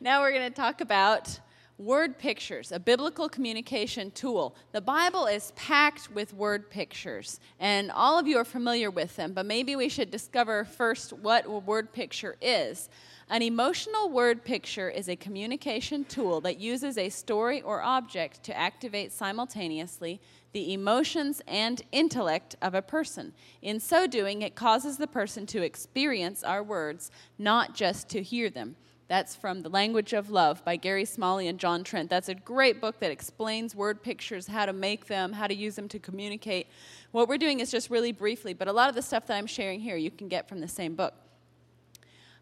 now 0.00 0.20
we're 0.20 0.32
going 0.32 0.48
to 0.48 0.54
talk 0.54 0.80
about 0.80 1.40
word 1.80 2.18
pictures, 2.18 2.72
a 2.72 2.78
biblical 2.78 3.28
communication 3.28 4.10
tool. 4.10 4.54
The 4.72 4.82
Bible 4.82 5.26
is 5.26 5.52
packed 5.56 6.10
with 6.10 6.34
word 6.34 6.70
pictures, 6.70 7.40
and 7.58 7.90
all 7.90 8.18
of 8.18 8.26
you 8.26 8.36
are 8.36 8.44
familiar 8.44 8.90
with 8.90 9.16
them, 9.16 9.32
but 9.32 9.46
maybe 9.46 9.76
we 9.76 9.88
should 9.88 10.10
discover 10.10 10.64
first 10.64 11.12
what 11.14 11.46
a 11.46 11.50
word 11.50 11.92
picture 11.92 12.36
is. 12.42 12.90
An 13.30 13.42
emotional 13.42 14.10
word 14.10 14.44
picture 14.44 14.90
is 14.90 15.08
a 15.08 15.16
communication 15.16 16.04
tool 16.04 16.40
that 16.42 16.60
uses 16.60 16.98
a 16.98 17.08
story 17.08 17.62
or 17.62 17.80
object 17.80 18.42
to 18.42 18.58
activate 18.58 19.12
simultaneously 19.12 20.20
the 20.52 20.72
emotions 20.72 21.40
and 21.46 21.82
intellect 21.92 22.56
of 22.60 22.74
a 22.74 22.82
person. 22.82 23.32
In 23.62 23.78
so 23.78 24.06
doing, 24.06 24.42
it 24.42 24.54
causes 24.54 24.96
the 24.96 25.06
person 25.06 25.46
to 25.46 25.62
experience 25.62 26.42
our 26.42 26.62
words, 26.62 27.10
not 27.38 27.74
just 27.74 28.08
to 28.10 28.22
hear 28.22 28.50
them. 28.50 28.76
That's 29.10 29.34
from 29.34 29.62
The 29.62 29.68
Language 29.68 30.12
of 30.12 30.30
Love 30.30 30.64
by 30.64 30.76
Gary 30.76 31.04
Smalley 31.04 31.48
and 31.48 31.58
John 31.58 31.82
Trent. 31.82 32.08
That's 32.08 32.28
a 32.28 32.34
great 32.34 32.80
book 32.80 33.00
that 33.00 33.10
explains 33.10 33.74
word 33.74 34.04
pictures, 34.04 34.46
how 34.46 34.66
to 34.66 34.72
make 34.72 35.06
them, 35.06 35.32
how 35.32 35.48
to 35.48 35.54
use 35.54 35.74
them 35.74 35.88
to 35.88 35.98
communicate. 35.98 36.68
What 37.10 37.28
we're 37.28 37.36
doing 37.36 37.58
is 37.58 37.72
just 37.72 37.90
really 37.90 38.12
briefly, 38.12 38.54
but 38.54 38.68
a 38.68 38.72
lot 38.72 38.88
of 38.88 38.94
the 38.94 39.02
stuff 39.02 39.26
that 39.26 39.36
I'm 39.36 39.48
sharing 39.48 39.80
here 39.80 39.96
you 39.96 40.12
can 40.12 40.28
get 40.28 40.48
from 40.48 40.60
the 40.60 40.68
same 40.68 40.94
book. 40.94 41.14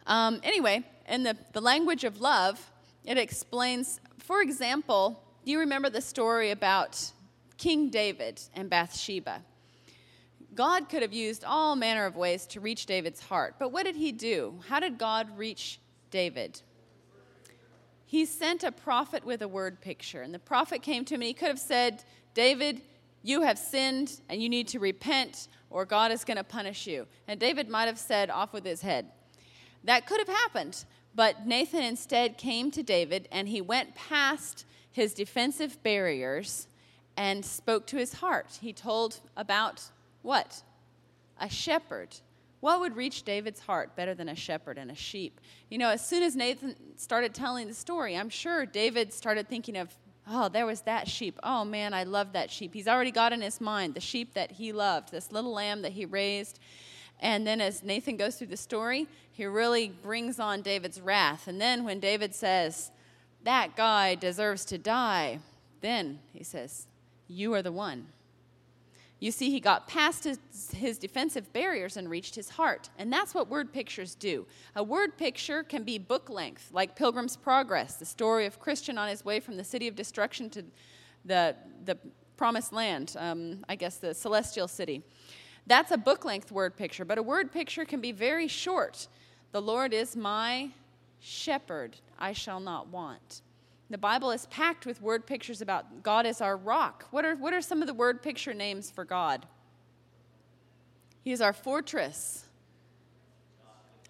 Um, 0.06 0.40
anyway, 0.42 0.84
in 1.08 1.22
the, 1.22 1.38
the 1.54 1.62
language 1.62 2.04
of 2.04 2.20
love, 2.20 2.70
it 3.02 3.16
explains, 3.16 4.00
for 4.18 4.42
example, 4.42 5.22
do 5.46 5.52
you 5.52 5.60
remember 5.60 5.88
the 5.88 6.02
story 6.02 6.50
about 6.50 7.12
King 7.58 7.90
David 7.90 8.40
and 8.54 8.70
Bathsheba? 8.70 9.42
God 10.54 10.88
could 10.88 11.02
have 11.02 11.12
used 11.12 11.44
all 11.44 11.76
manner 11.76 12.06
of 12.06 12.16
ways 12.16 12.46
to 12.46 12.60
reach 12.60 12.86
David's 12.86 13.20
heart, 13.20 13.56
but 13.58 13.70
what 13.70 13.84
did 13.84 13.96
he 13.96 14.12
do? 14.12 14.58
How 14.68 14.80
did 14.80 14.96
God 14.96 15.36
reach 15.36 15.78
David. 16.10 16.62
He 18.06 18.24
sent 18.24 18.64
a 18.64 18.72
prophet 18.72 19.24
with 19.24 19.42
a 19.42 19.48
word 19.48 19.80
picture, 19.80 20.22
and 20.22 20.32
the 20.32 20.38
prophet 20.38 20.82
came 20.82 21.04
to 21.04 21.14
him 21.14 21.20
and 21.20 21.28
he 21.28 21.34
could 21.34 21.48
have 21.48 21.58
said, 21.58 22.02
David, 22.34 22.80
you 23.22 23.42
have 23.42 23.58
sinned 23.58 24.20
and 24.28 24.42
you 24.42 24.48
need 24.48 24.68
to 24.68 24.78
repent, 24.78 25.48
or 25.70 25.84
God 25.84 26.10
is 26.10 26.24
going 26.24 26.38
to 26.38 26.44
punish 26.44 26.86
you. 26.86 27.06
And 27.26 27.38
David 27.38 27.68
might 27.68 27.86
have 27.86 27.98
said, 27.98 28.30
off 28.30 28.52
with 28.52 28.64
his 28.64 28.80
head. 28.80 29.10
That 29.84 30.06
could 30.06 30.18
have 30.18 30.28
happened, 30.28 30.84
but 31.14 31.46
Nathan 31.46 31.82
instead 31.82 32.38
came 32.38 32.70
to 32.70 32.82
David 32.82 33.28
and 33.30 33.48
he 33.48 33.60
went 33.60 33.94
past 33.94 34.64
his 34.90 35.12
defensive 35.12 35.82
barriers 35.82 36.67
and 37.18 37.44
spoke 37.44 37.86
to 37.88 37.98
his 37.98 38.14
heart. 38.14 38.58
He 38.62 38.72
told 38.72 39.20
about 39.36 39.82
what? 40.22 40.62
A 41.40 41.50
shepherd 41.50 42.16
what 42.60 42.80
would 42.80 42.96
reach 42.96 43.22
David's 43.22 43.60
heart 43.60 43.94
better 43.94 44.14
than 44.14 44.28
a 44.28 44.34
shepherd 44.34 44.78
and 44.78 44.90
a 44.90 44.94
sheep? 44.94 45.40
You 45.70 45.78
know, 45.78 45.90
as 45.90 46.04
soon 46.04 46.22
as 46.22 46.34
Nathan 46.34 46.74
started 46.96 47.32
telling 47.32 47.68
the 47.68 47.74
story, 47.74 48.16
I'm 48.16 48.30
sure 48.30 48.66
David 48.66 49.12
started 49.12 49.48
thinking 49.48 49.76
of, 49.76 49.96
oh, 50.28 50.48
there 50.48 50.66
was 50.66 50.80
that 50.82 51.06
sheep. 51.06 51.38
Oh, 51.42 51.64
man, 51.64 51.94
I 51.94 52.02
love 52.02 52.32
that 52.32 52.50
sheep. 52.50 52.74
He's 52.74 52.88
already 52.88 53.12
got 53.12 53.32
in 53.32 53.40
his 53.42 53.60
mind 53.60 53.94
the 53.94 54.00
sheep 54.00 54.34
that 54.34 54.52
he 54.52 54.72
loved, 54.72 55.12
this 55.12 55.30
little 55.30 55.52
lamb 55.52 55.82
that 55.82 55.92
he 55.92 56.04
raised. 56.04 56.58
And 57.20 57.46
then 57.46 57.60
as 57.60 57.84
Nathan 57.84 58.16
goes 58.16 58.36
through 58.36 58.48
the 58.48 58.56
story, 58.56 59.06
he 59.30 59.46
really 59.46 59.88
brings 59.88 60.40
on 60.40 60.62
David's 60.62 61.00
wrath. 61.00 61.46
And 61.46 61.60
then 61.60 61.84
when 61.84 62.00
David 62.00 62.34
says, 62.34 62.90
that 63.44 63.76
guy 63.76 64.16
deserves 64.16 64.64
to 64.66 64.78
die, 64.78 65.38
then 65.80 66.18
he 66.32 66.42
says, 66.42 66.88
you 67.28 67.54
are 67.54 67.62
the 67.62 67.72
one. 67.72 68.08
You 69.20 69.32
see, 69.32 69.50
he 69.50 69.58
got 69.58 69.88
past 69.88 70.24
his, 70.24 70.38
his, 70.72 70.96
defensive 70.96 71.52
barriers 71.52 71.96
and 71.96 72.08
reached 72.08 72.36
his 72.36 72.50
heart. 72.50 72.88
And 72.98 73.12
that's 73.12 73.34
what 73.34 73.48
word 73.48 73.72
pictures 73.72 74.14
do. 74.14 74.46
A 74.76 74.82
word 74.82 75.18
picture 75.18 75.64
can 75.64 75.82
be 75.82 75.98
book 75.98 76.30
length, 76.30 76.70
like 76.72 76.94
Pilgrim's 76.94 77.36
Progress, 77.36 77.96
the 77.96 78.06
story 78.06 78.46
of 78.46 78.60
Christian 78.60 78.96
on 78.96 79.08
his 79.08 79.24
way 79.24 79.40
from 79.40 79.56
the 79.56 79.64
city 79.64 79.88
of 79.88 79.96
destruction 79.96 80.48
to 80.50 80.64
the, 81.24 81.56
the 81.84 81.98
promised 82.36 82.72
land, 82.72 83.16
um, 83.18 83.64
I 83.68 83.74
guess 83.74 83.96
the 83.96 84.14
celestial 84.14 84.68
city. 84.68 85.02
That's 85.66 85.90
a 85.90 85.98
book 85.98 86.24
length 86.24 86.52
word 86.52 86.76
picture, 86.76 87.04
but 87.04 87.18
a 87.18 87.22
word 87.22 87.52
picture 87.52 87.84
can 87.84 88.00
be 88.00 88.12
very 88.12 88.46
short. 88.46 89.08
The 89.50 89.60
Lord 89.60 89.92
is 89.92 90.14
my 90.14 90.70
shepherd, 91.18 91.96
I 92.18 92.32
shall 92.32 92.60
not 92.60 92.88
want. 92.88 93.42
The 93.90 93.98
Bible 93.98 94.30
is 94.32 94.46
packed 94.46 94.84
with 94.84 95.00
word 95.00 95.26
pictures 95.26 95.62
about 95.62 96.02
God 96.02 96.26
as 96.26 96.40
our 96.40 96.56
rock. 96.56 97.06
What 97.10 97.24
are, 97.24 97.36
what 97.36 97.54
are 97.54 97.62
some 97.62 97.80
of 97.80 97.88
the 97.88 97.94
word 97.94 98.22
picture 98.22 98.52
names 98.52 98.90
for 98.90 99.04
God? 99.04 99.46
He 101.22 101.32
is 101.32 101.40
our 101.40 101.54
fortress, 101.54 102.44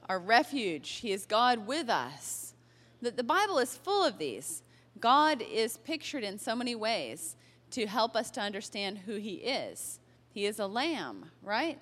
our 0.08 0.18
refuge. 0.18 0.90
He 0.96 1.12
is 1.12 1.26
God 1.26 1.66
with 1.66 1.88
us. 1.88 2.54
The, 3.00 3.12
the 3.12 3.24
Bible 3.24 3.58
is 3.58 3.76
full 3.76 4.04
of 4.04 4.18
these. 4.18 4.62
God 4.98 5.42
is 5.42 5.76
pictured 5.76 6.24
in 6.24 6.38
so 6.38 6.56
many 6.56 6.74
ways 6.74 7.36
to 7.70 7.86
help 7.86 8.16
us 8.16 8.30
to 8.32 8.40
understand 8.40 8.98
who 8.98 9.16
He 9.16 9.34
is. 9.34 10.00
He 10.30 10.46
is 10.46 10.58
a 10.58 10.66
lamb, 10.66 11.26
right? 11.42 11.78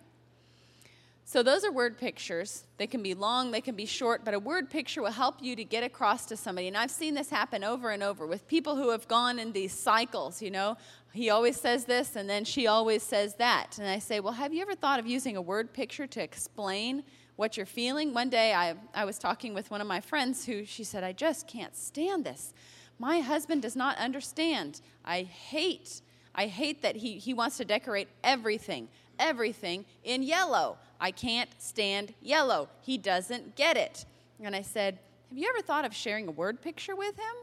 So, 1.28 1.42
those 1.42 1.64
are 1.64 1.72
word 1.72 1.98
pictures. 1.98 2.62
They 2.76 2.86
can 2.86 3.02
be 3.02 3.12
long, 3.12 3.50
they 3.50 3.60
can 3.60 3.74
be 3.74 3.84
short, 3.84 4.24
but 4.24 4.32
a 4.32 4.38
word 4.38 4.70
picture 4.70 5.02
will 5.02 5.10
help 5.10 5.42
you 5.42 5.56
to 5.56 5.64
get 5.64 5.82
across 5.82 6.24
to 6.26 6.36
somebody. 6.36 6.68
And 6.68 6.76
I've 6.76 6.90
seen 6.90 7.14
this 7.14 7.30
happen 7.30 7.64
over 7.64 7.90
and 7.90 8.00
over 8.00 8.28
with 8.28 8.46
people 8.46 8.76
who 8.76 8.90
have 8.90 9.08
gone 9.08 9.40
in 9.40 9.50
these 9.50 9.72
cycles, 9.72 10.40
you 10.40 10.52
know. 10.52 10.76
He 11.12 11.28
always 11.28 11.60
says 11.60 11.84
this, 11.84 12.14
and 12.14 12.30
then 12.30 12.44
she 12.44 12.68
always 12.68 13.02
says 13.02 13.34
that. 13.34 13.76
And 13.76 13.88
I 13.88 13.98
say, 13.98 14.20
Well, 14.20 14.34
have 14.34 14.54
you 14.54 14.62
ever 14.62 14.76
thought 14.76 15.00
of 15.00 15.06
using 15.08 15.36
a 15.36 15.42
word 15.42 15.72
picture 15.72 16.06
to 16.06 16.22
explain 16.22 17.02
what 17.34 17.56
you're 17.56 17.66
feeling? 17.66 18.14
One 18.14 18.30
day 18.30 18.54
I, 18.54 18.76
I 18.94 19.04
was 19.04 19.18
talking 19.18 19.52
with 19.52 19.68
one 19.68 19.80
of 19.80 19.88
my 19.88 20.00
friends 20.00 20.46
who 20.46 20.64
she 20.64 20.84
said, 20.84 21.02
I 21.02 21.12
just 21.12 21.48
can't 21.48 21.74
stand 21.74 22.24
this. 22.24 22.54
My 23.00 23.18
husband 23.18 23.62
does 23.62 23.74
not 23.74 23.98
understand. 23.98 24.80
I 25.04 25.22
hate, 25.24 26.02
I 26.36 26.46
hate 26.46 26.82
that 26.82 26.94
he, 26.94 27.18
he 27.18 27.34
wants 27.34 27.56
to 27.56 27.64
decorate 27.64 28.06
everything, 28.22 28.86
everything 29.18 29.84
in 30.04 30.22
yellow. 30.22 30.78
I 31.00 31.10
can't 31.10 31.50
stand 31.58 32.14
yellow. 32.20 32.68
He 32.80 32.98
doesn't 32.98 33.56
get 33.56 33.76
it. 33.76 34.04
And 34.42 34.54
I 34.54 34.62
said, 34.62 34.98
Have 35.30 35.38
you 35.38 35.48
ever 35.48 35.62
thought 35.62 35.84
of 35.84 35.94
sharing 35.94 36.28
a 36.28 36.30
word 36.30 36.60
picture 36.60 36.96
with 36.96 37.16
him? 37.16 37.36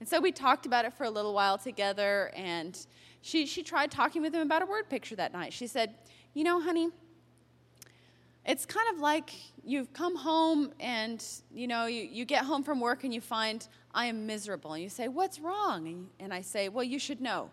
And 0.00 0.08
so 0.08 0.20
we 0.20 0.32
talked 0.32 0.66
about 0.66 0.84
it 0.84 0.94
for 0.94 1.04
a 1.04 1.10
little 1.10 1.34
while 1.34 1.58
together, 1.58 2.30
and 2.34 2.78
she, 3.20 3.44
she 3.44 3.62
tried 3.62 3.90
talking 3.90 4.22
with 4.22 4.34
him 4.34 4.40
about 4.40 4.62
a 4.62 4.66
word 4.66 4.88
picture 4.88 5.14
that 5.16 5.32
night. 5.32 5.52
She 5.52 5.66
said, 5.66 5.94
You 6.32 6.44
know, 6.44 6.60
honey, 6.60 6.88
it's 8.46 8.64
kind 8.64 8.88
of 8.94 9.00
like 9.00 9.30
you've 9.64 9.92
come 9.92 10.16
home 10.16 10.72
and 10.80 11.24
you 11.52 11.66
know 11.66 11.86
you, 11.86 12.02
you 12.02 12.24
get 12.24 12.44
home 12.44 12.62
from 12.62 12.80
work 12.80 13.04
and 13.04 13.12
you 13.12 13.20
find 13.20 13.68
i 13.94 14.06
am 14.06 14.26
miserable 14.26 14.72
and 14.72 14.82
you 14.82 14.88
say 14.88 15.08
what's 15.08 15.38
wrong 15.38 15.86
and, 15.86 16.08
and 16.18 16.34
i 16.34 16.40
say 16.40 16.68
well 16.68 16.84
you 16.84 16.98
should 16.98 17.20
know 17.20 17.50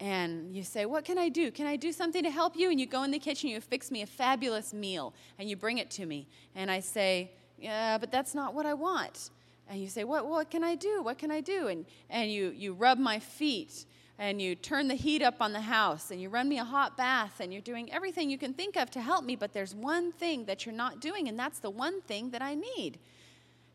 and 0.00 0.56
you 0.56 0.62
say, 0.62 0.86
What 0.86 1.04
can 1.04 1.18
I 1.18 1.28
do? 1.28 1.50
Can 1.50 1.66
I 1.66 1.76
do 1.76 1.92
something 1.92 2.22
to 2.22 2.30
help 2.30 2.56
you? 2.56 2.70
And 2.70 2.80
you 2.80 2.86
go 2.86 3.02
in 3.02 3.10
the 3.10 3.18
kitchen, 3.18 3.50
you 3.50 3.60
fix 3.60 3.90
me 3.90 4.02
a 4.02 4.06
fabulous 4.06 4.72
meal, 4.72 5.12
and 5.38 5.48
you 5.48 5.56
bring 5.56 5.78
it 5.78 5.90
to 5.92 6.06
me. 6.06 6.26
And 6.56 6.70
I 6.70 6.80
say, 6.80 7.30
Yeah, 7.58 7.98
but 7.98 8.10
that's 8.10 8.34
not 8.34 8.54
what 8.54 8.64
I 8.64 8.74
want. 8.74 9.30
And 9.68 9.80
you 9.80 9.88
say, 9.88 10.04
What, 10.04 10.26
what 10.26 10.50
can 10.50 10.64
I 10.64 10.74
do? 10.74 11.02
What 11.02 11.18
can 11.18 11.30
I 11.30 11.42
do? 11.42 11.68
And, 11.68 11.84
and 12.08 12.32
you, 12.32 12.52
you 12.56 12.72
rub 12.72 12.98
my 12.98 13.18
feet, 13.18 13.84
and 14.18 14.40
you 14.40 14.54
turn 14.54 14.88
the 14.88 14.94
heat 14.94 15.22
up 15.22 15.36
on 15.40 15.52
the 15.52 15.60
house, 15.60 16.10
and 16.10 16.20
you 16.20 16.30
run 16.30 16.48
me 16.48 16.58
a 16.58 16.64
hot 16.64 16.96
bath, 16.96 17.38
and 17.40 17.52
you're 17.52 17.62
doing 17.62 17.92
everything 17.92 18.30
you 18.30 18.38
can 18.38 18.54
think 18.54 18.76
of 18.76 18.90
to 18.92 19.00
help 19.02 19.24
me, 19.24 19.36
but 19.36 19.52
there's 19.52 19.74
one 19.74 20.12
thing 20.12 20.46
that 20.46 20.64
you're 20.64 20.74
not 20.74 21.00
doing, 21.00 21.28
and 21.28 21.38
that's 21.38 21.58
the 21.58 21.70
one 21.70 22.00
thing 22.02 22.30
that 22.30 22.40
I 22.40 22.54
need. 22.54 22.98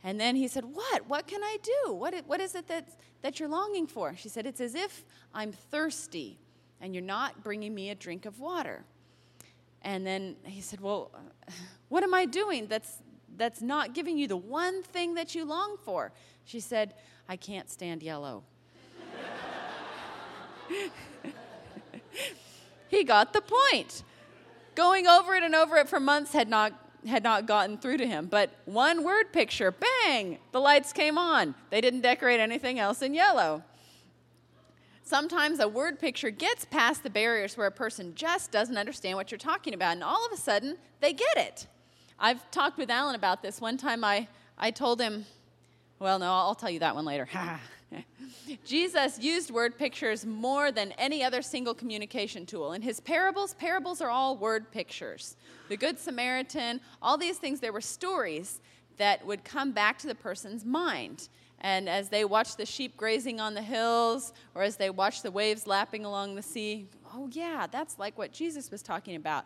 And 0.04 0.20
then 0.20 0.36
he 0.36 0.48
said, 0.48 0.66
What? 0.66 1.08
What 1.08 1.28
can 1.28 1.44
I 1.44 1.58
do? 1.62 1.94
What, 1.94 2.16
what 2.26 2.40
is 2.40 2.56
it 2.56 2.68
that, 2.68 2.88
that 3.26 3.40
you're 3.40 3.50
longing 3.50 3.88
for? 3.88 4.16
She 4.16 4.30
said, 4.30 4.46
It's 4.46 4.62
as 4.62 4.76
if 4.76 5.04
I'm 5.34 5.52
thirsty 5.52 6.38
and 6.80 6.94
you're 6.94 7.04
not 7.04 7.44
bringing 7.44 7.74
me 7.74 7.90
a 7.90 7.96
drink 7.96 8.28
of 8.28 8.40
water. 8.40 8.84
And 9.82 10.06
then 10.06 10.36
he 10.44 10.62
said, 10.62 10.80
Well, 10.80 11.10
what 11.90 12.04
am 12.04 12.14
I 12.14 12.26
doing 12.26 12.68
that's, 12.68 13.00
that's 13.36 13.64
not 13.64 13.96
giving 13.96 14.20
you 14.20 14.28
the 14.28 14.38
one 14.38 14.84
thing 14.84 15.16
that 15.16 15.34
you 15.34 15.44
long 15.44 15.78
for? 15.84 16.12
She 16.44 16.60
said, 16.60 16.94
I 17.28 17.36
can't 17.36 17.68
stand 17.68 18.04
yellow. 18.04 18.44
he 22.88 23.04
got 23.04 23.34
the 23.34 23.42
point. 23.42 24.04
Going 24.76 25.08
over 25.08 25.34
it 25.34 25.42
and 25.42 25.56
over 25.56 25.78
it 25.78 25.90
for 25.90 26.00
months 26.00 26.32
had 26.34 26.48
not 26.48 26.85
had 27.06 27.24
not 27.24 27.46
gotten 27.46 27.78
through 27.78 27.98
to 27.98 28.08
him. 28.08 28.28
But 28.28 28.52
one 28.66 29.04
word 29.04 29.32
picture, 29.32 29.72
bang, 29.72 30.40
the 30.52 30.60
lights 30.60 30.94
came 30.94 31.18
on. 31.18 31.56
They 31.70 31.82
didn't 31.82 32.02
decorate 32.02 32.40
anything 32.40 32.80
else 32.80 33.02
in 33.02 33.14
yellow. 33.14 33.64
Sometimes 35.04 35.60
a 35.60 35.68
word 35.68 36.00
picture 36.00 36.32
gets 36.32 36.66
past 36.66 37.04
the 37.04 37.12
barriers 37.12 37.56
where 37.56 37.68
a 37.68 37.72
person 37.72 38.16
just 38.16 38.52
doesn't 38.52 38.78
understand 38.78 39.18
what 39.18 39.30
you're 39.30 39.38
talking 39.38 39.74
about, 39.74 39.94
and 39.94 40.04
all 40.04 40.26
of 40.26 40.32
a 40.32 40.38
sudden 40.38 40.78
they 41.00 41.14
get 41.14 41.38
it. 41.38 41.68
I've 42.20 42.50
talked 42.50 42.78
with 42.78 42.90
Alan 42.90 43.16
about 43.16 43.44
this. 43.44 43.62
One 43.62 43.78
time 43.78 44.04
I, 44.04 44.28
I 44.58 44.72
told 44.72 45.00
him, 45.00 45.26
well, 46.00 46.18
no, 46.18 46.26
I'll 46.26 46.56
tell 46.56 46.72
you 46.72 46.80
that 46.80 46.96
one 46.96 47.06
later. 47.06 47.28
Jesus 48.66 49.20
used 49.20 49.52
word 49.52 49.78
pictures 49.78 50.26
more 50.26 50.72
than 50.72 50.92
any 50.94 51.24
other 51.24 51.42
single 51.42 51.74
communication 51.74 52.46
tool. 52.46 52.74
In 52.74 52.82
his 52.82 53.00
parables, 53.00 53.54
parables 53.56 54.02
are 54.02 54.10
all 54.10 54.38
word 54.38 54.72
pictures. 54.72 55.36
The 55.70 55.78
Good 55.78 56.00
Samaritan, 56.00 56.82
all 57.02 57.18
these 57.18 57.38
things, 57.38 57.60
there 57.60 57.74
were 57.74 57.82
stories 57.82 58.60
that 58.98 59.26
would 59.26 59.44
come 59.44 59.72
back 59.72 59.98
to 60.00 60.08
the 60.08 60.16
person's 60.16 60.66
mind. 60.66 61.30
And 61.62 61.90
as 61.90 62.10
they 62.10 62.26
watched 62.26 62.58
the 62.58 62.66
sheep 62.66 62.96
grazing 62.98 63.40
on 63.40 63.54
the 63.54 63.62
hills, 63.62 64.34
or 64.54 64.62
as 64.62 64.76
they 64.78 64.90
watched 64.90 65.24
the 65.24 65.32
waves 65.32 65.66
lapping 65.66 66.06
along 66.06 66.36
the 66.36 66.42
sea, 66.42 66.88
oh, 67.14 67.30
yeah, 67.32 67.68
that's 67.72 67.98
like 67.98 68.18
what 68.18 68.32
Jesus 68.32 68.70
was 68.70 68.82
talking 68.82 69.16
about. 69.16 69.46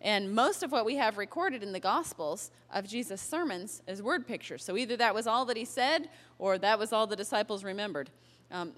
And 0.00 0.32
most 0.32 0.62
of 0.62 0.70
what 0.70 0.84
we 0.84 0.96
have 0.96 1.18
recorded 1.18 1.62
in 1.62 1.72
the 1.72 1.80
Gospels 1.80 2.50
of 2.72 2.86
Jesus' 2.86 3.20
sermons 3.20 3.82
is 3.88 4.02
word 4.02 4.26
pictures. 4.26 4.64
So 4.64 4.76
either 4.76 4.96
that 4.96 5.14
was 5.14 5.26
all 5.26 5.44
that 5.46 5.56
he 5.56 5.64
said, 5.64 6.08
or 6.38 6.56
that 6.58 6.78
was 6.78 6.92
all 6.92 7.06
the 7.06 7.16
disciples 7.16 7.64
remembered. 7.64 8.10
Um, 8.50 8.72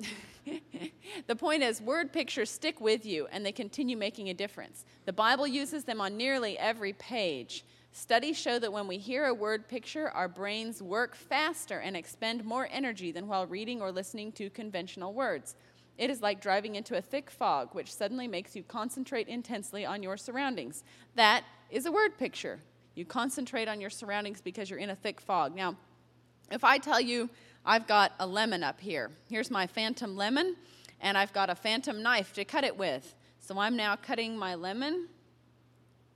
the 1.26 1.36
point 1.36 1.62
is, 1.62 1.80
word 1.80 2.12
pictures 2.12 2.50
stick 2.50 2.80
with 2.80 3.04
you 3.04 3.28
and 3.30 3.44
they 3.44 3.52
continue 3.52 3.96
making 3.96 4.30
a 4.30 4.34
difference. 4.34 4.84
The 5.04 5.12
Bible 5.12 5.46
uses 5.46 5.84
them 5.84 6.00
on 6.00 6.16
nearly 6.16 6.58
every 6.58 6.94
page. 6.94 7.64
Studies 7.92 8.38
show 8.38 8.58
that 8.58 8.72
when 8.72 8.86
we 8.86 8.98
hear 8.98 9.26
a 9.26 9.34
word 9.34 9.68
picture, 9.68 10.10
our 10.10 10.28
brains 10.28 10.80
work 10.80 11.16
faster 11.16 11.80
and 11.80 11.96
expend 11.96 12.44
more 12.44 12.68
energy 12.70 13.10
than 13.10 13.26
while 13.26 13.46
reading 13.46 13.82
or 13.82 13.90
listening 13.90 14.30
to 14.32 14.48
conventional 14.48 15.12
words. 15.12 15.56
It 15.99 16.11
is 16.11 16.22
like 16.22 16.41
driving 16.41 16.76
into 16.76 16.97
a 16.97 17.03
thick 17.03 17.30
fog, 17.30 17.74
which 17.74 17.93
suddenly 17.93 18.26
makes 18.26 18.57
you 18.57 18.62
concentrate 18.62 19.28
intensely 19.28 19.84
on 19.84 20.03
your 20.03 20.16
surroundings. 20.16 20.82
That 21.14 21.45
is 21.70 21.86
a 21.86 21.93
word 21.93 22.16
picture. 22.18 22.61
You 22.95 23.05
concentrate 23.05 23.68
on 23.68 23.80
your 23.80 23.91
surroundings 23.91 24.41
because 24.41 24.70
you're 24.70 24.78
in 24.78 24.91
a 24.91 24.97
thick 24.97 25.20
fog. 25.20 25.55
Now, 25.55 25.76
if 26.51 26.64
I 26.64 26.78
tell 26.78 27.01
you 27.01 27.30
I've 27.64 27.86
got 27.86 28.12
a 28.18 28.26
lemon 28.26 28.62
up 28.62 28.80
here, 28.80 29.11
here's 29.28 29.51
my 29.51 29.66
phantom 29.66 30.16
lemon, 30.16 30.57
and 31.01 31.16
I've 31.16 31.32
got 31.32 31.51
a 31.51 31.55
phantom 31.55 32.03
knife 32.03 32.32
to 32.34 32.45
cut 32.45 32.64
it 32.64 32.76
with. 32.76 33.14
So 33.38 33.59
I'm 33.59 33.76
now 33.76 33.97
cutting 33.97 34.36
my 34.36 34.55
lemon, 34.55 35.09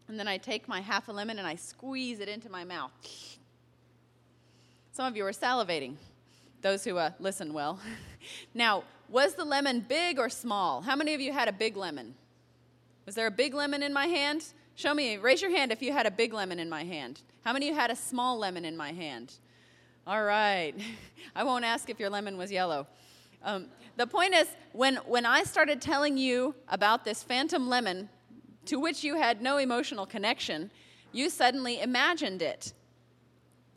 and 0.08 0.18
then 0.18 0.28
I 0.28 0.38
take 0.38 0.68
my 0.68 0.80
half 0.80 1.08
a 1.08 1.12
lemon 1.12 1.38
and 1.38 1.46
I 1.46 1.54
squeeze 1.54 2.20
it 2.20 2.28
into 2.28 2.50
my 2.50 2.64
mouth. 2.64 2.92
Some 4.92 5.06
of 5.06 5.16
you 5.16 5.26
are 5.26 5.32
salivating, 5.32 5.96
those 6.60 6.84
who 6.84 6.98
uh, 6.98 7.10
listen 7.18 7.52
well. 7.52 7.80
now, 8.54 8.84
was 9.14 9.34
the 9.34 9.44
lemon 9.44 9.78
big 9.78 10.18
or 10.18 10.28
small? 10.28 10.82
How 10.82 10.96
many 10.96 11.14
of 11.14 11.20
you 11.20 11.32
had 11.32 11.46
a 11.46 11.52
big 11.52 11.76
lemon? 11.76 12.16
Was 13.06 13.14
there 13.14 13.28
a 13.28 13.30
big 13.30 13.54
lemon 13.54 13.80
in 13.80 13.92
my 13.92 14.06
hand? 14.06 14.44
Show 14.74 14.92
me, 14.92 15.18
raise 15.18 15.40
your 15.40 15.52
hand 15.52 15.70
if 15.70 15.80
you 15.80 15.92
had 15.92 16.04
a 16.04 16.10
big 16.10 16.34
lemon 16.34 16.58
in 16.58 16.68
my 16.68 16.82
hand. 16.82 17.20
How 17.44 17.52
many 17.52 17.68
of 17.68 17.74
you 17.74 17.80
had 17.80 17.92
a 17.92 17.96
small 17.96 18.36
lemon 18.38 18.64
in 18.64 18.76
my 18.76 18.90
hand? 18.90 19.34
All 20.04 20.24
right. 20.24 20.74
I 21.36 21.44
won't 21.44 21.64
ask 21.64 21.88
if 21.88 22.00
your 22.00 22.10
lemon 22.10 22.36
was 22.36 22.50
yellow. 22.50 22.88
Um, 23.44 23.66
the 23.96 24.08
point 24.08 24.34
is, 24.34 24.48
when, 24.72 24.96
when 25.06 25.26
I 25.26 25.44
started 25.44 25.80
telling 25.80 26.18
you 26.18 26.56
about 26.68 27.04
this 27.04 27.22
phantom 27.22 27.68
lemon 27.68 28.08
to 28.66 28.80
which 28.80 29.04
you 29.04 29.14
had 29.14 29.40
no 29.40 29.58
emotional 29.58 30.06
connection, 30.06 30.72
you 31.12 31.30
suddenly 31.30 31.80
imagined 31.80 32.42
it. 32.42 32.72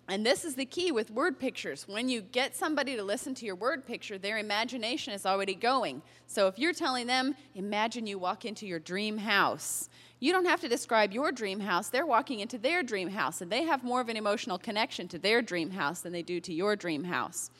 And 0.09 0.25
this 0.25 0.45
is 0.45 0.55
the 0.55 0.65
key 0.65 0.91
with 0.93 1.11
word 1.11 1.37
pictures. 1.37 1.85
When 1.85 2.07
you 2.07 2.21
get 2.21 2.55
somebody 2.55 2.95
to 2.95 3.03
listen 3.03 3.35
to 3.35 3.45
your 3.45 3.55
word 3.55 3.85
picture, 3.85 4.17
their 4.17 4.37
imagination 4.37 5.13
is 5.13 5.25
already 5.25 5.53
going. 5.53 6.01
So 6.27 6.47
if 6.47 6.57
you're 6.57 6.73
telling 6.73 7.07
them, 7.07 7.35
imagine 7.55 8.07
you 8.07 8.17
walk 8.17 8.45
into 8.45 8.65
your 8.65 8.79
dream 8.79 9.17
house, 9.17 9.89
you 10.19 10.31
don't 10.31 10.45
have 10.45 10.61
to 10.61 10.69
describe 10.69 11.11
your 11.11 11.33
dream 11.33 11.59
house. 11.59 11.89
They're 11.89 12.05
walking 12.05 12.39
into 12.39 12.57
their 12.57 12.83
dream 12.83 13.09
house, 13.09 13.41
and 13.41 13.51
they 13.51 13.63
have 13.63 13.83
more 13.83 13.99
of 13.99 14.07
an 14.07 14.17
emotional 14.17 14.57
connection 14.57 15.09
to 15.09 15.19
their 15.19 15.41
dream 15.41 15.71
house 15.71 16.01
than 16.01 16.13
they 16.13 16.23
do 16.23 16.39
to 16.39 16.53
your 16.53 16.75
dream 16.75 17.03
house. 17.03 17.51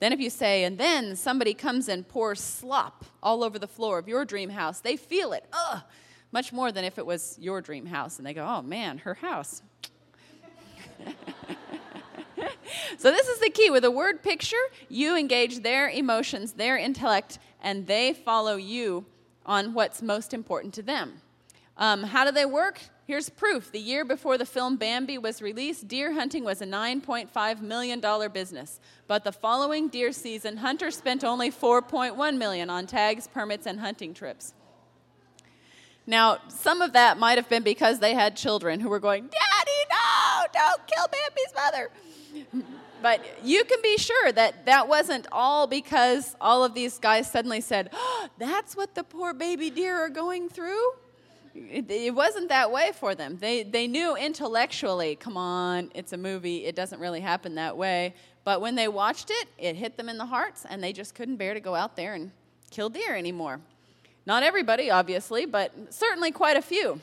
Then, 0.00 0.12
if 0.12 0.20
you 0.20 0.30
say, 0.30 0.62
and 0.62 0.78
then 0.78 1.16
somebody 1.16 1.52
comes 1.52 1.88
and 1.88 2.06
pours 2.06 2.40
slop 2.40 3.04
all 3.22 3.42
over 3.42 3.58
the 3.58 3.66
floor 3.66 3.98
of 3.98 4.06
your 4.06 4.24
dream 4.24 4.50
house, 4.50 4.78
they 4.80 4.96
feel 4.96 5.32
it, 5.32 5.44
ugh, 5.52 5.82
much 6.30 6.52
more 6.52 6.70
than 6.70 6.84
if 6.84 6.98
it 6.98 7.04
was 7.04 7.36
your 7.40 7.60
dream 7.60 7.86
house. 7.86 8.18
And 8.18 8.26
they 8.26 8.32
go, 8.32 8.46
oh 8.46 8.62
man, 8.62 8.98
her 8.98 9.14
house. 9.14 9.62
so, 12.98 13.10
this 13.10 13.28
is 13.28 13.38
the 13.40 13.50
key. 13.50 13.70
With 13.70 13.84
a 13.84 13.90
word 13.90 14.22
picture, 14.22 14.56
you 14.88 15.16
engage 15.16 15.62
their 15.62 15.88
emotions, 15.88 16.52
their 16.52 16.76
intellect, 16.76 17.38
and 17.62 17.86
they 17.86 18.12
follow 18.12 18.56
you 18.56 19.06
on 19.46 19.72
what's 19.72 20.02
most 20.02 20.34
important 20.34 20.74
to 20.74 20.82
them. 20.82 21.22
Um, 21.76 22.02
how 22.02 22.24
do 22.24 22.32
they 22.32 22.44
work? 22.44 22.80
Here's 23.06 23.30
proof. 23.30 23.72
The 23.72 23.78
year 23.78 24.04
before 24.04 24.36
the 24.36 24.44
film 24.44 24.76
Bambi 24.76 25.16
was 25.16 25.40
released, 25.40 25.88
deer 25.88 26.12
hunting 26.12 26.44
was 26.44 26.60
a 26.60 26.66
$9.5 26.66 27.60
million 27.62 28.02
business. 28.32 28.80
But 29.06 29.24
the 29.24 29.32
following 29.32 29.88
deer 29.88 30.12
season, 30.12 30.58
hunters 30.58 30.96
spent 30.96 31.24
only 31.24 31.50
4.1 31.50 32.36
million 32.36 32.68
on 32.68 32.86
tags, 32.86 33.26
permits, 33.26 33.66
and 33.66 33.80
hunting 33.80 34.12
trips. 34.12 34.52
Now, 36.06 36.38
some 36.48 36.82
of 36.82 36.92
that 36.92 37.18
might 37.18 37.38
have 37.38 37.48
been 37.48 37.62
because 37.62 38.00
they 38.00 38.14
had 38.14 38.36
children 38.36 38.80
who 38.80 38.88
were 38.88 39.00
going, 39.00 39.28
Daddy, 39.28 39.70
no, 39.88 40.46
don't 40.52 40.86
kill 40.86 41.06
Bambi's 41.06 41.54
mother. 41.54 41.90
But 43.02 43.24
you 43.44 43.64
can 43.64 43.80
be 43.82 43.96
sure 43.96 44.32
that 44.32 44.66
that 44.66 44.88
wasn't 44.88 45.26
all 45.32 45.66
because 45.66 46.36
all 46.40 46.64
of 46.64 46.74
these 46.74 46.98
guys 46.98 47.30
suddenly 47.30 47.60
said, 47.60 47.90
oh, 47.92 48.28
That's 48.38 48.76
what 48.76 48.94
the 48.94 49.04
poor 49.04 49.34
baby 49.34 49.70
deer 49.70 49.96
are 49.98 50.08
going 50.08 50.48
through. 50.48 50.92
It, 51.54 51.90
it, 51.90 52.14
wasn't 52.14 52.50
that 52.50 52.70
way 52.70 52.92
for 52.94 53.14
them. 53.14 53.38
They, 53.38 53.64
they 53.64 53.88
knew 53.88 54.14
intellectually, 54.16 55.16
come 55.16 55.36
on, 55.36 55.90
it's 55.94 56.12
a 56.12 56.16
movie, 56.16 56.66
it 56.66 56.76
doesn't 56.76 57.00
really 57.00 57.20
happen 57.20 57.56
that 57.56 57.76
way. 57.76 58.14
But 58.44 58.60
when 58.60 58.76
they 58.76 58.86
watched 58.86 59.30
it, 59.30 59.48
it 59.58 59.74
hit 59.74 59.96
them 59.96 60.08
in 60.08 60.18
the 60.18 60.26
hearts, 60.26 60.64
and 60.68 60.82
they 60.82 60.92
just 60.92 61.14
couldn't 61.14 61.36
bear 61.36 61.54
to 61.54 61.60
go 61.60 61.74
out 61.74 61.96
there 61.96 62.14
and 62.14 62.30
kill 62.70 62.88
deer 62.88 63.16
anymore. 63.16 63.60
Not 64.24 64.42
everybody, 64.42 64.90
obviously, 64.90 65.46
but 65.46 65.72
certainly 65.92 66.30
quite 66.30 66.56
a 66.56 66.62
few. 66.62 67.00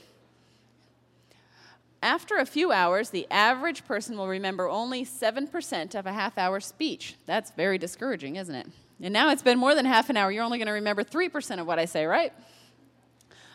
After 2.06 2.38
a 2.38 2.46
few 2.46 2.72
hours, 2.72 3.10
the 3.10 3.26
average 3.32 3.84
person 3.84 4.16
will 4.16 4.28
remember 4.28 4.70
only 4.70 5.04
7% 5.04 5.96
of 5.96 6.06
a 6.06 6.14
half 6.14 6.38
hour 6.38 6.60
speech. 6.60 7.16
That's 7.26 7.50
very 7.50 7.80
discouraging, 7.80 8.36
isn't 8.36 8.54
it? 8.54 8.68
And 9.02 9.12
now 9.12 9.32
it's 9.32 9.42
been 9.42 9.58
more 9.58 9.74
than 9.74 9.86
half 9.86 10.12
an 10.12 10.16
hour. 10.16 10.32
You're 10.32 10.44
only 10.44 10.60
going 10.60 10.68
to 10.68 10.74
remember 10.74 11.04
3% 11.04 11.60
of 11.60 11.66
what 11.66 11.80
I 11.80 11.86
say, 11.86 12.06
right? 12.06 12.32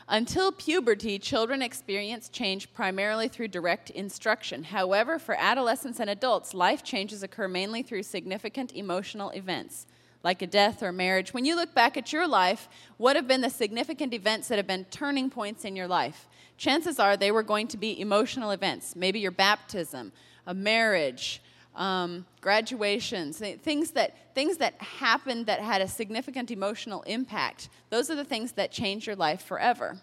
Until 0.09 0.51
puberty, 0.51 1.17
children 1.21 1.63
experience 1.63 2.29
change 2.29 2.75
primarily 2.75 3.29
through 3.29 3.47
direct 3.47 3.91
instruction. 3.91 4.65
However, 4.65 5.21
for 5.21 5.37
adolescents 5.39 6.01
and 6.01 6.11
adults, 6.11 6.53
life 6.53 6.83
changes 6.83 7.23
occur 7.23 7.47
mainly 7.47 7.85
through 7.85 8.03
significant 8.03 8.75
emotional 8.75 9.31
events, 9.31 9.87
like 10.25 10.43
a 10.43 10.49
death 10.49 10.83
or 10.83 10.91
marriage. 10.91 11.33
When 11.33 11.45
you 11.45 11.55
look 11.55 11.73
back 11.73 11.97
at 11.97 12.13
your 12.13 12.27
life, 12.27 12.69
what 12.97 13.15
have 13.15 13.29
been 13.29 13.43
the 13.43 13.49
significant 13.49 14.13
events 14.13 14.49
that 14.49 14.59
have 14.59 14.67
been 14.67 14.87
turning 14.87 15.31
points 15.31 15.65
in 15.65 15.77
your 15.77 15.87
life? 15.87 16.27
Chances 16.61 16.99
are 16.99 17.17
they 17.17 17.33
were 17.33 17.43
going 17.43 17.69
to 17.69 17.79
be 17.79 17.99
emotional 17.99 18.51
events, 18.51 18.95
maybe 18.95 19.19
your 19.19 19.31
baptism, 19.31 20.13
a 20.47 20.53
marriage, 20.53 21.41
um, 21.75 22.27
graduations, 22.43 23.39
things 23.63 23.93
that, 23.93 24.35
things 24.35 24.59
that 24.59 24.75
happened 24.75 25.47
that 25.47 25.61
had 25.61 25.81
a 25.81 25.89
significant 25.89 26.51
emotional 26.51 27.01
impact. 27.05 27.71
Those 27.89 28.11
are 28.11 28.15
the 28.15 28.27
things 28.27 28.53
that 28.53 28.73
change 28.73 29.07
your 29.07 29.17
life 29.17 29.41
forever. 29.41 29.97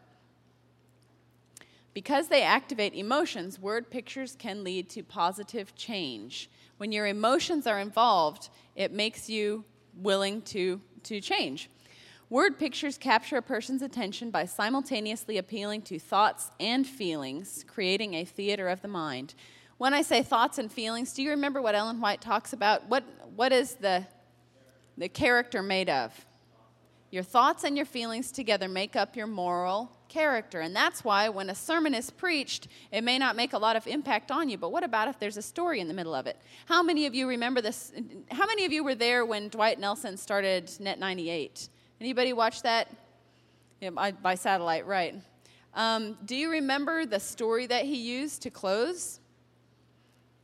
Because 1.94 2.28
they 2.28 2.42
activate 2.42 2.96
emotions, 2.96 3.60
word 3.60 3.92
pictures 3.92 4.36
can 4.40 4.64
lead 4.64 4.90
to 4.90 5.04
positive 5.04 5.76
change. 5.76 6.50
When 6.78 6.92
your 6.92 7.06
emotions 7.06 7.68
are 7.68 7.80
involved, 7.80 8.50
it 8.76 8.92
makes 8.92 9.30
you 9.30 9.64
willing 9.94 10.42
to, 10.42 10.82
to 11.04 11.22
change. 11.22 11.70
Word 12.30 12.60
pictures 12.60 12.98
capture 12.98 13.38
a 13.38 13.42
person's 13.42 13.82
attention 13.82 14.32
by 14.32 14.44
simultaneously 14.44 15.38
appealing 15.38 15.84
to 15.84 15.98
thoughts 15.98 16.52
and 16.60 16.86
feelings, 16.86 17.64
creating 17.66 18.16
a 18.16 18.26
theater 18.26 18.68
of 18.68 18.82
the 18.82 18.90
mind. 18.90 19.34
When 19.78 19.94
I 19.94 20.02
say 20.02 20.24
thoughts 20.24 20.58
and 20.58 20.70
feelings, 20.70 21.14
do 21.14 21.24
you 21.24 21.30
remember 21.30 21.62
what 21.62 21.74
Ellen 21.74 22.02
White 22.02 22.20
talks 22.20 22.52
about? 22.52 22.90
What, 22.90 23.06
what 23.34 23.54
is 23.54 23.76
the, 23.76 24.06
the 24.98 25.08
character 25.08 25.64
made 25.64 25.90
of? 25.90 26.26
Your 27.12 27.24
thoughts 27.24 27.64
and 27.64 27.78
your 27.78 27.86
feelings 27.86 28.30
together 28.30 28.68
make 28.68 28.98
up 28.98 29.16
your 29.16 29.28
moral 29.28 29.90
character. 30.10 30.60
And 30.60 30.76
that's 30.76 31.06
why 31.06 31.30
when 31.30 31.50
a 31.50 31.56
sermon 31.56 31.94
is 31.94 32.10
preached, 32.10 32.68
it 32.92 33.06
may 33.06 33.18
not 33.18 33.38
make 33.38 33.54
a 33.54 33.58
lot 33.58 33.78
of 33.78 33.88
impact 33.88 34.32
on 34.32 34.50
you. 34.50 34.58
But 34.58 34.74
what 34.74 34.84
about 34.84 35.08
if 35.08 35.18
there's 35.18 35.38
a 35.38 35.42
story 35.42 35.80
in 35.80 35.88
the 35.88 35.94
middle 35.94 36.14
of 36.14 36.28
it? 36.28 36.38
How 36.66 36.84
many 36.84 37.06
of 37.06 37.16
you 37.16 37.30
remember 37.30 37.62
this? 37.62 37.94
How 38.32 38.46
many 38.46 38.66
of 38.66 38.74
you 38.74 38.84
were 38.84 38.96
there 38.96 39.26
when 39.26 39.48
Dwight 39.48 39.80
Nelson 39.80 40.18
started 40.18 40.70
Net 40.82 41.00
98? 41.00 41.70
Anybody 42.00 42.34
watch 42.34 42.62
that? 42.62 42.88
Yeah, 43.82 43.90
by, 43.90 44.12
by 44.12 44.36
satellite, 44.36 44.86
right. 44.86 45.16
Um, 45.74 46.18
do 46.26 46.36
you 46.36 46.52
remember 46.52 47.06
the 47.06 47.20
story 47.20 47.66
that 47.68 47.86
he 47.86 47.96
used 47.96 48.44
to 48.44 48.52
close? 48.52 49.20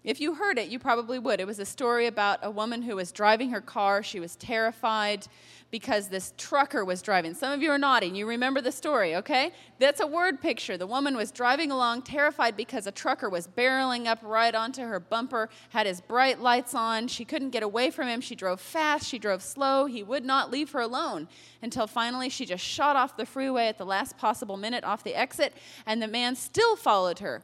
If 0.03 0.19
you 0.19 0.33
heard 0.33 0.57
it, 0.57 0.69
you 0.69 0.79
probably 0.79 1.19
would. 1.19 1.39
It 1.39 1.47
was 1.47 1.59
a 1.59 1.65
story 1.65 2.07
about 2.07 2.39
a 2.41 2.51
woman 2.51 2.81
who 2.81 2.95
was 2.95 3.11
driving 3.11 3.51
her 3.51 3.61
car. 3.61 4.03
She 4.03 4.19
was 4.19 4.35
terrified 4.35 5.27
because 5.73 6.07
this 6.07 6.35
trucker 6.37 6.85
was 6.85 7.01
driving. 7.01 7.33
Some 7.33 7.51
of 7.51 7.63
you 7.63 7.71
are 7.71 7.79
nodding. 7.79 8.13
You 8.13 8.27
remember 8.27 8.61
the 8.61 8.71
story, 8.71 9.15
okay? 9.15 9.51
That's 9.79 10.01
a 10.01 10.05
word 10.05 10.39
picture. 10.39 10.77
The 10.77 10.85
woman 10.85 11.17
was 11.17 11.31
driving 11.31 11.71
along 11.71 12.03
terrified 12.03 12.55
because 12.55 12.85
a 12.85 12.91
trucker 12.91 13.27
was 13.27 13.47
barreling 13.47 14.05
up 14.05 14.19
right 14.21 14.53
onto 14.53 14.83
her 14.83 14.99
bumper, 14.99 15.49
had 15.69 15.87
his 15.87 15.99
bright 15.99 16.39
lights 16.39 16.75
on. 16.75 17.07
She 17.07 17.25
couldn't 17.25 17.49
get 17.49 17.63
away 17.63 17.89
from 17.89 18.07
him. 18.07 18.21
She 18.21 18.35
drove 18.35 18.61
fast, 18.61 19.07
she 19.07 19.17
drove 19.17 19.41
slow. 19.41 19.87
He 19.87 20.03
would 20.03 20.23
not 20.23 20.51
leave 20.51 20.69
her 20.73 20.79
alone 20.79 21.27
until 21.63 21.87
finally 21.87 22.29
she 22.29 22.45
just 22.45 22.63
shot 22.63 22.95
off 22.95 23.17
the 23.17 23.25
freeway 23.25 23.65
at 23.65 23.79
the 23.79 23.85
last 23.85 24.15
possible 24.15 24.57
minute 24.57 24.83
off 24.83 25.03
the 25.03 25.15
exit, 25.15 25.55
and 25.87 25.99
the 25.99 26.07
man 26.07 26.35
still 26.35 26.75
followed 26.75 27.17
her. 27.17 27.41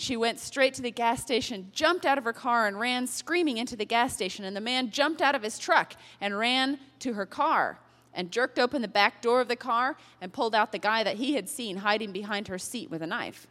She 0.00 0.16
went 0.16 0.40
straight 0.40 0.72
to 0.74 0.82
the 0.82 0.90
gas 0.90 1.20
station, 1.20 1.70
jumped 1.72 2.06
out 2.06 2.16
of 2.16 2.24
her 2.24 2.32
car, 2.32 2.66
and 2.66 2.80
ran 2.80 3.06
screaming 3.06 3.58
into 3.58 3.76
the 3.76 3.84
gas 3.84 4.14
station. 4.14 4.46
And 4.46 4.56
the 4.56 4.60
man 4.60 4.90
jumped 4.90 5.20
out 5.20 5.34
of 5.34 5.42
his 5.42 5.58
truck 5.58 5.94
and 6.20 6.38
ran 6.38 6.78
to 7.00 7.12
her 7.12 7.26
car 7.26 7.78
and 8.14 8.30
jerked 8.30 8.58
open 8.58 8.80
the 8.80 8.88
back 8.88 9.20
door 9.20 9.42
of 9.42 9.48
the 9.48 9.56
car 9.56 9.96
and 10.20 10.32
pulled 10.32 10.54
out 10.54 10.72
the 10.72 10.78
guy 10.78 11.04
that 11.04 11.16
he 11.16 11.34
had 11.34 11.48
seen 11.48 11.76
hiding 11.76 12.12
behind 12.12 12.48
her 12.48 12.58
seat 12.58 12.90
with 12.90 13.02
a 13.02 13.06
knife. 13.06 13.46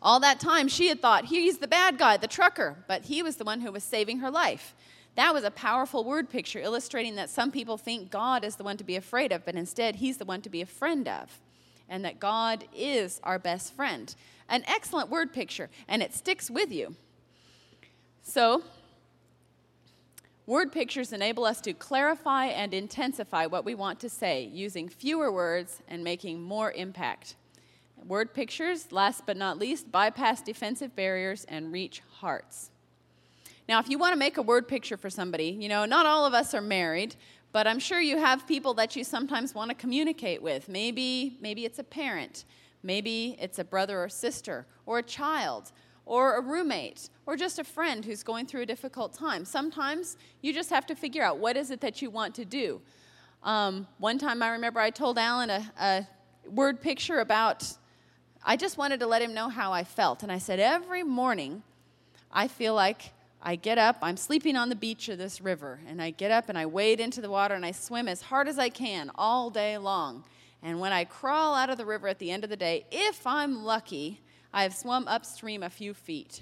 All 0.00 0.20
that 0.20 0.40
time, 0.40 0.68
she 0.68 0.88
had 0.88 1.02
thought, 1.02 1.26
he's 1.26 1.58
the 1.58 1.68
bad 1.68 1.98
guy, 1.98 2.16
the 2.16 2.26
trucker, 2.26 2.76
but 2.88 3.04
he 3.04 3.22
was 3.22 3.36
the 3.36 3.44
one 3.44 3.60
who 3.60 3.72
was 3.72 3.84
saving 3.84 4.18
her 4.18 4.30
life. 4.30 4.74
That 5.16 5.34
was 5.34 5.44
a 5.44 5.50
powerful 5.50 6.02
word 6.02 6.30
picture 6.30 6.60
illustrating 6.60 7.14
that 7.16 7.30
some 7.30 7.50
people 7.50 7.76
think 7.76 8.10
God 8.10 8.42
is 8.42 8.56
the 8.56 8.64
one 8.64 8.78
to 8.78 8.84
be 8.84 8.96
afraid 8.96 9.32
of, 9.32 9.44
but 9.44 9.54
instead, 9.54 9.96
he's 9.96 10.16
the 10.16 10.24
one 10.24 10.40
to 10.42 10.50
be 10.50 10.62
a 10.62 10.66
friend 10.66 11.06
of, 11.06 11.40
and 11.88 12.04
that 12.04 12.20
God 12.20 12.64
is 12.74 13.20
our 13.22 13.38
best 13.38 13.74
friend. 13.74 14.14
An 14.48 14.64
excellent 14.66 15.10
word 15.10 15.32
picture, 15.32 15.70
and 15.88 16.02
it 16.02 16.14
sticks 16.14 16.50
with 16.50 16.70
you. 16.70 16.96
So, 18.22 18.62
word 20.46 20.72
pictures 20.72 21.12
enable 21.12 21.44
us 21.44 21.60
to 21.62 21.72
clarify 21.72 22.46
and 22.46 22.74
intensify 22.74 23.46
what 23.46 23.64
we 23.64 23.74
want 23.74 24.00
to 24.00 24.08
say 24.08 24.44
using 24.44 24.88
fewer 24.88 25.32
words 25.32 25.82
and 25.88 26.04
making 26.04 26.42
more 26.42 26.72
impact. 26.72 27.36
Word 28.06 28.34
pictures, 28.34 28.92
last 28.92 29.24
but 29.24 29.36
not 29.36 29.58
least, 29.58 29.90
bypass 29.90 30.42
defensive 30.42 30.94
barriers 30.94 31.44
and 31.44 31.72
reach 31.72 32.02
hearts. 32.20 32.70
Now, 33.66 33.80
if 33.80 33.88
you 33.88 33.96
want 33.96 34.12
to 34.12 34.18
make 34.18 34.36
a 34.36 34.42
word 34.42 34.68
picture 34.68 34.98
for 34.98 35.08
somebody, 35.08 35.56
you 35.58 35.68
know, 35.68 35.86
not 35.86 36.04
all 36.04 36.26
of 36.26 36.34
us 36.34 36.52
are 36.52 36.60
married, 36.60 37.16
but 37.52 37.66
I'm 37.66 37.78
sure 37.78 38.00
you 38.00 38.18
have 38.18 38.46
people 38.46 38.74
that 38.74 38.94
you 38.94 39.04
sometimes 39.04 39.54
want 39.54 39.70
to 39.70 39.74
communicate 39.74 40.42
with. 40.42 40.68
Maybe, 40.68 41.38
maybe 41.40 41.64
it's 41.64 41.78
a 41.78 41.84
parent, 41.84 42.44
maybe 42.84 43.36
it's 43.40 43.58
a 43.58 43.64
brother 43.64 44.02
or 44.02 44.08
sister, 44.08 44.66
or 44.86 44.98
a 44.98 45.02
child, 45.02 45.72
or 46.06 46.36
a 46.36 46.40
roommate, 46.40 47.08
or 47.26 47.36
just 47.36 47.58
a 47.58 47.64
friend 47.64 48.04
who's 48.04 48.22
going 48.22 48.46
through 48.46 48.62
a 48.62 48.66
difficult 48.66 49.14
time. 49.14 49.44
Sometimes 49.44 50.16
you 50.42 50.52
just 50.52 50.70
have 50.70 50.86
to 50.86 50.94
figure 50.94 51.22
out 51.22 51.38
what 51.38 51.56
is 51.56 51.70
it 51.70 51.80
that 51.80 52.02
you 52.02 52.10
want 52.10 52.34
to 52.34 52.44
do. 52.44 52.80
Um, 53.42 53.86
one 53.98 54.18
time 54.18 54.42
I 54.42 54.50
remember 54.50 54.80
I 54.80 54.90
told 54.90 55.18
Alan 55.18 55.50
a, 55.50 55.72
a 55.80 56.06
word 56.48 56.80
picture 56.80 57.20
about 57.20 57.66
I 58.46 58.56
just 58.56 58.76
wanted 58.76 59.00
to 59.00 59.06
let 59.06 59.22
him 59.22 59.32
know 59.32 59.48
how 59.48 59.72
I 59.72 59.84
felt. 59.84 60.22
And 60.22 60.30
I 60.30 60.38
said, 60.38 60.60
Every 60.60 61.02
morning, 61.02 61.62
I 62.30 62.48
feel 62.48 62.74
like 62.74 63.12
I 63.42 63.56
get 63.56 63.78
up, 63.78 63.98
I'm 64.02 64.16
sleeping 64.16 64.56
on 64.56 64.70
the 64.70 64.74
beach 64.74 65.08
of 65.08 65.18
this 65.18 65.40
river, 65.40 65.78
and 65.86 66.00
I 66.00 66.10
get 66.10 66.30
up 66.30 66.48
and 66.48 66.56
I 66.56 66.64
wade 66.64 66.98
into 66.98 67.20
the 67.20 67.30
water 67.30 67.54
and 67.54 67.64
I 67.64 67.72
swim 67.72 68.08
as 68.08 68.22
hard 68.22 68.48
as 68.48 68.58
I 68.58 68.70
can 68.70 69.10
all 69.16 69.50
day 69.50 69.76
long. 69.76 70.24
And 70.64 70.80
when 70.80 70.94
I 70.94 71.04
crawl 71.04 71.54
out 71.54 71.68
of 71.68 71.76
the 71.76 71.84
river 71.84 72.08
at 72.08 72.18
the 72.18 72.30
end 72.30 72.42
of 72.42 72.48
the 72.48 72.56
day, 72.56 72.86
if 72.90 73.26
I'm 73.26 73.64
lucky, 73.64 74.22
I 74.50 74.62
have 74.62 74.74
swum 74.74 75.06
upstream 75.06 75.62
a 75.62 75.68
few 75.68 75.92
feet. 75.92 76.40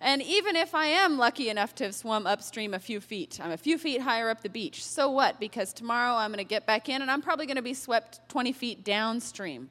And 0.00 0.20
even 0.22 0.56
if 0.56 0.74
I 0.74 0.86
am 0.86 1.16
lucky 1.16 1.50
enough 1.50 1.74
to 1.76 1.84
have 1.84 1.94
swum 1.94 2.26
upstream 2.26 2.74
a 2.74 2.80
few 2.80 3.00
feet, 3.00 3.38
I'm 3.40 3.52
a 3.52 3.56
few 3.56 3.78
feet 3.78 4.00
higher 4.00 4.28
up 4.28 4.42
the 4.42 4.48
beach. 4.48 4.84
So 4.84 5.08
what? 5.08 5.38
Because 5.38 5.72
tomorrow 5.72 6.14
I'm 6.14 6.30
going 6.30 6.38
to 6.38 6.44
get 6.44 6.66
back 6.66 6.88
in 6.88 7.00
and 7.00 7.10
I'm 7.10 7.22
probably 7.22 7.46
going 7.46 7.56
to 7.56 7.62
be 7.62 7.74
swept 7.74 8.28
20 8.28 8.52
feet 8.52 8.82
downstream 8.82 9.70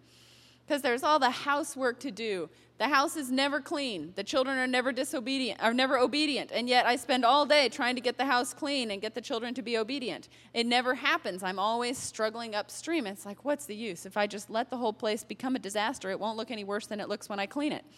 because 0.66 0.82
there's 0.82 1.04
all 1.04 1.20
the 1.20 1.32
housework 1.32 2.00
to 2.02 2.12
do. 2.12 2.50
The 2.80 2.88
house 2.88 3.18
is 3.18 3.30
never 3.30 3.60
clean. 3.60 4.14
The 4.16 4.24
children 4.24 4.58
are 4.58 4.66
never 4.66 4.94
disobedient, 4.94 5.62
are 5.62 5.74
never 5.74 5.98
obedient. 5.98 6.50
And 6.54 6.70
yet 6.70 6.86
I 6.86 6.96
spend 6.96 7.26
all 7.26 7.46
day 7.46 7.68
trying 7.68 7.96
to 7.96 8.02
get 8.02 8.18
the 8.18 8.24
house 8.26 8.54
clean 8.54 8.90
and 8.90 9.02
get 9.02 9.14
the 9.16 9.22
children 9.22 9.54
to 9.56 9.62
be 9.62 9.78
obedient. 9.78 10.30
It 10.54 10.66
never 10.66 10.96
happens. 10.96 11.44
I'm 11.44 11.60
always 11.60 11.98
struggling 11.98 12.56
upstream. 12.56 13.06
It's 13.06 13.26
like, 13.26 13.44
what's 13.44 13.66
the 13.66 13.76
use? 13.76 14.06
If 14.06 14.16
I 14.16 14.28
just 14.28 14.50
let 14.50 14.70
the 14.70 14.78
whole 14.78 14.94
place 14.94 15.26
become 15.26 15.58
a 15.58 15.60
disaster, 15.60 16.10
it 16.10 16.22
won't 16.22 16.38
look 16.38 16.52
any 16.52 16.64
worse 16.64 16.88
than 16.88 17.02
it 17.02 17.10
looks 17.10 17.28
when 17.28 17.38
I 17.38 17.46
clean 17.46 17.74
it. 17.74 17.84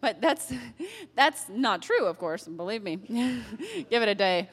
But 0.00 0.20
that's, 0.20 0.52
that's 1.16 1.48
not 1.48 1.82
true, 1.82 2.06
of 2.06 2.18
course, 2.18 2.46
believe 2.46 2.84
me. 2.84 2.94
Give 3.90 4.00
it 4.00 4.08
a 4.08 4.14
day. 4.14 4.48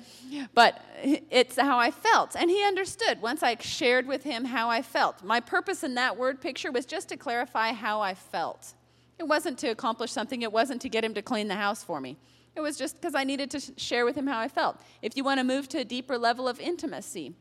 But 0.56 0.82
it's 1.30 1.60
how 1.60 1.78
I 1.78 1.92
felt. 1.92 2.36
And 2.36 2.50
he 2.50 2.64
understood 2.64 3.22
once 3.22 3.44
I 3.44 3.56
shared 3.60 4.08
with 4.08 4.24
him 4.24 4.46
how 4.46 4.72
I 4.72 4.82
felt. 4.82 5.24
My 5.24 5.40
purpose 5.40 5.84
in 5.84 5.94
that 5.94 6.18
word 6.18 6.42
picture 6.42 6.72
was 6.72 6.88
just 6.88 7.10
to 7.10 7.18
clarify 7.18 7.74
how 7.74 8.02
I 8.02 8.16
felt. 8.16 8.74
It 9.18 9.28
wasn't 9.28 9.58
to 9.60 9.68
accomplish 9.68 10.12
something, 10.12 10.42
it 10.42 10.52
wasn't 10.52 10.82
to 10.82 10.90
get 10.90 11.04
him 11.04 11.14
to 11.14 11.22
clean 11.22 11.48
the 11.48 11.56
house 11.56 11.84
for 11.84 12.02
me. 12.02 12.18
It 12.56 12.62
was 12.62 12.78
just 12.78 12.96
because 12.96 13.16
I 13.16 13.24
needed 13.24 13.52
to 13.52 13.62
share 13.78 14.06
with 14.06 14.16
him 14.16 14.28
how 14.28 14.40
I 14.40 14.48
felt. 14.48 14.80
If 15.02 15.18
you 15.18 15.24
want 15.24 15.40
to 15.40 15.44
move 15.44 15.68
to 15.70 15.80
a 15.80 15.84
deeper 15.84 16.18
level 16.18 16.48
of 16.48 16.60
intimacy, 16.60 17.34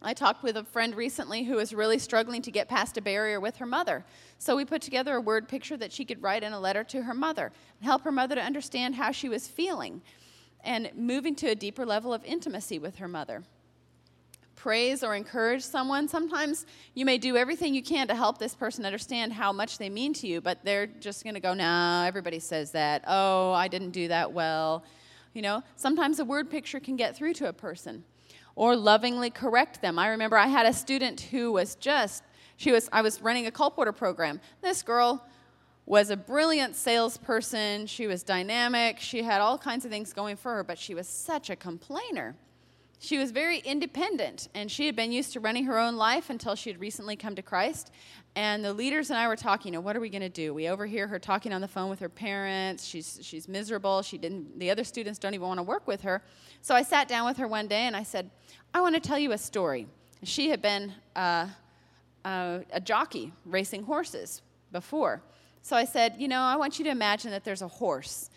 I 0.00 0.12
talked 0.12 0.42
with 0.42 0.56
a 0.56 0.64
friend 0.64 0.94
recently 0.94 1.44
who 1.44 1.56
was 1.56 1.72
really 1.72 1.98
struggling 1.98 2.42
to 2.42 2.50
get 2.50 2.68
past 2.68 2.96
a 2.98 3.00
barrier 3.00 3.40
with 3.40 3.56
her 3.56 3.66
mother. 3.66 4.04
So 4.38 4.54
we 4.54 4.64
put 4.64 4.82
together 4.82 5.16
a 5.16 5.20
word 5.20 5.48
picture 5.48 5.76
that 5.78 5.92
she 5.92 6.04
could 6.04 6.22
write 6.22 6.42
in 6.42 6.52
a 6.52 6.60
letter 6.60 6.84
to 6.84 7.02
her 7.02 7.14
mother 7.14 7.52
and 7.78 7.86
help 7.86 8.02
her 8.02 8.12
mother 8.12 8.34
to 8.34 8.42
understand 8.42 8.96
how 8.96 9.12
she 9.12 9.28
was 9.28 9.48
feeling 9.48 10.02
and 10.62 10.90
moving 10.94 11.34
to 11.36 11.48
a 11.48 11.54
deeper 11.54 11.86
level 11.86 12.12
of 12.12 12.24
intimacy 12.24 12.78
with 12.78 12.96
her 12.96 13.08
mother. 13.08 13.44
Praise 14.64 15.04
or 15.04 15.14
encourage 15.14 15.62
someone. 15.62 16.08
Sometimes 16.08 16.64
you 16.94 17.04
may 17.04 17.18
do 17.18 17.36
everything 17.36 17.74
you 17.74 17.82
can 17.82 18.08
to 18.08 18.14
help 18.14 18.38
this 18.38 18.54
person 18.54 18.86
understand 18.86 19.30
how 19.30 19.52
much 19.52 19.76
they 19.76 19.90
mean 19.90 20.14
to 20.14 20.26
you, 20.26 20.40
but 20.40 20.64
they're 20.64 20.86
just 20.86 21.22
going 21.22 21.34
to 21.34 21.40
go, 21.40 21.52
no, 21.52 22.02
everybody 22.06 22.38
says 22.38 22.70
that. 22.70 23.04
Oh, 23.06 23.52
I 23.52 23.68
didn't 23.68 23.90
do 23.90 24.08
that 24.08 24.32
well. 24.32 24.82
You 25.34 25.42
know, 25.42 25.62
sometimes 25.76 26.18
a 26.18 26.24
word 26.24 26.48
picture 26.48 26.80
can 26.80 26.96
get 26.96 27.14
through 27.14 27.34
to 27.34 27.48
a 27.50 27.52
person 27.52 28.04
or 28.56 28.74
lovingly 28.74 29.28
correct 29.28 29.82
them. 29.82 29.98
I 29.98 30.08
remember 30.08 30.38
I 30.38 30.46
had 30.46 30.64
a 30.64 30.72
student 30.72 31.20
who 31.20 31.52
was 31.52 31.74
just, 31.74 32.22
she 32.56 32.72
was, 32.72 32.88
I 32.90 33.02
was 33.02 33.20
running 33.20 33.46
a 33.46 33.50
colporteur 33.50 33.94
program. 33.94 34.40
This 34.62 34.82
girl 34.82 35.26
was 35.84 36.08
a 36.08 36.16
brilliant 36.16 36.74
salesperson. 36.74 37.86
She 37.86 38.06
was 38.06 38.22
dynamic. 38.22 38.98
She 38.98 39.24
had 39.24 39.42
all 39.42 39.58
kinds 39.58 39.84
of 39.84 39.90
things 39.90 40.14
going 40.14 40.36
for 40.36 40.54
her, 40.54 40.64
but 40.64 40.78
she 40.78 40.94
was 40.94 41.06
such 41.06 41.50
a 41.50 41.54
complainer. 41.54 42.34
She 43.04 43.18
was 43.18 43.32
very 43.32 43.58
independent, 43.58 44.48
and 44.54 44.70
she 44.70 44.86
had 44.86 44.96
been 44.96 45.12
used 45.12 45.34
to 45.34 45.40
running 45.40 45.66
her 45.66 45.78
own 45.78 45.96
life 45.96 46.30
until 46.30 46.54
she 46.54 46.70
had 46.70 46.80
recently 46.80 47.16
come 47.16 47.34
to 47.34 47.42
Christ. 47.42 47.90
And 48.34 48.64
the 48.64 48.72
leaders 48.72 49.10
and 49.10 49.18
I 49.18 49.28
were 49.28 49.36
talking, 49.36 49.74
you 49.74 49.78
know, 49.78 49.82
what 49.82 49.94
are 49.94 50.00
we 50.00 50.08
going 50.08 50.22
to 50.22 50.30
do? 50.30 50.54
We 50.54 50.70
overhear 50.70 51.06
her 51.08 51.18
talking 51.18 51.52
on 51.52 51.60
the 51.60 51.68
phone 51.68 51.90
with 51.90 52.00
her 52.00 52.08
parents. 52.08 52.82
She's, 52.86 53.18
she's 53.20 53.46
miserable. 53.46 54.00
She 54.00 54.16
didn't, 54.16 54.58
the 54.58 54.70
other 54.70 54.84
students 54.84 55.18
don't 55.18 55.34
even 55.34 55.46
want 55.46 55.58
to 55.58 55.62
work 55.62 55.86
with 55.86 56.00
her. 56.00 56.22
So 56.62 56.74
I 56.74 56.82
sat 56.82 57.06
down 57.06 57.26
with 57.26 57.36
her 57.36 57.46
one 57.46 57.68
day 57.68 57.82
and 57.82 57.94
I 57.94 58.04
said, 58.04 58.30
I 58.72 58.80
want 58.80 58.94
to 58.94 59.02
tell 59.02 59.18
you 59.18 59.32
a 59.32 59.38
story. 59.38 59.86
She 60.22 60.48
had 60.48 60.62
been 60.62 60.90
uh, 61.14 61.48
uh, 62.24 62.60
a 62.72 62.80
jockey 62.80 63.34
racing 63.44 63.82
horses 63.82 64.40
before. 64.72 65.20
So 65.60 65.76
I 65.76 65.84
said, 65.84 66.14
You 66.18 66.28
know, 66.28 66.40
I 66.40 66.56
want 66.56 66.78
you 66.78 66.86
to 66.86 66.90
imagine 66.90 67.32
that 67.32 67.44
there's 67.44 67.60
a 67.60 67.68
horse 67.68 68.30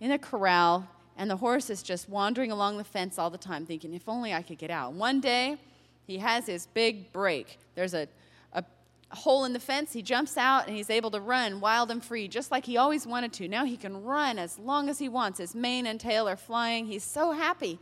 in 0.00 0.10
a 0.10 0.18
corral, 0.18 0.88
and 1.18 1.30
the 1.30 1.36
horse 1.36 1.68
is 1.68 1.82
just 1.82 2.08
wandering 2.08 2.50
along 2.50 2.78
the 2.78 2.84
fence 2.84 3.18
all 3.18 3.28
the 3.28 3.36
time, 3.36 3.66
thinking, 3.66 3.92
If 3.92 4.08
only 4.08 4.32
I 4.32 4.40
could 4.40 4.56
get 4.56 4.70
out. 4.70 4.94
One 4.94 5.20
day, 5.20 5.58
he 6.06 6.18
has 6.18 6.46
his 6.46 6.66
big 6.66 7.12
break. 7.12 7.58
There's 7.74 7.92
a, 7.92 8.08
a 8.54 8.64
hole 9.10 9.44
in 9.44 9.52
the 9.52 9.60
fence. 9.60 9.92
He 9.92 10.00
jumps 10.00 10.38
out 10.38 10.66
and 10.66 10.74
he's 10.74 10.88
able 10.88 11.10
to 11.10 11.20
run 11.20 11.60
wild 11.60 11.90
and 11.90 12.02
free, 12.02 12.28
just 12.28 12.50
like 12.50 12.64
he 12.64 12.78
always 12.78 13.06
wanted 13.06 13.34
to. 13.34 13.48
Now 13.48 13.66
he 13.66 13.76
can 13.76 14.02
run 14.02 14.38
as 14.38 14.58
long 14.58 14.88
as 14.88 14.98
he 14.98 15.10
wants. 15.10 15.38
His 15.38 15.54
mane 15.54 15.86
and 15.86 16.00
tail 16.00 16.26
are 16.26 16.36
flying. 16.36 16.86
He's 16.86 17.04
so 17.04 17.32
happy 17.32 17.78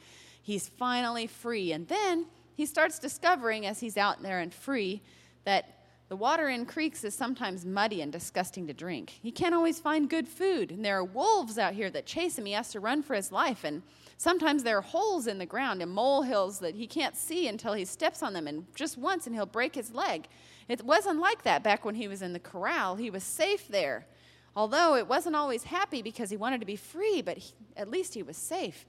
he's 0.47 0.69
finally 0.69 1.27
free. 1.27 1.73
And 1.73 1.89
then 1.89 2.27
he 2.57 2.67
starts 2.67 3.01
discovering 3.01 3.67
as 3.67 3.81
he's 3.81 3.97
out 3.97 4.23
there 4.23 4.39
and 4.39 4.55
free 4.55 5.03
that 5.45 5.76
the 6.09 6.17
water 6.17 6.49
in 6.49 6.67
creeks 6.67 7.03
is 7.03 7.15
sometimes 7.15 7.65
muddy 7.65 8.01
and 8.01 8.13
disgusting 8.13 8.67
to 8.69 8.73
drink. 8.73 9.19
He 9.23 9.33
can't 9.33 9.55
always 9.55 9.81
find 9.81 10.09
good 10.09 10.29
food, 10.29 10.71
and 10.71 10.85
there 10.85 10.99
are 10.99 11.05
wolves 11.05 11.59
out 11.59 11.75
here 11.75 11.91
that 11.91 12.07
chase 12.07 12.39
him. 12.39 12.47
He 12.47 12.53
has 12.53 12.71
to 12.71 12.81
run 12.81 13.03
for 13.03 13.15
his 13.15 13.33
life, 13.33 13.65
and 13.65 13.83
sometimes 14.17 14.63
there 14.63 14.79
are 14.79 14.83
holes 14.83 15.27
in 15.27 15.39
the 15.39 15.47
ground 15.47 15.83
and 15.83 15.91
molehills 15.91 16.61
that 16.61 16.77
he 16.77 16.87
can't 16.87 17.17
see 17.17 17.49
until 17.49 17.73
he 17.73 17.85
steps 17.85 18.23
on 18.23 18.35
them, 18.35 18.47
and 18.47 18.67
just 18.77 18.97
once, 18.97 19.27
and 19.27 19.35
he'll 19.35 19.47
break 19.47 19.75
his 19.75 19.93
leg. 19.93 20.29
It 20.69 20.85
wasn't 20.85 21.19
like 21.19 21.43
that 21.43 21.65
back 21.65 21.85
when 21.85 21.97
he 21.97 22.07
was 22.07 22.23
in 22.23 22.33
the 22.33 22.39
corral. 22.39 22.97
He 22.97 23.11
was 23.11 23.25
safe 23.25 23.67
there. 23.67 24.07
Although 24.55 24.95
it 24.95 25.09
wasn't 25.09 25.37
always 25.37 25.65
happy 25.65 26.03
because 26.03 26.31
he 26.31 26.37
wanted 26.37 26.61
to 26.61 26.67
be 26.67 26.77
free, 26.77 27.21
but 27.21 27.39
he, 27.39 27.53
at 27.77 27.91
least 27.91 28.15
he 28.15 28.23
was 28.23 28.37
safe. 28.37 28.87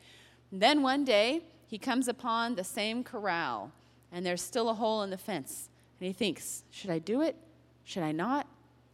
And 0.51 0.61
then 0.61 0.83
one 0.83 1.03
day, 1.03 1.41
he 1.65 1.79
comes 1.79 2.07
upon 2.07 2.55
the 2.55 2.63
same 2.63 3.03
corral, 3.03 3.71
and 4.11 4.23
there's 4.25 4.41
still 4.41 4.69
a 4.69 4.75
hole 4.75 5.01
in 5.01 5.09
the 5.09 5.17
fence. 5.17 5.69
And 5.99 6.07
he 6.07 6.13
thinks, 6.13 6.63
should 6.71 6.89
I 6.89 6.99
do 6.99 7.21
it? 7.21 7.35
Should 7.83 8.03
I 8.03 8.11
not? 8.11 8.47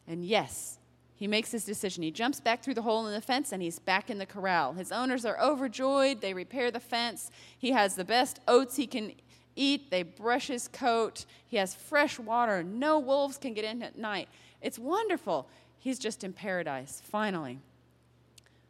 And 0.08 0.26
yes, 0.26 0.80
he 1.16 1.28
makes 1.28 1.52
his 1.52 1.66
decision. 1.66 2.04
He 2.04 2.12
jumps 2.12 2.40
back 2.40 2.64
through 2.64 2.74
the 2.74 2.82
hole 2.82 3.08
in 3.08 3.14
the 3.14 3.22
fence 3.22 3.52
and 3.52 3.62
he's 3.62 3.80
back 3.80 4.10
in 4.10 4.18
the 4.18 4.26
corral. 4.26 4.74
His 4.74 4.92
owners 4.92 5.26
are 5.26 5.40
overjoyed. 5.40 6.22
They 6.22 6.34
repair 6.34 6.72
the 6.72 6.80
fence. 6.80 7.32
He 7.58 7.72
has 7.72 7.96
the 7.96 8.04
best 8.04 8.40
oats 8.48 8.76
he 8.76 8.88
can 8.88 9.14
eat. 9.56 9.90
They 9.90 10.04
brush 10.04 10.48
his 10.48 10.68
coat. 10.68 11.26
He 11.48 11.58
has 11.58 11.76
fresh 11.76 12.20
water. 12.20 12.64
No 12.64 13.00
wolves 13.00 13.38
can 13.38 13.54
get 13.54 13.66
in 13.66 13.82
at 13.84 13.98
night. 13.98 14.28
It's 14.62 14.80
wonderful. 14.80 15.48
He's 15.80 16.00
just 16.00 16.24
in 16.24 16.34
paradise, 16.34 17.02
finally. 17.06 17.60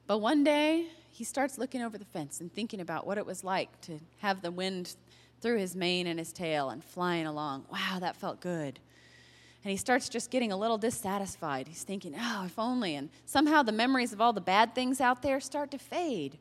But 0.08 0.18
one 0.18 0.44
day, 0.44 0.88
he 1.12 1.24
starts 1.24 1.58
looking 1.58 1.82
over 1.82 1.98
the 1.98 2.06
fence 2.06 2.42
and 2.42 2.52
thinking 2.52 2.82
about 2.82 3.06
what 3.06 3.18
it 3.18 3.26
was 3.26 3.44
like 3.44 3.82
to 3.82 4.00
have 4.20 4.42
the 4.42 4.52
wind 4.52 4.96
through 5.44 5.60
his 5.60 5.76
mane 5.76 6.08
and 6.08 6.18
his 6.18 6.34
tail 6.34 6.72
and 6.72 6.84
flying 6.84 7.28
along. 7.28 7.66
Wow, 7.72 8.00
that 8.00 8.16
felt 8.16 8.40
good. 8.40 8.80
and 9.64 9.72
he 9.72 9.78
starts 9.78 10.10
just 10.10 10.30
getting 10.30 10.52
a 10.52 10.58
little 10.58 10.78
dissatisfied. 10.78 11.68
He's 11.68 11.84
thinking, 11.84 12.16
oh, 12.20 12.44
if 12.46 12.60
only. 12.60 12.96
And 12.96 13.10
somehow 13.26 13.64
the 13.64 13.72
memories 13.72 14.12
of 14.12 14.20
all 14.20 14.34
the 14.34 14.42
bad 14.42 14.76
things 14.76 15.00
out 15.00 15.22
there 15.22 15.40
start 15.40 15.72
to 15.72 15.78
fade. 15.78 16.38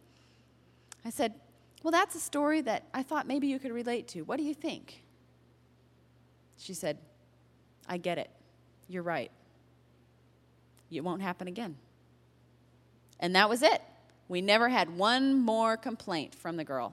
I 1.05 1.11
said, 1.11 1.35
well, 1.83 1.93
that's 1.93 2.15
a 2.17 2.21
story 2.21 2.61
that 2.63 2.85
I 2.93 3.03
thought 3.03 3.27
maybe 3.27 3.47
you 3.47 3.59
could 3.59 3.73
relate 3.73 4.09
to. 4.09 4.23
What 4.23 4.39
do 4.39 4.45
you 4.45 4.55
think? 4.55 5.03
She 6.59 6.75
said, 6.75 6.99
I 7.89 7.97
get 7.97 8.19
it. 8.19 8.31
You're 8.89 9.03
right. 9.03 9.31
It 10.91 11.03
won't 11.03 11.23
happen 11.23 11.49
again. 11.49 11.77
And 13.21 13.37
that 13.37 13.49
was 13.49 13.63
it. 13.63 13.83
We 14.29 14.41
never 14.41 14.69
had 14.69 14.97
one 14.97 15.35
more 15.35 15.77
complaint 15.77 16.35
from 16.35 16.57
the 16.57 16.65
girl. 16.65 16.93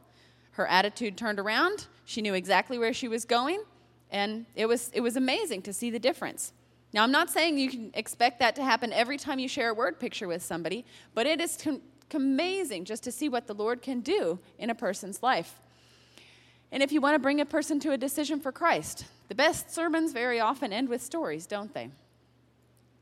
Her 0.52 0.68
attitude 0.68 1.18
turned 1.18 1.40
around. 1.40 1.88
She 2.06 2.22
knew 2.22 2.34
exactly 2.34 2.78
where 2.78 2.94
she 2.94 3.08
was 3.08 3.26
going. 3.26 3.64
And 4.12 4.46
it 4.56 4.66
was, 4.66 4.90
it 4.94 5.02
was 5.02 5.16
amazing 5.16 5.62
to 5.64 5.74
see 5.74 5.90
the 5.90 6.00
difference. 6.00 6.54
Now, 6.94 7.04
I'm 7.04 7.12
not 7.12 7.30
saying 7.30 7.60
you 7.60 7.70
can 7.70 7.92
expect 7.94 8.40
that 8.40 8.56
to 8.56 8.64
happen 8.64 8.92
every 8.92 9.18
time 9.18 9.38
you 9.38 9.48
share 9.48 9.70
a 9.70 9.74
word 9.74 10.00
picture 10.00 10.28
with 10.28 10.42
somebody, 10.42 10.86
but 11.14 11.28
it 11.28 11.40
is 11.40 11.58
com- 11.62 11.82
amazing 12.14 12.86
just 12.86 13.04
to 13.04 13.12
see 13.12 13.30
what 13.30 13.46
the 13.46 13.54
Lord 13.54 13.82
can 13.82 14.00
do 14.00 14.40
in 14.58 14.72
a 14.72 14.76
person's 14.76 15.22
life. 15.22 15.60
And 16.72 16.82
if 16.82 16.92
you 16.92 17.02
want 17.02 17.16
to 17.16 17.20
bring 17.20 17.42
a 17.42 17.46
person 17.46 17.80
to 17.82 17.92
a 17.92 17.98
decision 17.98 18.40
for 18.40 18.52
Christ, 18.52 19.06
the 19.28 19.36
best 19.36 19.72
sermons 19.72 20.12
very 20.12 20.40
often 20.40 20.74
end 20.74 20.90
with 20.90 21.04
stories, 21.04 21.46
don't 21.46 21.74
they? 21.74 21.90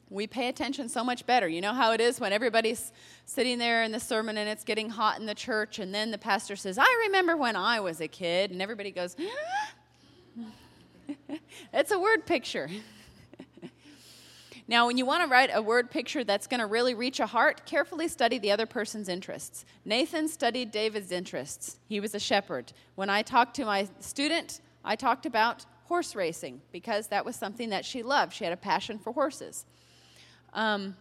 We 0.10 0.26
pay 0.26 0.48
attention 0.48 0.88
so 0.88 1.04
much 1.04 1.26
better. 1.26 1.50
You 1.50 1.60
know 1.60 1.74
how 1.74 1.92
it 1.92 2.00
is 2.00 2.20
when 2.20 2.32
everybody's 2.32 2.94
sitting 3.26 3.58
there 3.58 3.84
in 3.84 3.92
the 3.92 4.00
sermon 4.00 4.38
and 4.38 4.48
it's 4.48 4.64
getting 4.64 4.90
hot 4.90 5.20
in 5.20 5.26
the 5.26 5.36
church, 5.36 5.80
and 5.80 5.94
then 5.94 6.12
the 6.12 6.18
pastor 6.18 6.56
says, 6.56 6.78
I 6.78 7.04
remember 7.08 7.36
when 7.36 7.58
I 7.58 7.82
was 7.82 8.00
a 8.00 8.08
kid, 8.08 8.52
and 8.52 8.62
everybody 8.62 8.92
goes, 8.92 9.18
it's 11.74 11.92
a 11.92 12.00
word 12.00 12.26
picture. 12.26 12.70
now, 14.68 14.88
when 14.88 14.98
you 14.98 15.06
want 15.06 15.24
to 15.24 15.30
write 15.30 15.50
a 15.54 15.62
word 15.62 15.92
picture 15.92 16.24
that's 16.24 16.48
going 16.48 16.62
to 16.62 16.68
really 16.68 16.94
reach 16.94 17.20
a 17.20 17.28
heart, 17.28 17.66
carefully 17.66 18.08
study 18.08 18.38
the 18.38 18.52
other 18.52 18.66
person's 18.66 19.10
interests. 19.10 19.66
Nathan 19.84 20.30
studied 20.30 20.72
David's 20.72 21.12
interests. 21.12 21.80
He 21.90 22.00
was 22.00 22.16
a 22.16 22.20
shepherd. 22.20 22.72
When 22.96 23.10
I 23.10 23.24
talked 23.24 23.58
to 23.58 23.66
my 23.66 23.90
student, 24.00 24.62
I 24.86 24.96
talked 24.96 25.26
about 25.26 25.66
horse 25.88 26.16
racing 26.16 26.62
because 26.72 27.08
that 27.08 27.26
was 27.26 27.36
something 27.36 27.72
that 27.72 27.84
she 27.84 28.04
loved. 28.04 28.34
She 28.34 28.46
had 28.46 28.54
a 28.54 28.58
passion 28.58 29.00
for 29.00 29.12
horses. 29.12 29.66
Um, 30.54 30.96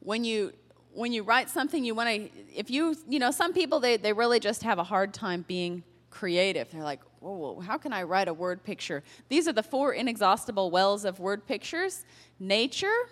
when 0.00 0.24
you 0.24 0.52
when 0.94 1.12
you 1.12 1.22
write 1.22 1.48
something, 1.50 1.84
you 1.84 1.94
want 1.94 2.08
to 2.08 2.30
if 2.54 2.70
you 2.70 2.96
you 3.08 3.18
know 3.18 3.30
some 3.30 3.52
people 3.52 3.80
they 3.80 3.96
they 3.96 4.12
really 4.12 4.40
just 4.40 4.62
have 4.62 4.78
a 4.78 4.84
hard 4.84 5.14
time 5.14 5.44
being 5.46 5.82
creative. 6.10 6.70
They're 6.70 6.82
like, 6.82 7.00
whoa, 7.20 7.60
how 7.60 7.78
can 7.78 7.92
I 7.92 8.02
write 8.02 8.28
a 8.28 8.34
word 8.34 8.64
picture? 8.64 9.02
These 9.28 9.48
are 9.48 9.52
the 9.52 9.62
four 9.62 9.92
inexhaustible 9.92 10.70
wells 10.70 11.04
of 11.04 11.20
word 11.20 11.46
pictures 11.46 12.04
nature, 12.40 13.08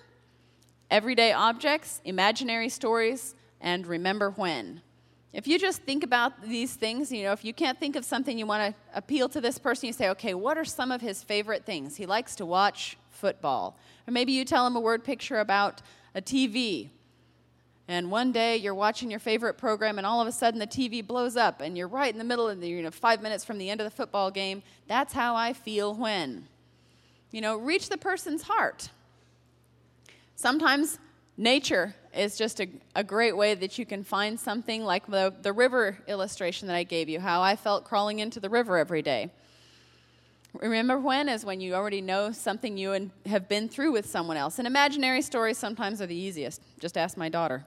everyday 0.91 1.33
objects, 1.33 2.01
imaginary 2.05 2.69
stories, 2.69 3.35
and 3.61 3.87
remember 3.87 4.31
when. 4.31 4.83
If 5.33 5.47
you 5.47 5.59
just 5.59 5.83
think 5.83 6.03
about 6.03 6.43
these 6.43 6.75
things, 6.75 7.13
you 7.13 7.25
know, 7.25 7.33
if 7.33 7.45
you 7.45 7.53
can't 7.53 7.79
think 7.79 7.95
of 7.95 8.05
something 8.05 8.39
you 8.39 8.47
want 8.47 8.75
to 8.75 8.81
appeal 8.97 9.29
to 9.31 9.41
this 9.41 9.59
person, 9.59 9.89
you 9.89 9.93
say, 9.93 10.09
okay, 10.11 10.33
what 10.33 10.57
are 10.57 10.65
some 10.65 10.91
of 10.91 11.01
his 11.01 11.23
favorite 11.23 11.67
things? 11.67 11.97
He 11.97 12.07
likes 12.07 12.37
to 12.37 12.47
watch 12.47 12.97
football. 13.17 13.79
Or 14.07 14.13
maybe 14.13 14.33
you 14.33 14.45
tell 14.45 14.65
them 14.65 14.77
a 14.77 14.81
word 14.81 15.05
picture 15.05 15.41
about 15.41 15.83
a 16.15 16.23
TV 16.23 16.91
and 17.89 18.11
one 18.11 18.33
day 18.33 18.57
you're 18.57 18.75
watching 18.75 19.11
your 19.11 19.21
favorite 19.21 19.55
program, 19.55 19.99
and 19.99 20.07
all 20.07 20.21
of 20.21 20.27
a 20.27 20.33
sudden 20.33 20.59
the 20.59 20.67
TV 20.67 21.07
blows 21.07 21.37
up, 21.37 21.61
and 21.61 21.79
you're 21.79 21.89
right 21.89 22.13
in 22.13 22.19
the 22.19 22.25
middle 22.25 22.49
of 22.49 22.61
the, 22.61 22.69
you 22.69 22.83
know, 22.83 22.91
five 22.91 23.23
minutes 23.23 23.45
from 23.45 23.59
the 23.59 23.71
end 23.71 23.81
of 23.81 23.85
the 23.85 23.93
football 23.93 24.31
game. 24.31 24.63
That's 24.89 25.13
how 25.13 25.37
I 25.37 25.53
feel 25.53 25.95
when. 25.95 26.49
You 27.31 27.41
know, 27.41 27.57
reach 27.57 27.89
the 27.89 27.97
person's 27.97 28.43
heart. 28.43 28.91
Sometimes 30.35 30.99
nature 31.37 31.95
is 32.15 32.37
just 32.37 32.61
a, 32.61 32.69
a 32.97 33.05
great 33.05 33.37
way 33.37 33.55
that 33.55 33.79
you 33.79 33.87
can 33.87 34.03
find 34.03 34.39
something 34.39 34.85
like 34.85 35.07
the, 35.07 35.33
the 35.43 35.53
river 35.53 35.99
illustration 36.09 36.67
that 36.67 36.75
I 36.75 36.83
gave 36.83 37.09
you, 37.09 37.21
how 37.21 37.41
I 37.41 37.55
felt 37.55 37.85
crawling 37.85 38.19
into 38.19 38.41
the 38.41 38.51
river 38.51 38.79
every 38.79 39.03
day. 39.03 39.31
Remember 40.61 40.99
when 40.99 41.29
is 41.29 41.45
when 41.45 41.61
you 41.61 41.75
already 41.75 42.01
know 42.01 42.33
something 42.33 42.77
you 42.77 43.11
have 43.27 43.49
been 43.49 43.69
through 43.69 43.93
with 43.93 44.07
someone 44.07 44.37
else. 44.37 44.59
And 44.59 44.67
imaginary 44.67 45.23
stories 45.23 45.59
sometimes 45.59 46.01
are 46.01 46.07
the 46.07 46.17
easiest. 46.17 46.61
Just 46.79 46.97
ask 46.97 47.17
my 47.17 47.29
daughter. 47.29 47.65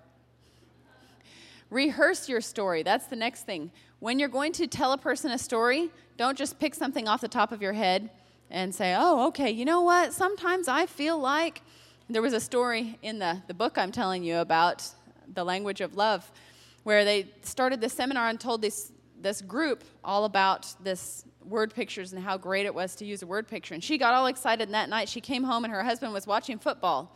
Rehearse 1.69 2.27
your 2.27 2.41
story. 2.41 2.83
That's 2.83 3.05
the 3.05 3.15
next 3.15 3.45
thing. 3.45 3.71
When 3.99 4.17
you're 4.17 4.29
going 4.29 4.53
to 4.53 4.67
tell 4.67 4.91
a 4.93 4.97
person 4.97 5.31
a 5.31 5.37
story, 5.37 5.91
don't 6.17 6.37
just 6.37 6.59
pick 6.59 6.73
something 6.73 7.07
off 7.07 7.21
the 7.21 7.27
top 7.27 7.51
of 7.51 7.61
your 7.61 7.73
head 7.73 8.09
and 8.49 8.73
say, 8.73 8.95
oh, 8.97 9.27
okay, 9.27 9.51
you 9.51 9.65
know 9.65 9.81
what? 9.81 10.13
Sometimes 10.13 10.67
I 10.67 10.85
feel 10.85 11.19
like 11.19 11.61
there 12.09 12.21
was 12.21 12.33
a 12.33 12.39
story 12.39 12.97
in 13.03 13.19
the, 13.19 13.41
the 13.47 13.53
book 13.53 13.77
I'm 13.77 13.91
telling 13.91 14.23
you 14.23 14.37
about, 14.37 14.87
The 15.31 15.43
Language 15.43 15.81
of 15.81 15.95
Love, 15.95 16.31
where 16.83 17.05
they 17.05 17.27
started 17.43 17.81
this 17.81 17.93
seminar 17.93 18.29
and 18.29 18.39
told 18.39 18.63
this, 18.63 18.91
this 19.21 19.41
group 19.41 19.83
all 20.03 20.25
about 20.25 20.73
this 20.81 21.25
word 21.49 21.73
pictures 21.73 22.13
and 22.13 22.23
how 22.23 22.37
great 22.37 22.65
it 22.65 22.73
was 22.73 22.95
to 22.95 23.05
use 23.05 23.21
a 23.21 23.27
word 23.27 23.47
picture. 23.47 23.73
And 23.73 23.83
she 23.83 23.97
got 23.97 24.13
all 24.13 24.27
excited, 24.27 24.67
and 24.67 24.73
that 24.73 24.89
night 24.89 25.09
she 25.09 25.21
came 25.21 25.43
home 25.43 25.63
and 25.63 25.73
her 25.73 25.83
husband 25.83 26.13
was 26.13 26.27
watching 26.27 26.59
football. 26.59 27.15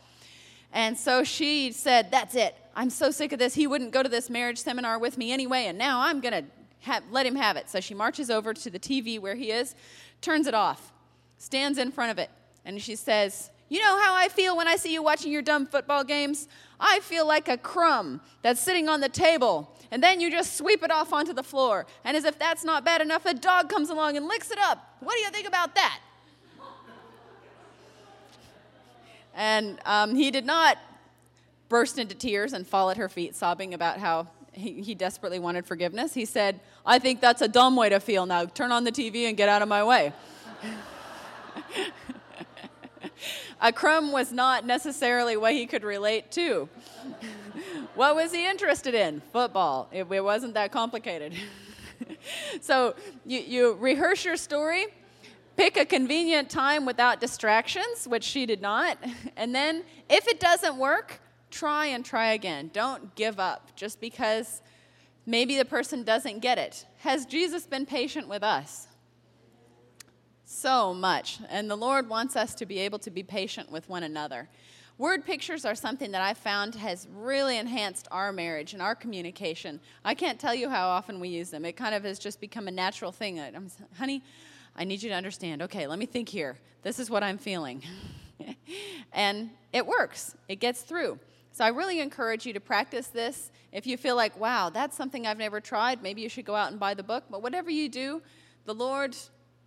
And 0.72 0.98
so 0.98 1.22
she 1.24 1.72
said, 1.72 2.10
That's 2.10 2.34
it. 2.34 2.56
I'm 2.74 2.90
so 2.90 3.10
sick 3.10 3.32
of 3.32 3.38
this. 3.38 3.54
He 3.54 3.66
wouldn't 3.66 3.92
go 3.92 4.02
to 4.02 4.08
this 4.08 4.28
marriage 4.28 4.58
seminar 4.58 4.98
with 4.98 5.16
me 5.16 5.32
anyway, 5.32 5.66
and 5.66 5.78
now 5.78 6.00
I'm 6.00 6.20
going 6.20 6.44
to 6.44 7.02
let 7.10 7.24
him 7.24 7.36
have 7.36 7.56
it. 7.56 7.70
So 7.70 7.80
she 7.80 7.94
marches 7.94 8.30
over 8.30 8.52
to 8.52 8.70
the 8.70 8.78
TV 8.78 9.20
where 9.20 9.36
he 9.36 9.50
is, 9.50 9.74
turns 10.20 10.46
it 10.46 10.54
off, 10.54 10.92
stands 11.38 11.78
in 11.78 11.92
front 11.92 12.10
of 12.10 12.18
it, 12.18 12.30
and 12.64 12.82
she 12.82 12.96
says, 12.96 13.50
You 13.68 13.80
know 13.80 13.98
how 14.00 14.14
I 14.14 14.28
feel 14.28 14.56
when 14.56 14.68
I 14.68 14.76
see 14.76 14.92
you 14.92 15.02
watching 15.02 15.32
your 15.32 15.42
dumb 15.42 15.66
football 15.66 16.04
games? 16.04 16.48
I 16.78 17.00
feel 17.00 17.26
like 17.26 17.48
a 17.48 17.56
crumb 17.56 18.20
that's 18.42 18.60
sitting 18.60 18.88
on 18.88 19.00
the 19.00 19.08
table, 19.08 19.74
and 19.90 20.02
then 20.02 20.20
you 20.20 20.30
just 20.30 20.56
sweep 20.56 20.82
it 20.82 20.90
off 20.90 21.12
onto 21.12 21.32
the 21.32 21.42
floor. 21.42 21.86
And 22.04 22.16
as 22.16 22.24
if 22.24 22.38
that's 22.38 22.64
not 22.64 22.84
bad 22.84 23.00
enough, 23.00 23.24
a 23.26 23.34
dog 23.34 23.68
comes 23.68 23.90
along 23.90 24.16
and 24.16 24.26
licks 24.26 24.50
it 24.50 24.58
up. 24.58 24.96
What 25.00 25.14
do 25.14 25.20
you 25.20 25.30
think 25.30 25.48
about 25.48 25.74
that? 25.74 26.00
And 29.34 29.78
um, 29.84 30.14
he 30.14 30.30
did 30.30 30.46
not 30.46 30.78
burst 31.68 31.98
into 31.98 32.14
tears 32.14 32.52
and 32.52 32.66
fall 32.66 32.90
at 32.90 32.96
her 32.96 33.08
feet, 33.08 33.34
sobbing 33.34 33.74
about 33.74 33.98
how 33.98 34.28
he, 34.52 34.82
he 34.82 34.94
desperately 34.94 35.38
wanted 35.38 35.66
forgiveness. 35.66 36.14
He 36.14 36.24
said, 36.24 36.60
I 36.86 36.98
think 36.98 37.20
that's 37.20 37.42
a 37.42 37.48
dumb 37.48 37.74
way 37.74 37.88
to 37.88 37.98
feel 37.98 38.26
now. 38.26 38.44
Turn 38.44 38.70
on 38.70 38.84
the 38.84 38.92
TV 38.92 39.26
and 39.26 39.36
get 39.36 39.48
out 39.48 39.62
of 39.62 39.68
my 39.68 39.82
way. 39.82 40.12
a 43.60 43.72
crumb 43.72 44.12
was 44.12 44.32
not 44.32 44.66
necessarily 44.66 45.36
what 45.36 45.52
he 45.52 45.66
could 45.66 45.84
relate 45.84 46.30
to. 46.32 46.68
what 47.94 48.14
was 48.14 48.32
he 48.32 48.48
interested 48.48 48.94
in? 48.94 49.20
Football. 49.32 49.88
It, 49.92 50.06
it 50.10 50.24
wasn't 50.24 50.54
that 50.54 50.72
complicated. 50.72 51.34
so 52.60 52.94
you, 53.24 53.40
you 53.40 53.72
rehearse 53.74 54.24
your 54.24 54.36
story 54.36 54.86
Pick 55.56 55.76
a 55.76 55.84
convenient 55.84 56.50
time 56.50 56.84
without 56.84 57.20
distractions, 57.20 58.08
which 58.08 58.24
she 58.24 58.46
did 58.46 58.60
not. 58.60 58.98
And 59.36 59.52
then, 59.52 59.82
if 60.08 60.28
it 60.28 60.38
doesn't 60.38 60.76
work, 60.76 61.20
try 61.50 61.86
and 61.86 62.04
try 62.04 62.32
again. 62.32 62.70
Don't 62.72 63.14
give 63.16 63.40
up 63.40 63.74
just 63.74 64.00
because 64.00 64.62
maybe 65.26 65.58
the 65.58 65.64
person 65.64 66.04
doesn't 66.04 66.38
get 66.38 66.56
it. 66.56 66.86
Has 66.98 67.26
Jesus 67.26 67.66
been 67.66 67.84
patient 67.84 68.28
with 68.28 68.44
us? 68.44 68.86
So 70.44 70.92
much. 70.92 71.38
And 71.48 71.70
the 71.70 71.76
Lord 71.76 72.08
wants 72.08 72.36
us 72.36 72.54
to 72.56 72.66
be 72.66 72.78
able 72.80 72.98
to 73.00 73.10
be 73.10 73.22
patient 73.22 73.70
with 73.70 73.88
one 73.88 74.02
another. 74.02 74.48
Word 74.96 75.24
pictures 75.24 75.64
are 75.64 75.74
something 75.74 76.12
that 76.12 76.22
I've 76.22 76.38
found 76.38 76.76
has 76.76 77.08
really 77.12 77.58
enhanced 77.58 78.06
our 78.12 78.30
marriage 78.30 78.74
and 78.74 78.82
our 78.82 78.94
communication. 78.94 79.80
I 80.04 80.14
can't 80.14 80.38
tell 80.38 80.54
you 80.54 80.68
how 80.68 80.86
often 80.86 81.18
we 81.18 81.28
use 81.28 81.50
them. 81.50 81.64
It 81.64 81.76
kind 81.76 81.94
of 81.94 82.04
has 82.04 82.18
just 82.18 82.40
become 82.40 82.68
a 82.68 82.70
natural 82.70 83.10
thing. 83.10 83.40
I'm, 83.40 83.70
honey, 83.98 84.22
I 84.76 84.84
need 84.84 85.02
you 85.02 85.08
to 85.08 85.16
understand. 85.16 85.62
Okay, 85.62 85.88
let 85.88 85.98
me 85.98 86.06
think 86.06 86.28
here. 86.28 86.56
This 86.82 87.00
is 87.00 87.10
what 87.10 87.24
I'm 87.24 87.38
feeling. 87.38 87.82
and 89.12 89.50
it 89.72 89.84
works, 89.84 90.36
it 90.48 90.56
gets 90.56 90.82
through. 90.82 91.18
So 91.50 91.64
I 91.64 91.68
really 91.68 92.00
encourage 92.00 92.46
you 92.46 92.52
to 92.52 92.60
practice 92.60 93.08
this. 93.08 93.50
If 93.72 93.86
you 93.86 93.96
feel 93.96 94.14
like, 94.14 94.38
wow, 94.38 94.70
that's 94.70 94.96
something 94.96 95.26
I've 95.26 95.38
never 95.38 95.60
tried, 95.60 96.02
maybe 96.02 96.20
you 96.20 96.28
should 96.28 96.44
go 96.44 96.54
out 96.54 96.70
and 96.70 96.78
buy 96.78 96.94
the 96.94 97.02
book. 97.02 97.24
But 97.30 97.42
whatever 97.42 97.70
you 97.70 97.88
do, 97.88 98.22
the 98.64 98.74
Lord 98.74 99.16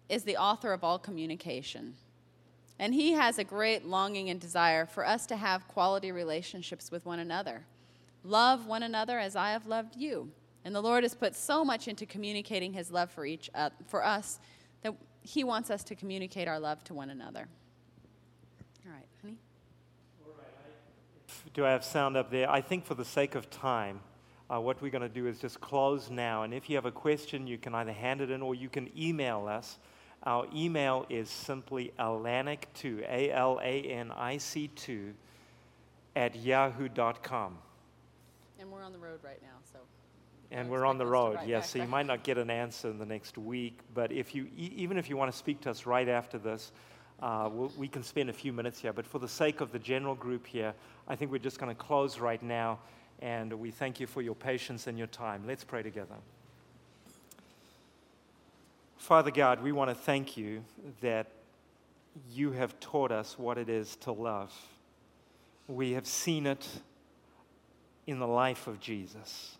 is 0.10 0.24
the 0.24 0.38
author 0.38 0.74
of 0.74 0.84
all 0.84 1.00
communication. 1.00 1.96
And 2.80 2.94
He 2.94 3.14
has 3.14 3.38
a 3.38 3.44
great 3.44 3.86
longing 3.86 4.30
and 4.30 4.40
desire 4.40 4.86
for 4.86 5.06
us 5.06 5.26
to 5.28 5.36
have 5.36 5.68
quality 5.68 6.12
relationships 6.12 6.92
with 6.92 7.06
one 7.06 7.20
another. 7.20 7.66
Love 8.24 8.68
one 8.68 8.84
another 8.84 9.20
as 9.20 9.36
I 9.36 9.52
have 9.52 9.66
loved 9.66 9.96
you. 9.96 10.32
And 10.64 10.76
the 10.76 10.82
Lord 10.82 11.04
has 11.04 11.16
put 11.16 11.36
so 11.36 11.64
much 11.64 11.88
into 11.88 12.06
communicating 12.06 12.74
His 12.74 12.92
love 12.92 13.10
for, 13.10 13.26
each, 13.26 13.50
uh, 13.56 13.70
for 13.88 14.06
us 14.06 14.40
that 14.84 14.94
He 15.22 15.44
wants 15.44 15.70
us 15.70 15.84
to 15.86 15.96
communicate 15.96 16.48
our 16.48 16.60
love 16.60 16.84
to 16.86 16.94
one 16.94 17.10
another. 17.10 17.48
All 18.86 18.92
right, 18.92 19.08
honey? 19.22 19.38
Do 21.54 21.66
I 21.66 21.72
have 21.72 21.84
sound 21.84 22.18
up 22.18 22.30
there? 22.30 22.50
I 22.50 22.62
think 22.62 22.86
for 22.86 22.96
the 22.96 23.06
sake 23.06 23.36
of 23.36 23.50
time, 23.50 24.02
uh, 24.50 24.60
what 24.60 24.82
we're 24.82 24.92
going 24.92 25.02
to 25.02 25.10
do 25.10 25.28
is 25.28 25.40
just 25.40 25.60
close 25.60 26.10
now. 26.10 26.44
And 26.44 26.54
if 26.54 26.70
you 26.70 26.76
have 26.76 26.86
a 26.86 26.92
question, 26.92 27.48
you 27.48 27.58
can 27.58 27.74
either 27.76 27.92
hand 27.92 28.22
it 28.22 28.30
in 28.30 28.42
or 28.42 28.56
you 28.56 28.70
can 28.70 28.90
email 28.98 29.48
us. 29.48 29.78
Our 30.28 30.46
email 30.54 31.06
is 31.08 31.30
simply 31.30 31.94
alanic2, 31.98 33.10
A 33.10 33.32
L 33.32 33.62
A 33.64 33.82
N 33.82 34.12
I 34.12 34.38
C 34.38 34.68
2, 34.68 35.14
at 36.18 36.36
yahoo.com. 36.36 37.58
And 38.60 38.70
we're 38.70 38.84
on 38.84 38.92
the 38.92 39.00
road 39.00 39.22
right 39.24 39.42
now, 39.42 39.56
so. 39.72 39.80
And 40.52 40.70
we're 40.70 40.84
on 40.84 40.98
the 40.98 41.06
expect 41.06 41.24
us 41.24 41.32
to 41.32 41.38
road, 41.40 41.48
yes. 41.48 41.62
back, 41.62 41.70
So 41.70 41.78
you 41.78 41.82
right? 41.84 41.90
might 41.90 42.06
not 42.08 42.24
get 42.24 42.38
an 42.38 42.50
answer 42.50 42.90
in 42.90 43.00
the 43.00 43.06
next 43.06 43.38
week, 43.38 43.80
but 43.94 44.12
if 44.12 44.36
you, 44.36 44.48
e- 44.58 44.74
even 44.76 44.98
if 44.98 45.10
you 45.10 45.16
want 45.16 45.32
to 45.32 45.38
speak 45.38 45.62
to 45.62 45.70
us 45.70 45.86
right 45.86 46.10
after 46.10 46.38
this, 46.38 46.74
uh, 47.22 47.50
we'll, 47.50 47.72
we 47.78 47.88
can 47.88 48.04
spend 48.04 48.30
a 48.30 48.34
few 48.34 48.52
minutes 48.52 48.82
here. 48.82 48.92
But 48.92 49.08
for 49.08 49.20
the 49.20 49.30
sake 49.30 49.62
of 49.62 49.72
the 49.72 49.80
general 49.80 50.16
group 50.16 50.46
here, 50.46 50.74
I 51.08 51.16
think 51.16 51.32
we're 51.32 51.38
just 51.38 51.58
going 51.58 51.74
to 51.74 51.82
close 51.82 52.20
right 52.20 52.44
now, 52.44 52.80
and 53.22 53.54
we 53.54 53.72
thank 53.72 54.02
you 54.02 54.08
for 54.08 54.22
your 54.22 54.36
patience 54.36 54.88
and 54.88 54.98
your 54.98 55.08
time. 55.08 55.44
Let's 55.48 55.64
pray 55.64 55.84
together. 55.84 56.16
Father 58.98 59.32
God, 59.32 59.62
we 59.62 59.72
want 59.72 59.90
to 59.90 59.96
thank 59.96 60.36
you 60.36 60.64
that 61.02 61.28
you 62.32 62.52
have 62.52 62.80
taught 62.80 63.12
us 63.12 63.38
what 63.38 63.58
it 63.58 63.70
is 63.70 63.96
to 63.98 64.12
love. 64.12 64.54
We 65.68 65.94
have 65.94 66.08
seen 66.08 66.46
it 66.46 66.68
in 68.06 68.20
the 68.20 68.28
life 68.28 68.68
of 68.68 68.80
Jesus. 68.80 69.58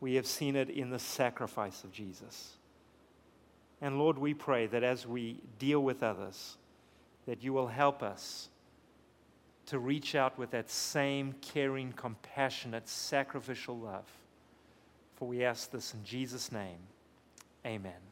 We 0.00 0.14
have 0.14 0.26
seen 0.26 0.56
it 0.56 0.70
in 0.70 0.90
the 0.90 0.98
sacrifice 0.98 1.84
of 1.84 1.92
Jesus. 1.92 2.54
And 3.80 3.98
Lord, 3.98 4.18
we 4.18 4.34
pray 4.34 4.66
that 4.68 4.82
as 4.82 5.06
we 5.06 5.40
deal 5.58 5.80
with 5.80 6.02
others, 6.02 6.56
that 7.26 7.42
you 7.42 7.52
will 7.52 7.66
help 7.66 8.02
us 8.02 8.48
to 9.66 9.78
reach 9.78 10.14
out 10.14 10.38
with 10.38 10.52
that 10.52 10.70
same 10.70 11.34
caring, 11.42 11.92
compassionate, 11.92 12.88
sacrificial 12.88 13.76
love. 13.76 14.06
For 15.16 15.26
we 15.26 15.44
ask 15.44 15.70
this 15.70 15.92
in 15.92 16.04
Jesus' 16.04 16.52
name. 16.52 16.78
Amen. 17.66 18.05